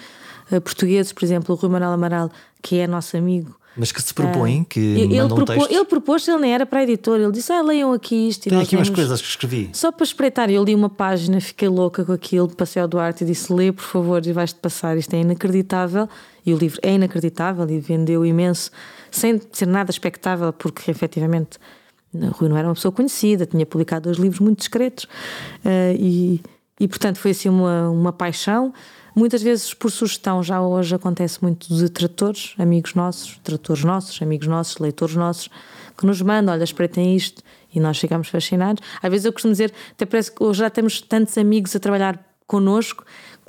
ah, 0.51 0.61
portugueses, 0.61 1.13
por 1.13 1.25
exemplo, 1.25 1.55
o 1.55 1.59
Rui 1.59 1.71
Manuel 1.71 1.93
Amaral, 1.93 2.31
que 2.63 2.77
é 2.79 2.87
nosso 2.87 3.17
amigo. 3.17 3.57
Mas 3.77 3.93
que 3.93 4.03
se 4.03 4.13
propõem, 4.13 4.65
que 4.65 4.81
Ele, 4.81 5.29
propô- 5.29 5.45
textos. 5.45 5.71
ele 5.71 5.85
propôs, 5.85 6.27
ele 6.27 6.39
nem 6.39 6.53
era 6.53 6.67
para 6.67 6.81
a 6.81 6.83
editora. 6.83 7.23
Ele 7.23 7.31
disse: 7.33 7.53
Ah, 7.53 7.63
leiam 7.63 7.93
aqui 7.93 8.29
isto. 8.29 8.49
Tem 8.51 8.61
aqui 8.61 8.75
umas 8.75 8.91
coisas 8.91 9.21
que 9.23 9.29
escrevi. 9.29 9.71
Só 9.73 9.93
para 9.93 10.03
espreitar, 10.05 10.51
eu 10.51 10.65
li 10.65 10.75
uma 10.75 10.89
página, 10.91 11.41
fiquei 11.41 11.69
louca 11.69 12.05
com 12.05 12.13
aquilo, 12.13 12.49
passei 12.49 12.83
ao 12.83 12.89
Duarte 12.89 13.23
e 13.23 13.27
disse: 13.29 13.53
lê, 13.53 13.71
por 13.71 13.85
favor, 13.85 14.27
e 14.27 14.33
vais-te 14.33 14.59
passar. 14.59 14.97
Isto 14.99 15.15
é 15.15 15.21
inacreditável. 15.21 16.09
E 16.45 16.53
o 16.53 16.59
livro 16.59 16.81
é 16.83 16.95
inacreditável 16.95 17.69
e 17.71 17.79
vendeu 17.79 18.27
imenso, 18.27 18.73
sem 19.11 19.41
ser 19.53 19.67
nada 19.67 19.91
expectável, 19.91 20.53
porque 20.53 20.91
efetivamente 20.91 21.59
Rui 22.33 22.49
não 22.49 22.57
era 22.57 22.67
uma 22.67 22.75
pessoa 22.75 22.91
conhecida, 22.91 23.47
tinha 23.47 23.65
publicado 23.65 24.05
dois 24.05 24.19
livros 24.19 24.41
muito 24.41 24.59
discretos 24.59 25.07
eh, 25.65 25.95
e, 25.99 26.41
e, 26.79 26.89
portanto, 26.89 27.19
foi 27.19 27.31
assim 27.31 27.49
uma, 27.49 27.89
uma 27.89 28.13
paixão. 28.13 28.75
Muitas 29.15 29.43
vezes, 29.43 29.75
por 29.75 29.91
sugestão, 29.91 30.43
já 30.43 30.61
hoje 30.61 30.95
acontece 30.95 31.43
muito 31.43 31.73
de 31.75 31.89
tratores, 31.89 32.55
amigos 32.59 32.95
nossos, 32.95 33.39
tratores 33.45 33.85
nossos, 33.85 34.21
amigos 34.23 34.47
nossos, 34.47 34.79
leitores 34.79 35.15
nossos, 35.15 35.49
que 35.97 36.07
nos 36.07 36.21
mandam: 36.23 36.53
olha, 36.55 36.65
espreitem 36.65 37.15
isto, 37.15 37.43
e 37.73 37.79
nós 37.79 37.99
ficamos 37.99 38.29
fascinados. 38.29 38.83
Às 39.03 39.11
vezes 39.11 39.27
eu 39.27 39.33
costumo 39.33 39.53
dizer, 39.53 39.73
até 39.93 40.05
parece 40.05 40.33
que 40.33 40.43
hoje 40.43 40.61
já 40.61 40.71
temos 40.71 41.01
tantos 41.01 41.37
amigos 41.39 41.75
a 41.77 41.81
trabalhar 41.81 42.25
connosco, 42.47 43.05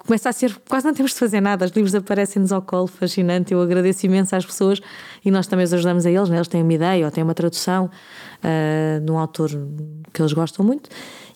começa 0.06 0.30
a 0.30 0.34
ser, 0.34 0.56
quase 0.68 0.86
não 0.86 0.94
temos 0.94 1.12
de 1.12 1.18
fazer 1.18 1.42
nada, 1.42 1.66
os 1.66 1.72
livros 1.72 1.94
aparecem-nos 1.96 2.52
ao 2.52 2.62
colo, 2.62 2.88
fascinante. 2.88 3.54
Eu 3.54 3.62
agradeço 3.62 4.06
imenso 4.06 4.36
às 4.36 4.46
pessoas 4.46 4.82
e 5.24 5.32
nós 5.32 5.48
também 5.48 5.64
os 5.64 5.74
ajudamos 5.74 6.06
a 6.06 6.12
eles, 6.12 6.30
né? 6.30 6.38
eles 6.38 6.48
têm 6.48 6.64
uma 6.64 6.74
ideia 6.74 7.06
ou 7.06 7.12
têm 7.12 7.24
uma 7.24 7.34
tradução 7.34 7.90
ah, 8.44 9.00
de 9.00 9.12
um 9.12 9.18
autor 9.18 9.50
que 10.12 10.22
eles 10.22 10.34
gostam 10.34 10.66
muito. 10.66 10.90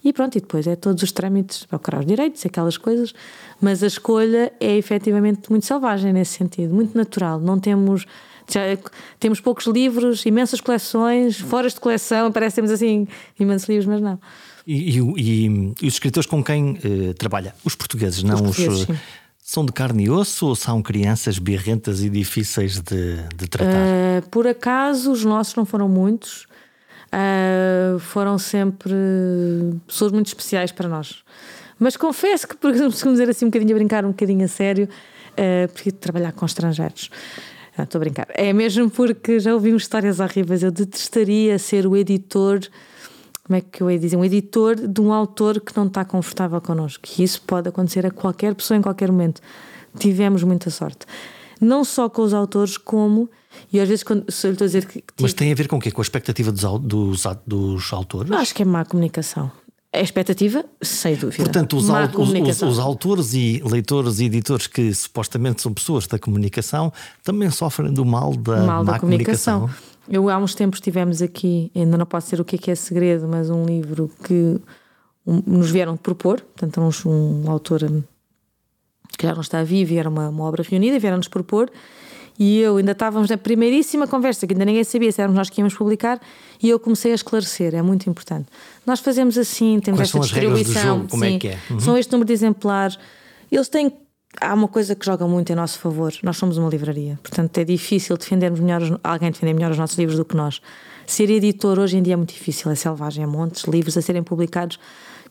E 0.03 0.13
pronto, 0.13 0.38
e 0.38 0.41
depois 0.41 0.68
é 0.68 0.76
todos 0.76 1.01
os 1.01 1.11
trâmites, 1.11 1.66
procurar 1.66 1.99
os 1.99 2.05
direitos, 2.05 2.45
aquelas 2.45 2.78
coisas, 2.78 3.13
mas 3.59 3.82
a 3.82 3.88
escolha 3.88 4.53
é 4.59 4.78
efetivamente 4.78 5.49
muito 5.49 5.66
selvagem 5.66 6.13
nesse 6.13 6.34
sentido, 6.34 6.74
muito 6.74 6.95
natural. 6.95 7.39
Não 7.39 7.59
temos. 7.59 8.05
Já 8.47 8.61
temos 9.20 9.41
poucos 9.41 9.66
livros, 9.66 10.24
imensas 10.24 10.61
coleções, 10.61 11.39
fora 11.39 11.68
de 11.68 11.80
coleção, 11.80 12.32
parece 12.32 12.53
que 12.53 12.55
temos 12.57 12.70
assim 12.70 13.07
imensos 13.39 13.68
livros, 13.68 13.88
mas 13.88 13.99
não. 13.99 14.20
E, 14.66 14.97
e, 14.97 14.99
e, 14.99 15.74
e 15.82 15.88
os 15.88 15.93
escritores 15.93 16.28
com 16.28 16.43
quem 16.43 16.72
uh, 16.72 17.13
trabalha? 17.13 17.53
Os 17.63 17.76
portugueses, 17.76 18.24
não 18.24 18.36
os. 18.36 18.41
Portugueses, 18.41 18.89
os 18.89 18.97
são 19.45 19.63
de 19.63 19.72
carne 19.72 20.05
e 20.05 20.09
osso 20.09 20.47
ou 20.47 20.55
são 20.55 20.82
crianças 20.82 21.38
birrentas 21.38 22.01
e 22.01 22.09
difíceis 22.09 22.80
de, 22.80 23.18
de 23.36 23.47
tratar? 23.47 23.70
Uh, 23.70 24.30
por 24.32 24.47
acaso, 24.47 25.11
os 25.11 25.24
nossos 25.24 25.53
não 25.53 25.66
foram 25.66 25.88
muitos. 25.88 26.47
Uh, 27.13 27.99
foram 27.99 28.39
sempre 28.39 28.91
pessoas 29.86 30.11
muito 30.11 30.28
especiais 30.28 30.72
para 30.72 30.89
nós. 30.89 31.24
Mas 31.78 31.95
confesso 31.95 32.47
que, 32.47 32.57
por 32.57 32.72
exemplo, 32.72 32.93
se 32.93 33.07
dizer 33.07 33.30
assim 33.30 33.45
um 33.45 33.49
bocadinho 33.49 33.76
a 33.76 33.78
brincar, 33.78 34.03
um 34.03 34.09
bocadinho 34.09 34.43
a 34.43 34.47
sério, 34.47 34.89
uh, 35.34 35.72
prefiro 35.72 35.97
trabalhar 35.97 36.32
com 36.32 36.43
estrangeiros. 36.43 37.11
Não, 37.78 37.84
estou 37.86 37.99
a 37.99 38.03
brincar. 38.03 38.28
É 38.30 38.51
mesmo 38.51 38.89
porque 38.89 39.39
já 39.39 39.53
ouvimos 39.53 39.84
histórias 39.84 40.20
horríveis. 40.20 40.63
Eu 40.63 40.72
detestaria 40.72 41.59
ser 41.59 41.86
o 41.86 41.95
editor 41.95 42.61
como 43.46 43.58
é 43.58 43.62
que 43.62 43.82
eu 43.82 43.91
ia 43.91 44.00
dizer, 44.00 44.18
um 44.18 44.26
editor 44.26 44.76
de 44.76 45.00
um 45.00 45.14
autor 45.14 45.62
que 45.62 45.76
não 45.78 45.86
está 45.86 46.04
confortável 46.04 46.60
connosco. 46.60 47.08
E 47.18 47.24
isso 47.24 47.39
pode 47.43 47.70
acontecer 47.70 48.04
a 48.04 48.10
qualquer 48.10 48.56
pessoa 48.56 48.76
em 48.76 48.82
qualquer 48.82 49.12
momento. 49.12 49.39
Tivemos 50.00 50.41
muita 50.41 50.72
sorte. 50.72 51.06
Não 51.62 51.84
só 51.84 52.10
com 52.10 52.24
os 52.24 52.34
autores, 52.34 52.76
como. 52.76 53.30
E 53.72 53.80
às 53.80 53.88
vezes, 53.88 54.04
quando, 54.04 54.30
se 54.32 54.48
eu 54.48 54.52
estou 54.52 54.66
a 54.66 54.68
dizer 54.68 54.86
que. 54.88 55.04
Mas 55.22 55.34
tem 55.34 55.52
a 55.52 55.56
ver 55.56 55.68
com 55.68 55.78
o 55.78 55.80
quê? 55.80 55.91
Com 55.91 56.02
a 56.02 56.04
expectativa 56.04 56.52
dos, 56.52 56.64
dos, 56.82 57.24
dos 57.46 57.93
autores? 57.93 58.32
Acho 58.32 58.56
que 58.56 58.64
é 58.64 58.66
má 58.66 58.84
comunicação. 58.84 59.52
A 59.96 60.02
expectativa, 60.02 60.66
sem 60.82 61.16
dúvida. 61.16 61.43
Portanto, 61.43 61.78
os, 61.78 61.89
al 61.89 62.10
os, 62.14 62.30
os, 62.30 62.62
os, 62.62 62.80
autores 62.80 63.34
e 63.34 63.62
leitores 63.64 64.20
e 64.20 64.26
editores 64.26 64.68
que 64.68 64.93
supostamente 64.93 65.62
são 65.62 65.74
pessoas 65.74 66.06
da 66.06 66.20
comunicação 66.20 66.91
também 67.24 67.50
sofrem 67.50 67.93
do 67.93 68.04
mal 68.04 68.36
da, 68.36 68.58
mal 68.64 68.84
da 68.84 69.00
comunicação. 69.00 69.62
comunicação. 69.62 69.96
Eu 70.10 70.30
há 70.30 70.38
uns 70.38 70.54
tempos 70.54 70.80
tivemos 70.80 71.22
aqui, 71.22 71.72
ainda 71.74 71.98
não 71.98 72.06
posso 72.06 72.28
dizer 72.28 72.41
o 72.41 72.46
que 72.46 72.58
é 72.58 72.60
que 72.60 72.72
é 72.72 72.76
segredo, 72.76 73.28
mas 73.28 73.50
um 73.50 73.66
livro 73.66 74.12
que 74.24 74.60
nos 75.26 75.72
vieram 75.72 75.98
propor, 75.98 76.41
portanto, 76.41 76.80
um, 76.80 77.46
um 77.46 77.50
autor 77.50 77.84
hum, 77.84 78.04
que 79.18 79.26
já 79.26 79.34
não 79.34 79.41
está 79.41 79.64
vivo 79.64 79.93
e 79.93 79.98
era 79.98 80.10
uma, 80.10 80.30
uma 80.30 80.43
obra 80.43 80.64
reunida, 80.68 81.00
vieram-nos 81.00 81.28
propor. 81.28 81.72
E 82.38 82.59
eu 82.59 82.77
ainda 82.77 82.91
estávamos 82.91 83.29
na 83.29 83.38
primeiríssima 83.38 84.07
conversa, 84.07 84.45
que 84.45 84.53
ainda 84.53 84.65
ninguém 84.65 84.83
sabia 84.83 85.11
se 85.11 85.21
éramos 85.21 85.38
nós 85.38 85.49
que 85.49 85.61
íamos 85.61 85.73
publicar, 85.73 86.19
e 86.61 86.69
eu 86.69 86.79
comecei 86.79 87.11
a 87.11 87.15
esclarecer, 87.15 87.73
é 87.73 87.81
muito 87.81 88.09
importante. 88.09 88.47
Nós 88.86 88.99
fazemos 88.99 89.38
assim, 89.38 89.79
temos 89.79 89.99
Quais 89.99 90.09
esta 90.09 90.19
distribuição. 90.19 90.97
Jogo, 90.97 91.09
como 91.09 91.23
é 91.23 91.29
sim, 91.29 91.36
é 91.36 91.39
que 91.39 91.47
é? 91.47 91.59
Uhum. 91.69 91.79
São 91.79 91.97
este 91.97 92.11
número 92.11 92.27
de 92.27 92.33
exemplares. 92.33 92.99
Eles 93.51 93.69
têm 93.69 93.91
há 94.41 94.53
uma 94.53 94.67
coisa 94.67 94.95
que 94.95 95.05
joga 95.05 95.27
muito 95.27 95.51
em 95.51 95.55
nosso 95.55 95.79
favor. 95.79 96.13
Nós 96.23 96.38
somos 96.38 96.57
uma 96.57 96.69
livraria, 96.69 97.17
portanto 97.21 97.57
é 97.57 97.63
difícil 97.63 98.17
defendermos 98.17 98.59
melhor, 98.59 98.99
alguém 99.03 99.31
defender 99.31 99.53
melhor 99.53 99.71
os 99.71 99.77
nossos 99.77 99.97
livros 99.97 100.17
do 100.17 100.25
que 100.25 100.36
nós. 100.36 100.61
Ser 101.05 101.29
editor 101.29 101.79
hoje 101.79 101.97
em 101.97 102.03
dia 102.03 102.13
é 102.13 102.17
muito 102.17 102.33
difícil, 102.33 102.71
é 102.71 102.75
selvagem, 102.75 103.23
há 103.23 103.27
montes 103.27 103.63
de 103.63 103.71
livros 103.71 103.97
a 103.97 104.01
serem 104.01 104.23
publicados. 104.23 104.79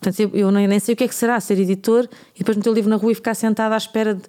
Portanto, 0.01 0.31
eu 0.35 0.51
nem 0.51 0.79
sei 0.79 0.95
o 0.95 0.97
que 0.97 1.05
é 1.05 1.09
que 1.09 1.15
será 1.15 1.41
ser 1.41 1.59
editor 1.59 2.09
e 2.35 2.39
depois 2.39 2.57
meter 2.57 2.71
o 2.71 2.73
livro 2.73 2.91
na 2.91 2.97
rua 2.97 3.13
e 3.13 3.15
ficar 3.15 3.35
sentado 3.35 3.73
à 3.73 3.77
espera 3.77 4.15
de, 4.15 4.23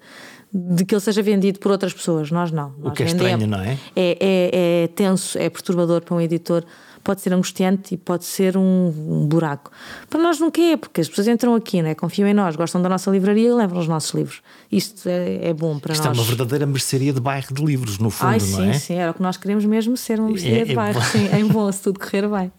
de 0.58 0.86
que 0.86 0.96
ele 0.96 1.02
seja 1.02 1.22
vendido 1.22 1.60
por 1.60 1.72
outras 1.72 1.94
pessoas. 1.94 2.32
Nós 2.32 2.52
não. 2.52 2.74
Nós 2.78 2.92
o 2.92 2.96
que 2.96 3.04
é 3.04 3.06
estranho, 3.08 3.46
não 3.46 3.60
é? 3.60 3.78
É, 3.96 4.18
é? 4.20 4.84
é 4.84 4.88
tenso, 4.88 5.38
é 5.38 5.50
perturbador 5.50 6.02
para 6.02 6.16
um 6.16 6.22
editor 6.22 6.64
pode 7.06 7.22
ser 7.22 7.32
angustiante 7.34 7.94
e 7.94 7.98
pode 7.98 8.26
ser 8.26 8.58
um, 8.58 8.88
um, 8.88 9.28
buraco. 9.28 9.72
Para 10.10 10.20
nós 10.20 10.40
nunca 10.40 10.60
é, 10.60 10.76
porque 10.76 11.02
as 11.02 11.08
pessoas 11.08 11.28
entram 11.28 11.54
aqui, 11.54 11.80
não 11.80 11.90
é? 11.90 11.94
confiam 11.94 12.28
em 12.28 12.34
nós, 12.34 12.56
gostam 12.56 12.82
da 12.82 12.90
nossa 12.90 13.12
livraria 13.12 13.48
e 13.48 13.54
levam 13.54 13.78
os 13.78 13.88
nossos 13.88 14.12
livros. 14.16 14.42
Isto 14.72 15.08
é, 15.08 15.50
é 15.50 15.54
bom 15.54 15.78
para 15.78 15.94
Isto 15.94 16.04
nós. 16.04 16.18
Isto 16.18 16.20
é 16.20 16.24
uma 16.24 16.28
verdadeira 16.28 16.66
mercearia 16.66 17.14
de 17.14 17.22
bairro 17.22 17.54
de 17.54 17.64
livros, 17.64 18.00
no 18.00 18.10
fundo, 18.10 18.30
Ai, 18.30 18.40
não 18.40 18.48
sim, 18.48 18.70
é? 18.70 18.74
Sim, 18.74 18.96
era 18.96 19.12
o 19.12 19.14
que 19.14 19.22
nós 19.22 19.38
queremos 19.38 19.64
mesmo 19.66 19.96
ser 19.96 20.20
uma 20.20 20.30
mercearia 20.30 20.64
é, 20.64 20.66
de 20.66 20.72
é 20.72 20.76
bairro. 20.76 21.00
É 21.00 21.04
sim, 21.04 21.28
é 21.32 21.44
bom 21.44 21.72
se 21.72 21.84
tudo 21.84 22.00
correr 22.00 22.28
bem. 22.28 22.52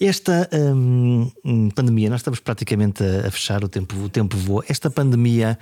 Esta 0.00 0.48
hum, 0.52 1.28
hum, 1.44 1.68
pandemia, 1.70 2.08
nós 2.08 2.20
estamos 2.20 2.38
praticamente 2.38 3.02
a, 3.02 3.26
a, 3.26 3.30
fechar, 3.32 3.64
o 3.64 3.68
tempo, 3.68 3.96
o 3.96 4.08
tempo 4.08 4.36
voa. 4.36 4.64
Esta 4.68 4.88
pandemia. 4.88 5.58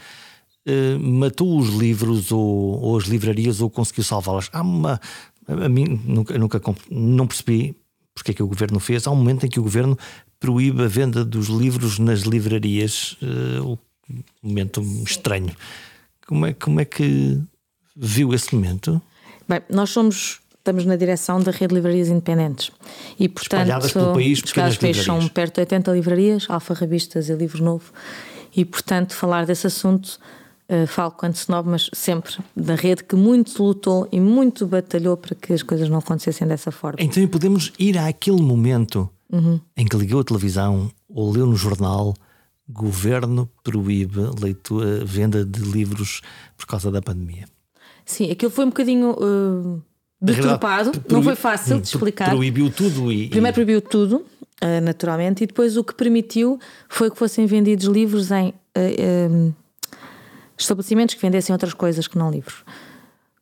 Uh, 0.67 0.99
matou 0.99 1.59
os 1.59 1.71
livros 1.71 2.31
ou, 2.31 2.81
ou 2.81 2.99
as 2.99 3.05
livrarias 3.05 3.61
ou 3.61 3.71
conseguiu 3.71 4.05
salvá-las? 4.05 4.51
Há 4.53 4.61
uma. 4.61 5.01
A 5.47 5.69
mim 5.69 6.01
nunca, 6.05 6.39
nunca 6.39 6.61
não 6.91 7.27
percebi 7.27 7.75
porque 8.15 8.33
é 8.33 8.35
que 8.35 8.43
o 8.43 8.47
governo 8.47 8.79
fez. 8.79 9.07
Há 9.07 9.11
um 9.11 9.17
momento 9.17 9.47
em 9.47 9.49
que 9.49 9.59
o 9.59 9.63
governo 9.63 9.99
proíbe 10.39 10.83
a 10.83 10.89
venda 10.89 11.25
dos 11.25 11.49
livros 11.49 11.99
nas 11.99 12.21
livrarias, 12.21 13.17
uh, 13.23 13.79
um 14.09 14.23
momento 14.43 14.83
estranho. 15.07 15.55
Como 16.27 16.47
é, 16.47 16.53
como 16.53 16.81
é 16.81 16.85
que 16.85 17.41
viu 17.97 18.33
esse 18.35 18.55
momento? 18.55 19.01
Bem, 19.49 19.61
nós 19.71 19.91
somos 19.91 20.41
estamos 20.61 20.85
na 20.85 20.95
direção 20.95 21.41
da 21.41 21.51
rede 21.51 21.69
de 21.69 21.75
livrarias 21.77 22.09
independentes 22.09 22.71
e 23.19 23.29
portanto 23.29 23.63
espalhadas 23.63 23.93
pelo 23.93 24.13
país, 24.13 24.43
espalhadas 24.45 24.77
pelo 24.77 24.93
país 24.93 25.05
são 25.05 25.29
perto 25.29 25.55
de 25.55 25.61
80 25.61 25.93
livrarias, 25.93 26.47
alfarrabistas 26.49 27.29
e 27.31 27.35
livro 27.35 27.65
novo 27.65 27.91
e 28.55 28.65
portanto 28.65 29.15
falar 29.15 29.47
desse 29.47 29.67
assunto 29.67 30.21
uh, 30.71 30.87
falo 30.87 31.11
quanto 31.11 31.37
se 31.37 31.51
novo, 31.51 31.71
mas 31.71 31.91
sempre 31.93 32.33
da 32.55 32.75
rede 32.75 33.05
que 33.05 33.17
muito 33.17 33.63
lutou 33.63 34.09
e 34.13 34.21
muito 34.21 34.67
batalhou 34.67 35.17
para 35.17 35.35
que 35.35 35.53
as 35.53 35.63
coisas 35.63 35.89
não 35.89 35.99
acontecessem 35.99 36.47
dessa 36.47 36.71
forma. 36.71 36.99
Então 37.01 37.27
podemos 37.27 37.73
ir 37.79 37.99
àquele 37.99 38.41
momento 38.41 39.11
uhum. 39.31 39.61
em 39.77 39.85
que 39.85 39.97
ligou 39.97 40.21
a 40.21 40.25
televisão 40.25 40.91
ou 41.09 41.33
leu 41.33 41.47
no 41.47 41.57
jornal 41.57 42.15
governo 42.69 43.51
proíbe 43.65 44.21
leitura, 44.41 45.05
venda 45.05 45.45
de 45.45 45.61
livros 45.61 46.21
por 46.57 46.67
causa 46.67 46.91
da 46.91 47.03
pandemia. 47.03 47.47
Sim, 48.05 48.31
aquilo 48.31 48.51
foi 48.51 48.65
um 48.65 48.69
bocadinho 48.69 49.11
uh, 49.11 49.83
deturpado, 50.21 50.93
não 51.11 51.23
foi 51.23 51.35
fácil 51.35 51.81
de 51.81 51.89
explicar. 51.89 52.31
Proibiu 52.31 52.71
tudo 52.71 53.13
e. 53.13 53.29
Primeiro 53.29 53.55
proibiu 53.55 53.83
tudo, 53.83 54.17
uh, 54.17 54.81
naturalmente, 54.83 55.45
e 55.45 55.47
depois 55.47 55.77
o 55.77 55.83
que 55.83 55.95
permitiu 55.95 56.59
foi 56.89 57.11
que 57.11 57.19
fossem 57.19 57.47
vendidos 57.47 57.87
livros 57.87 58.31
em 58.31 58.49
uh, 58.51 59.55
estabelecimentos 60.63 61.15
que 61.15 61.23
vendessem 61.23 61.53
outras 61.53 61.75
coisas 61.75 62.07
que 62.07 62.19
não 62.19 62.31
livros. 62.31 62.65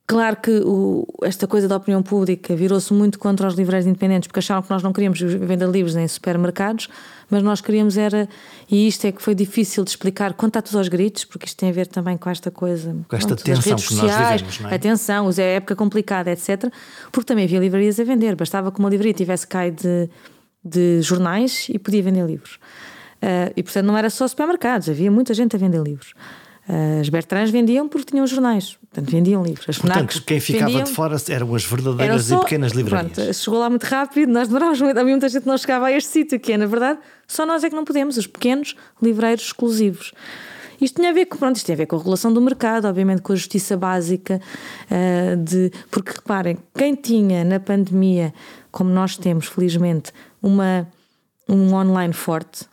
Claro 0.09 0.37
que 0.37 0.63
o, 0.65 1.07
esta 1.23 1.47
coisa 1.47 1.69
da 1.69 1.77
opinião 1.77 2.03
pública 2.03 2.57
virou-se 2.57 2.95
muito 2.95 3.19
contra 3.19 3.47
os 3.47 3.55
livreiros 3.55 3.87
independentes 3.87 4.27
porque 4.27 4.39
acharam 4.39 4.63
que 4.63 4.71
nós 4.71 4.83
não 4.83 4.91
queríamos 4.91 5.21
vender 5.21 5.69
livros 5.69 5.97
em 5.97 6.09
supermercados, 6.09 6.89
mas 7.29 7.43
nós 7.43 7.61
queríamos 7.61 7.99
era, 7.99 8.27
e 8.71 8.89
isto 8.89 9.07
é 9.07 9.13
que 9.13 9.21
foi 9.21 9.35
difícil 9.35 9.85
de 9.85 9.91
explicar, 9.91 10.33
quanto 10.33 10.57
a 10.57 10.63
todos 10.63 10.77
aos 10.77 10.89
gritos, 10.89 11.27
porque 11.27 11.45
isto 11.45 11.59
tem 11.59 11.69
a 11.69 11.73
ver 11.73 11.87
também 11.87 12.17
com 12.17 12.31
esta 12.31 12.51
coisa, 12.51 12.97
com 13.07 13.17
esta 13.17 13.29
pronto, 13.29 13.45
tensão 13.45 13.73
redes 13.73 13.85
sociais, 13.85 14.41
vivemos, 14.41 14.61
não 14.61 14.71
é? 14.71 14.75
atenção, 14.75 15.31
é 15.37 15.57
época 15.57 15.77
complicada, 15.77 16.31
etc. 16.31 16.73
Porque 17.13 17.27
também 17.27 17.45
havia 17.45 17.61
livrarias 17.61 18.01
a 18.01 18.05
vender, 18.05 18.35
bastava 18.35 18.73
que 18.73 18.79
uma 18.79 18.89
livraria 18.89 19.13
tivesse 19.13 19.47
cai 19.47 19.71
de, 19.71 20.09
de 20.65 21.03
jornais 21.03 21.67
e 21.69 21.79
podia 21.79 22.03
vender 22.03 22.25
livros. 22.25 22.59
Uh, 23.23 23.53
e 23.55 23.63
portanto 23.63 23.85
não 23.85 23.99
era 23.99 24.09
só 24.09 24.27
supermercados, 24.27 24.89
havia 24.89 25.11
muita 25.11 25.35
gente 25.35 25.55
a 25.55 25.59
vender 25.59 25.83
livros. 25.83 26.15
As 27.01 27.09
Bertrands 27.09 27.51
vendiam 27.51 27.89
porque 27.89 28.11
tinham 28.11 28.27
jornais, 28.27 28.77
portanto 28.77 29.11
vendiam 29.11 29.43
livros. 29.43 29.67
As 29.67 29.79
portanto, 29.79 30.23
quem 30.27 30.39
ficava 30.39 30.67
vendiam, 30.67 30.85
de 30.85 30.93
fora 30.93 31.17
eram 31.31 31.55
as 31.55 31.65
verdadeiras 31.65 32.25
só, 32.25 32.37
e 32.37 32.41
pequenas 32.41 32.73
livrarias. 32.73 33.13
Pronto, 33.13 33.35
chegou 33.35 33.59
lá 33.59 33.71
muito 33.71 33.85
rápido, 33.85 34.31
nós 34.31 34.49
demorámos 34.49 34.79
muito, 34.79 34.99
havia 34.99 35.13
muita 35.13 35.31
gente 35.31 35.43
que 35.43 35.49
não 35.49 35.57
chegava 35.57 35.87
a 35.87 35.93
este 35.93 36.11
sítio, 36.11 36.39
que 36.39 36.53
é, 36.53 36.59
na 36.59 36.67
verdade, 36.67 36.99
só 37.27 37.47
nós 37.47 37.65
é 37.65 37.71
que 37.71 37.75
não 37.75 37.85
podemos, 37.85 38.19
os 38.19 38.27
pequenos 38.27 38.77
livreiros 39.01 39.45
exclusivos. 39.45 40.13
Isto 40.79 40.97
tinha 40.97 41.11
a 41.11 41.13
ver 41.15 41.25
com, 41.25 41.39
pronto, 41.39 41.57
isto 41.57 41.67
tem 41.67 41.73
a 41.73 41.77
ver 41.77 41.87
com 41.87 41.97
a 41.97 41.99
regulação 41.99 42.33
do 42.33 42.41
mercado, 42.41 42.87
obviamente 42.87 43.23
com 43.23 43.33
a 43.33 43.37
justiça 43.37 43.77
básica, 43.77 44.41
uh, 44.91 45.37
de, 45.37 45.73
porque 45.91 46.13
reparem, 46.13 46.59
quem 46.77 46.95
tinha 46.95 47.45
na 47.45 47.59
pandemia, 47.59 48.33
como 48.71 48.91
nós 48.91 49.17
temos, 49.17 49.47
felizmente, 49.47 50.13
uma, 50.43 50.87
um 51.49 51.73
online 51.75 52.13
forte, 52.13 52.67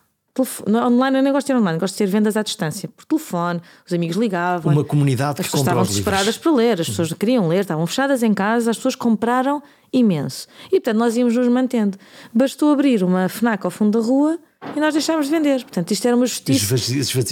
online 0.67 1.17
eu 1.17 1.23
nem 1.23 1.31
gosto 1.31 1.47
de 1.47 1.53
ter 1.53 1.59
online, 1.59 1.79
gosto 1.79 1.93
de 1.93 1.97
ter 1.99 2.07
vendas 2.07 2.35
à 2.35 2.43
distância, 2.43 2.89
por 2.89 3.05
telefone, 3.05 3.61
os 3.87 3.93
amigos 3.93 4.17
ligavam. 4.17 4.73
Uma 4.73 4.83
comunidade 4.83 5.31
as 5.31 5.37
que 5.37 5.43
pessoas 5.43 5.61
estavam 5.61 5.83
desesperadas 5.83 6.37
para 6.37 6.51
ler, 6.51 6.81
as 6.81 6.89
pessoas 6.89 7.13
queriam 7.13 7.47
ler, 7.47 7.61
estavam 7.61 7.87
fechadas 7.87 8.21
em 8.21 8.33
casa, 8.33 8.71
as 8.71 8.77
pessoas 8.77 8.95
compraram 8.95 9.63
imenso. 9.93 10.47
E 10.67 10.71
portanto 10.71 10.97
nós 10.97 11.15
íamos 11.15 11.35
nos 11.35 11.47
mantendo. 11.47 11.97
Bastou 12.33 12.71
abrir 12.71 13.03
uma 13.03 13.29
FNAC 13.29 13.65
ao 13.65 13.71
fundo 13.71 13.97
da 13.97 14.05
rua 14.05 14.37
e 14.75 14.79
nós 14.79 14.93
deixámos 14.93 15.27
de 15.27 15.31
vender. 15.31 15.61
Portanto, 15.61 15.91
isto 15.91 16.05
era 16.05 16.15
uma 16.15 16.25
justiça. 16.25 16.75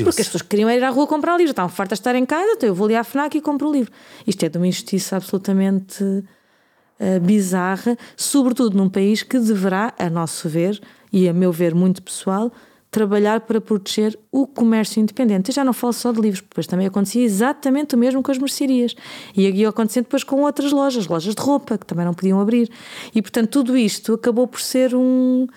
Porque 0.03 0.21
as 0.21 0.27
pessoas 0.27 0.41
queriam 0.41 0.69
ir 0.69 0.83
à 0.83 0.89
rua 0.89 1.07
comprar 1.07 1.33
livros, 1.33 1.51
estavam 1.51 1.69
fartas 1.69 1.97
de 1.97 2.01
estar 2.01 2.15
em 2.15 2.25
casa, 2.25 2.51
então 2.51 2.69
eu 2.69 2.75
vou 2.75 2.85
ali 2.85 2.95
à 2.95 3.03
FNAC 3.03 3.37
e 3.37 3.41
compro 3.41 3.69
o 3.69 3.71
livro. 3.71 3.91
Isto 4.25 4.45
é 4.45 4.49
de 4.49 4.57
uma 4.57 4.67
injustiça 4.67 5.17
absolutamente 5.17 6.03
uh, 6.03 7.19
bizarra, 7.21 7.97
sobretudo 8.15 8.77
num 8.77 8.87
país 8.87 9.23
que 9.23 9.39
deverá, 9.39 9.93
a 9.97 10.09
nosso 10.09 10.47
ver, 10.47 10.79
e 11.11 11.27
a 11.27 11.33
meu 11.33 11.51
ver 11.51 11.75
muito 11.75 12.01
pessoal, 12.01 12.51
trabalhar 12.93 13.41
para 13.41 13.59
proteger 13.59 14.17
o 14.31 14.45
comércio 14.45 15.01
independente. 15.01 15.49
Eu 15.49 15.55
já 15.55 15.63
não 15.63 15.73
falo 15.73 15.91
só 15.91 16.11
de 16.11 16.21
livros, 16.21 16.41
depois 16.41 16.67
também 16.67 16.85
acontecia 16.85 17.23
exatamente 17.23 17.95
o 17.95 17.97
mesmo 17.97 18.21
com 18.21 18.31
as 18.31 18.37
mercearias. 18.37 18.95
E 19.35 19.49
ia 19.49 19.67
acontecendo 19.67 20.03
depois 20.03 20.23
com 20.23 20.43
outras 20.43 20.71
lojas, 20.71 21.07
lojas 21.07 21.33
de 21.33 21.41
roupa, 21.41 21.75
que 21.75 21.87
também 21.87 22.05
não 22.05 22.13
podiam 22.13 22.39
abrir. 22.39 22.69
E 23.13 23.19
portanto 23.19 23.49
tudo 23.49 23.75
isto 23.75 24.13
acabou 24.13 24.47
por 24.47 24.61
ser 24.61 24.93
um. 24.93 25.47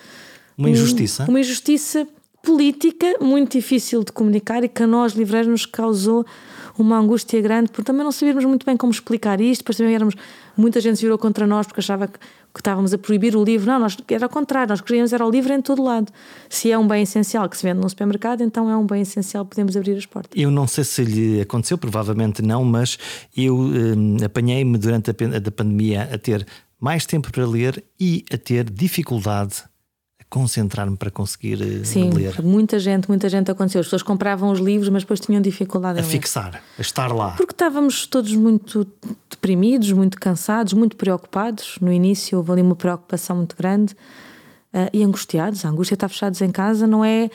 Uma 0.57 0.71
injustiça? 0.71 1.25
Um, 1.25 1.29
uma 1.29 1.39
injustiça 1.39 2.07
política 2.41 3.05
muito 3.21 3.51
difícil 3.51 4.03
de 4.03 4.11
comunicar 4.11 4.63
e 4.63 4.67
que 4.67 4.81
a 4.81 4.87
nós, 4.87 5.13
livreiros, 5.13 5.47
nos 5.47 5.65
causou 5.67 6.25
uma 6.75 6.97
angústia 6.97 7.39
grande, 7.39 7.69
porque 7.69 7.83
também 7.83 8.03
não 8.03 8.11
sabíamos 8.11 8.45
muito 8.45 8.65
bem 8.65 8.75
como 8.75 8.91
explicar 8.91 9.39
isto, 9.39 9.61
depois 9.61 9.77
também 9.77 9.93
éramos, 9.93 10.15
muita 10.55 10.79
gente 10.81 10.97
se 10.97 11.03
virou 11.03 11.17
contra 11.17 11.45
nós 11.45 11.67
porque 11.67 11.81
achava 11.81 12.07
que, 12.07 12.17
que 12.57 12.61
estávamos 12.61 12.93
a 12.93 12.97
proibir 12.97 13.35
o 13.35 13.43
livro. 13.43 13.67
Não, 13.67 13.79
nós, 13.79 13.95
era 14.09 14.25
ao 14.25 14.29
contrário, 14.29 14.69
nós 14.69 14.81
queríamos 14.81 15.13
era 15.13 15.25
o 15.25 15.29
livro 15.29 15.53
em 15.53 15.61
todo 15.61 15.83
lado. 15.83 16.11
Se 16.49 16.71
é 16.71 16.77
um 16.77 16.87
bem 16.87 17.03
essencial 17.03 17.47
que 17.47 17.55
se 17.55 17.63
vende 17.63 17.79
num 17.79 17.87
supermercado, 17.87 18.41
então 18.41 18.69
é 18.69 18.75
um 18.75 18.85
bem 18.85 19.01
essencial, 19.01 19.45
podemos 19.45 19.77
abrir 19.77 19.95
as 19.95 20.05
portas. 20.05 20.31
Eu 20.35 20.51
não 20.51 20.67
sei 20.67 20.83
se 20.83 21.03
lhe 21.03 21.41
aconteceu, 21.41 21.77
provavelmente 21.77 22.41
não, 22.41 22.65
mas 22.65 22.97
eu 23.35 23.57
hum, 23.57 24.17
apanhei-me 24.23 24.77
durante 24.77 25.11
a, 25.11 25.13
a 25.13 25.51
pandemia 25.51 26.09
a 26.11 26.17
ter 26.17 26.45
mais 26.79 27.05
tempo 27.05 27.31
para 27.31 27.45
ler 27.45 27.83
e 27.99 28.25
a 28.31 28.37
ter 28.37 28.69
dificuldade 28.69 29.63
concentrar-me 30.29 30.97
para 30.97 31.09
conseguir 31.09 31.61
eh, 31.61 31.83
Sim, 31.85 32.09
ler. 32.09 32.41
muita 32.41 32.77
gente, 32.79 33.07
muita 33.07 33.29
gente 33.29 33.49
aconteceu. 33.49 33.79
As 33.79 33.87
pessoas 33.87 34.03
compravam 34.03 34.51
os 34.51 34.59
livros, 34.59 34.89
mas 34.89 35.03
depois 35.03 35.19
tinham 35.19 35.41
dificuldade 35.41 35.99
a 35.99 36.01
ler. 36.01 36.07
fixar, 36.07 36.61
a 36.77 36.81
estar 36.81 37.11
lá. 37.13 37.31
Porque 37.31 37.53
estávamos 37.53 38.05
todos 38.05 38.33
muito 38.35 38.85
deprimidos, 39.29 39.91
muito 39.91 40.19
cansados, 40.19 40.73
muito 40.73 40.97
preocupados. 40.97 41.77
No 41.81 41.91
início 41.91 42.37
houve 42.37 42.51
ali 42.51 42.61
uma 42.61 42.75
preocupação 42.75 43.37
muito 43.37 43.55
grande 43.55 43.93
uh, 44.73 44.89
e 44.91 45.03
angustiados. 45.03 45.63
A 45.63 45.69
angústia 45.69 45.93
estar 45.93 46.09
fechados 46.09 46.41
em 46.41 46.51
casa 46.51 46.85
não 46.85 47.05
é 47.05 47.29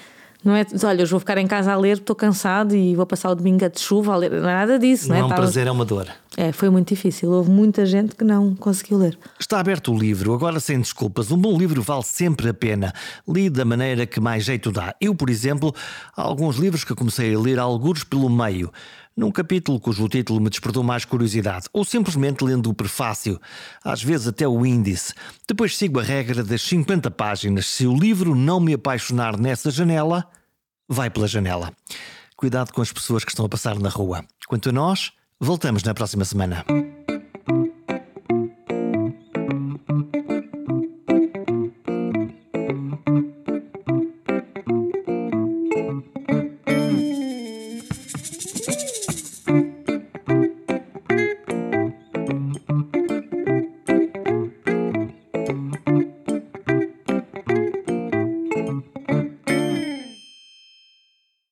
não 0.45 0.57
é, 0.57 0.67
olha, 0.85 1.03
eu 1.03 1.07
vou 1.07 1.21
ficar 1.21 1.39
em 1.39 1.47
casa 1.47 1.73
a 1.73 1.77
ler, 1.77 1.99
estou 1.99 2.17
cansado 2.17 2.75
e 2.75 2.97
vou 2.97 3.07
passar 3.07 3.31
o 3.31 3.35
domingo 3.35 3.69
de 3.69 3.81
chuva 3.81 4.15
a 4.15 4.17
ler. 4.17 4.31
Não 4.31 4.49
é 4.49 4.55
nada 4.55 4.79
disso, 4.79 5.09
não, 5.09 5.15
é? 5.15 5.19
Não 5.21 5.29
é 5.29 5.33
um 5.33 5.35
prazer, 5.35 5.67
é 5.67 5.71
uma 5.71 5.85
dor. 5.85 6.09
É, 6.37 6.51
foi 6.51 6.69
muito 6.69 6.89
difícil. 6.89 7.31
Houve 7.31 7.51
muita 7.51 7.87
gente 7.87 8.17
que 8.17 8.25
não 8.25 8.55
conseguiu 8.57 8.99
ler. 8.99 9.19
Está 9.39 9.61
aberto 9.61 9.93
o 9.93 9.99
livro, 9.99 10.35
agora 10.35 10.59
sem 10.59 10.81
desculpas. 10.81 11.31
Um 11.31 11.39
bom 11.39 11.57
livro 11.57 11.81
vale 11.83 12.03
sempre 12.03 12.49
a 12.49 12.55
pena. 12.55 12.93
Li 13.29 13.49
da 13.49 13.65
maneira 13.65 14.05
que 14.05 14.19
mais 14.19 14.45
jeito 14.45 14.73
dá. 14.73 14.95
Eu, 15.01 15.15
por 15.15 15.31
exemplo, 15.31 15.75
há 16.17 16.23
alguns 16.23 16.57
livros 16.57 16.83
que 16.83 16.95
comecei 16.95 17.35
a 17.35 17.39
ler 17.39 17.59
alguns 17.59 18.03
pelo 18.03 18.29
meio 18.29 18.73
num 19.17 19.31
capítulo 19.31 19.79
cujo 19.79 20.09
título 20.09 20.41
me 20.41 20.49
despertou 20.49 20.83
mais 20.83 21.05
curiosidade, 21.05 21.67
ou 21.73 21.85
simplesmente 21.85 22.45
lendo 22.45 22.71
o 22.71 22.75
prefácio, 22.75 23.41
às 23.85 24.03
vezes 24.03 24.29
até 24.29 24.47
o 24.47 24.65
índice. 24.65 25.15
Depois 25.47 25.77
sigo 25.77 26.01
a 26.01 26.03
regra 26.03 26.43
das 26.43 26.63
50 26.63 27.11
páginas. 27.11 27.67
Se 27.67 27.87
o 27.87 27.97
livro 27.97 28.35
não 28.35 28.61
me 28.61 28.75
apaixonar 28.75 29.39
nessa 29.39 29.71
janela, 29.71 30.27
vai 30.89 31.11
pela 31.11 31.29
janela. 31.29 31.73
Cuidado 32.37 32.73
com 32.73 32.83
as 32.83 32.93
pessoas 32.93 33.25
que 33.25 33.31
estão 33.31 33.45
a 33.45 33.49
passar 33.49 33.79
na 33.79 33.89
rua. 33.89 34.25
Quanto 34.49 34.71
a 34.71 34.73
nós, 34.73 35.13
voltamos 35.39 35.83
na 35.83 35.95
próxima 35.95 36.25
semana. 36.25 36.65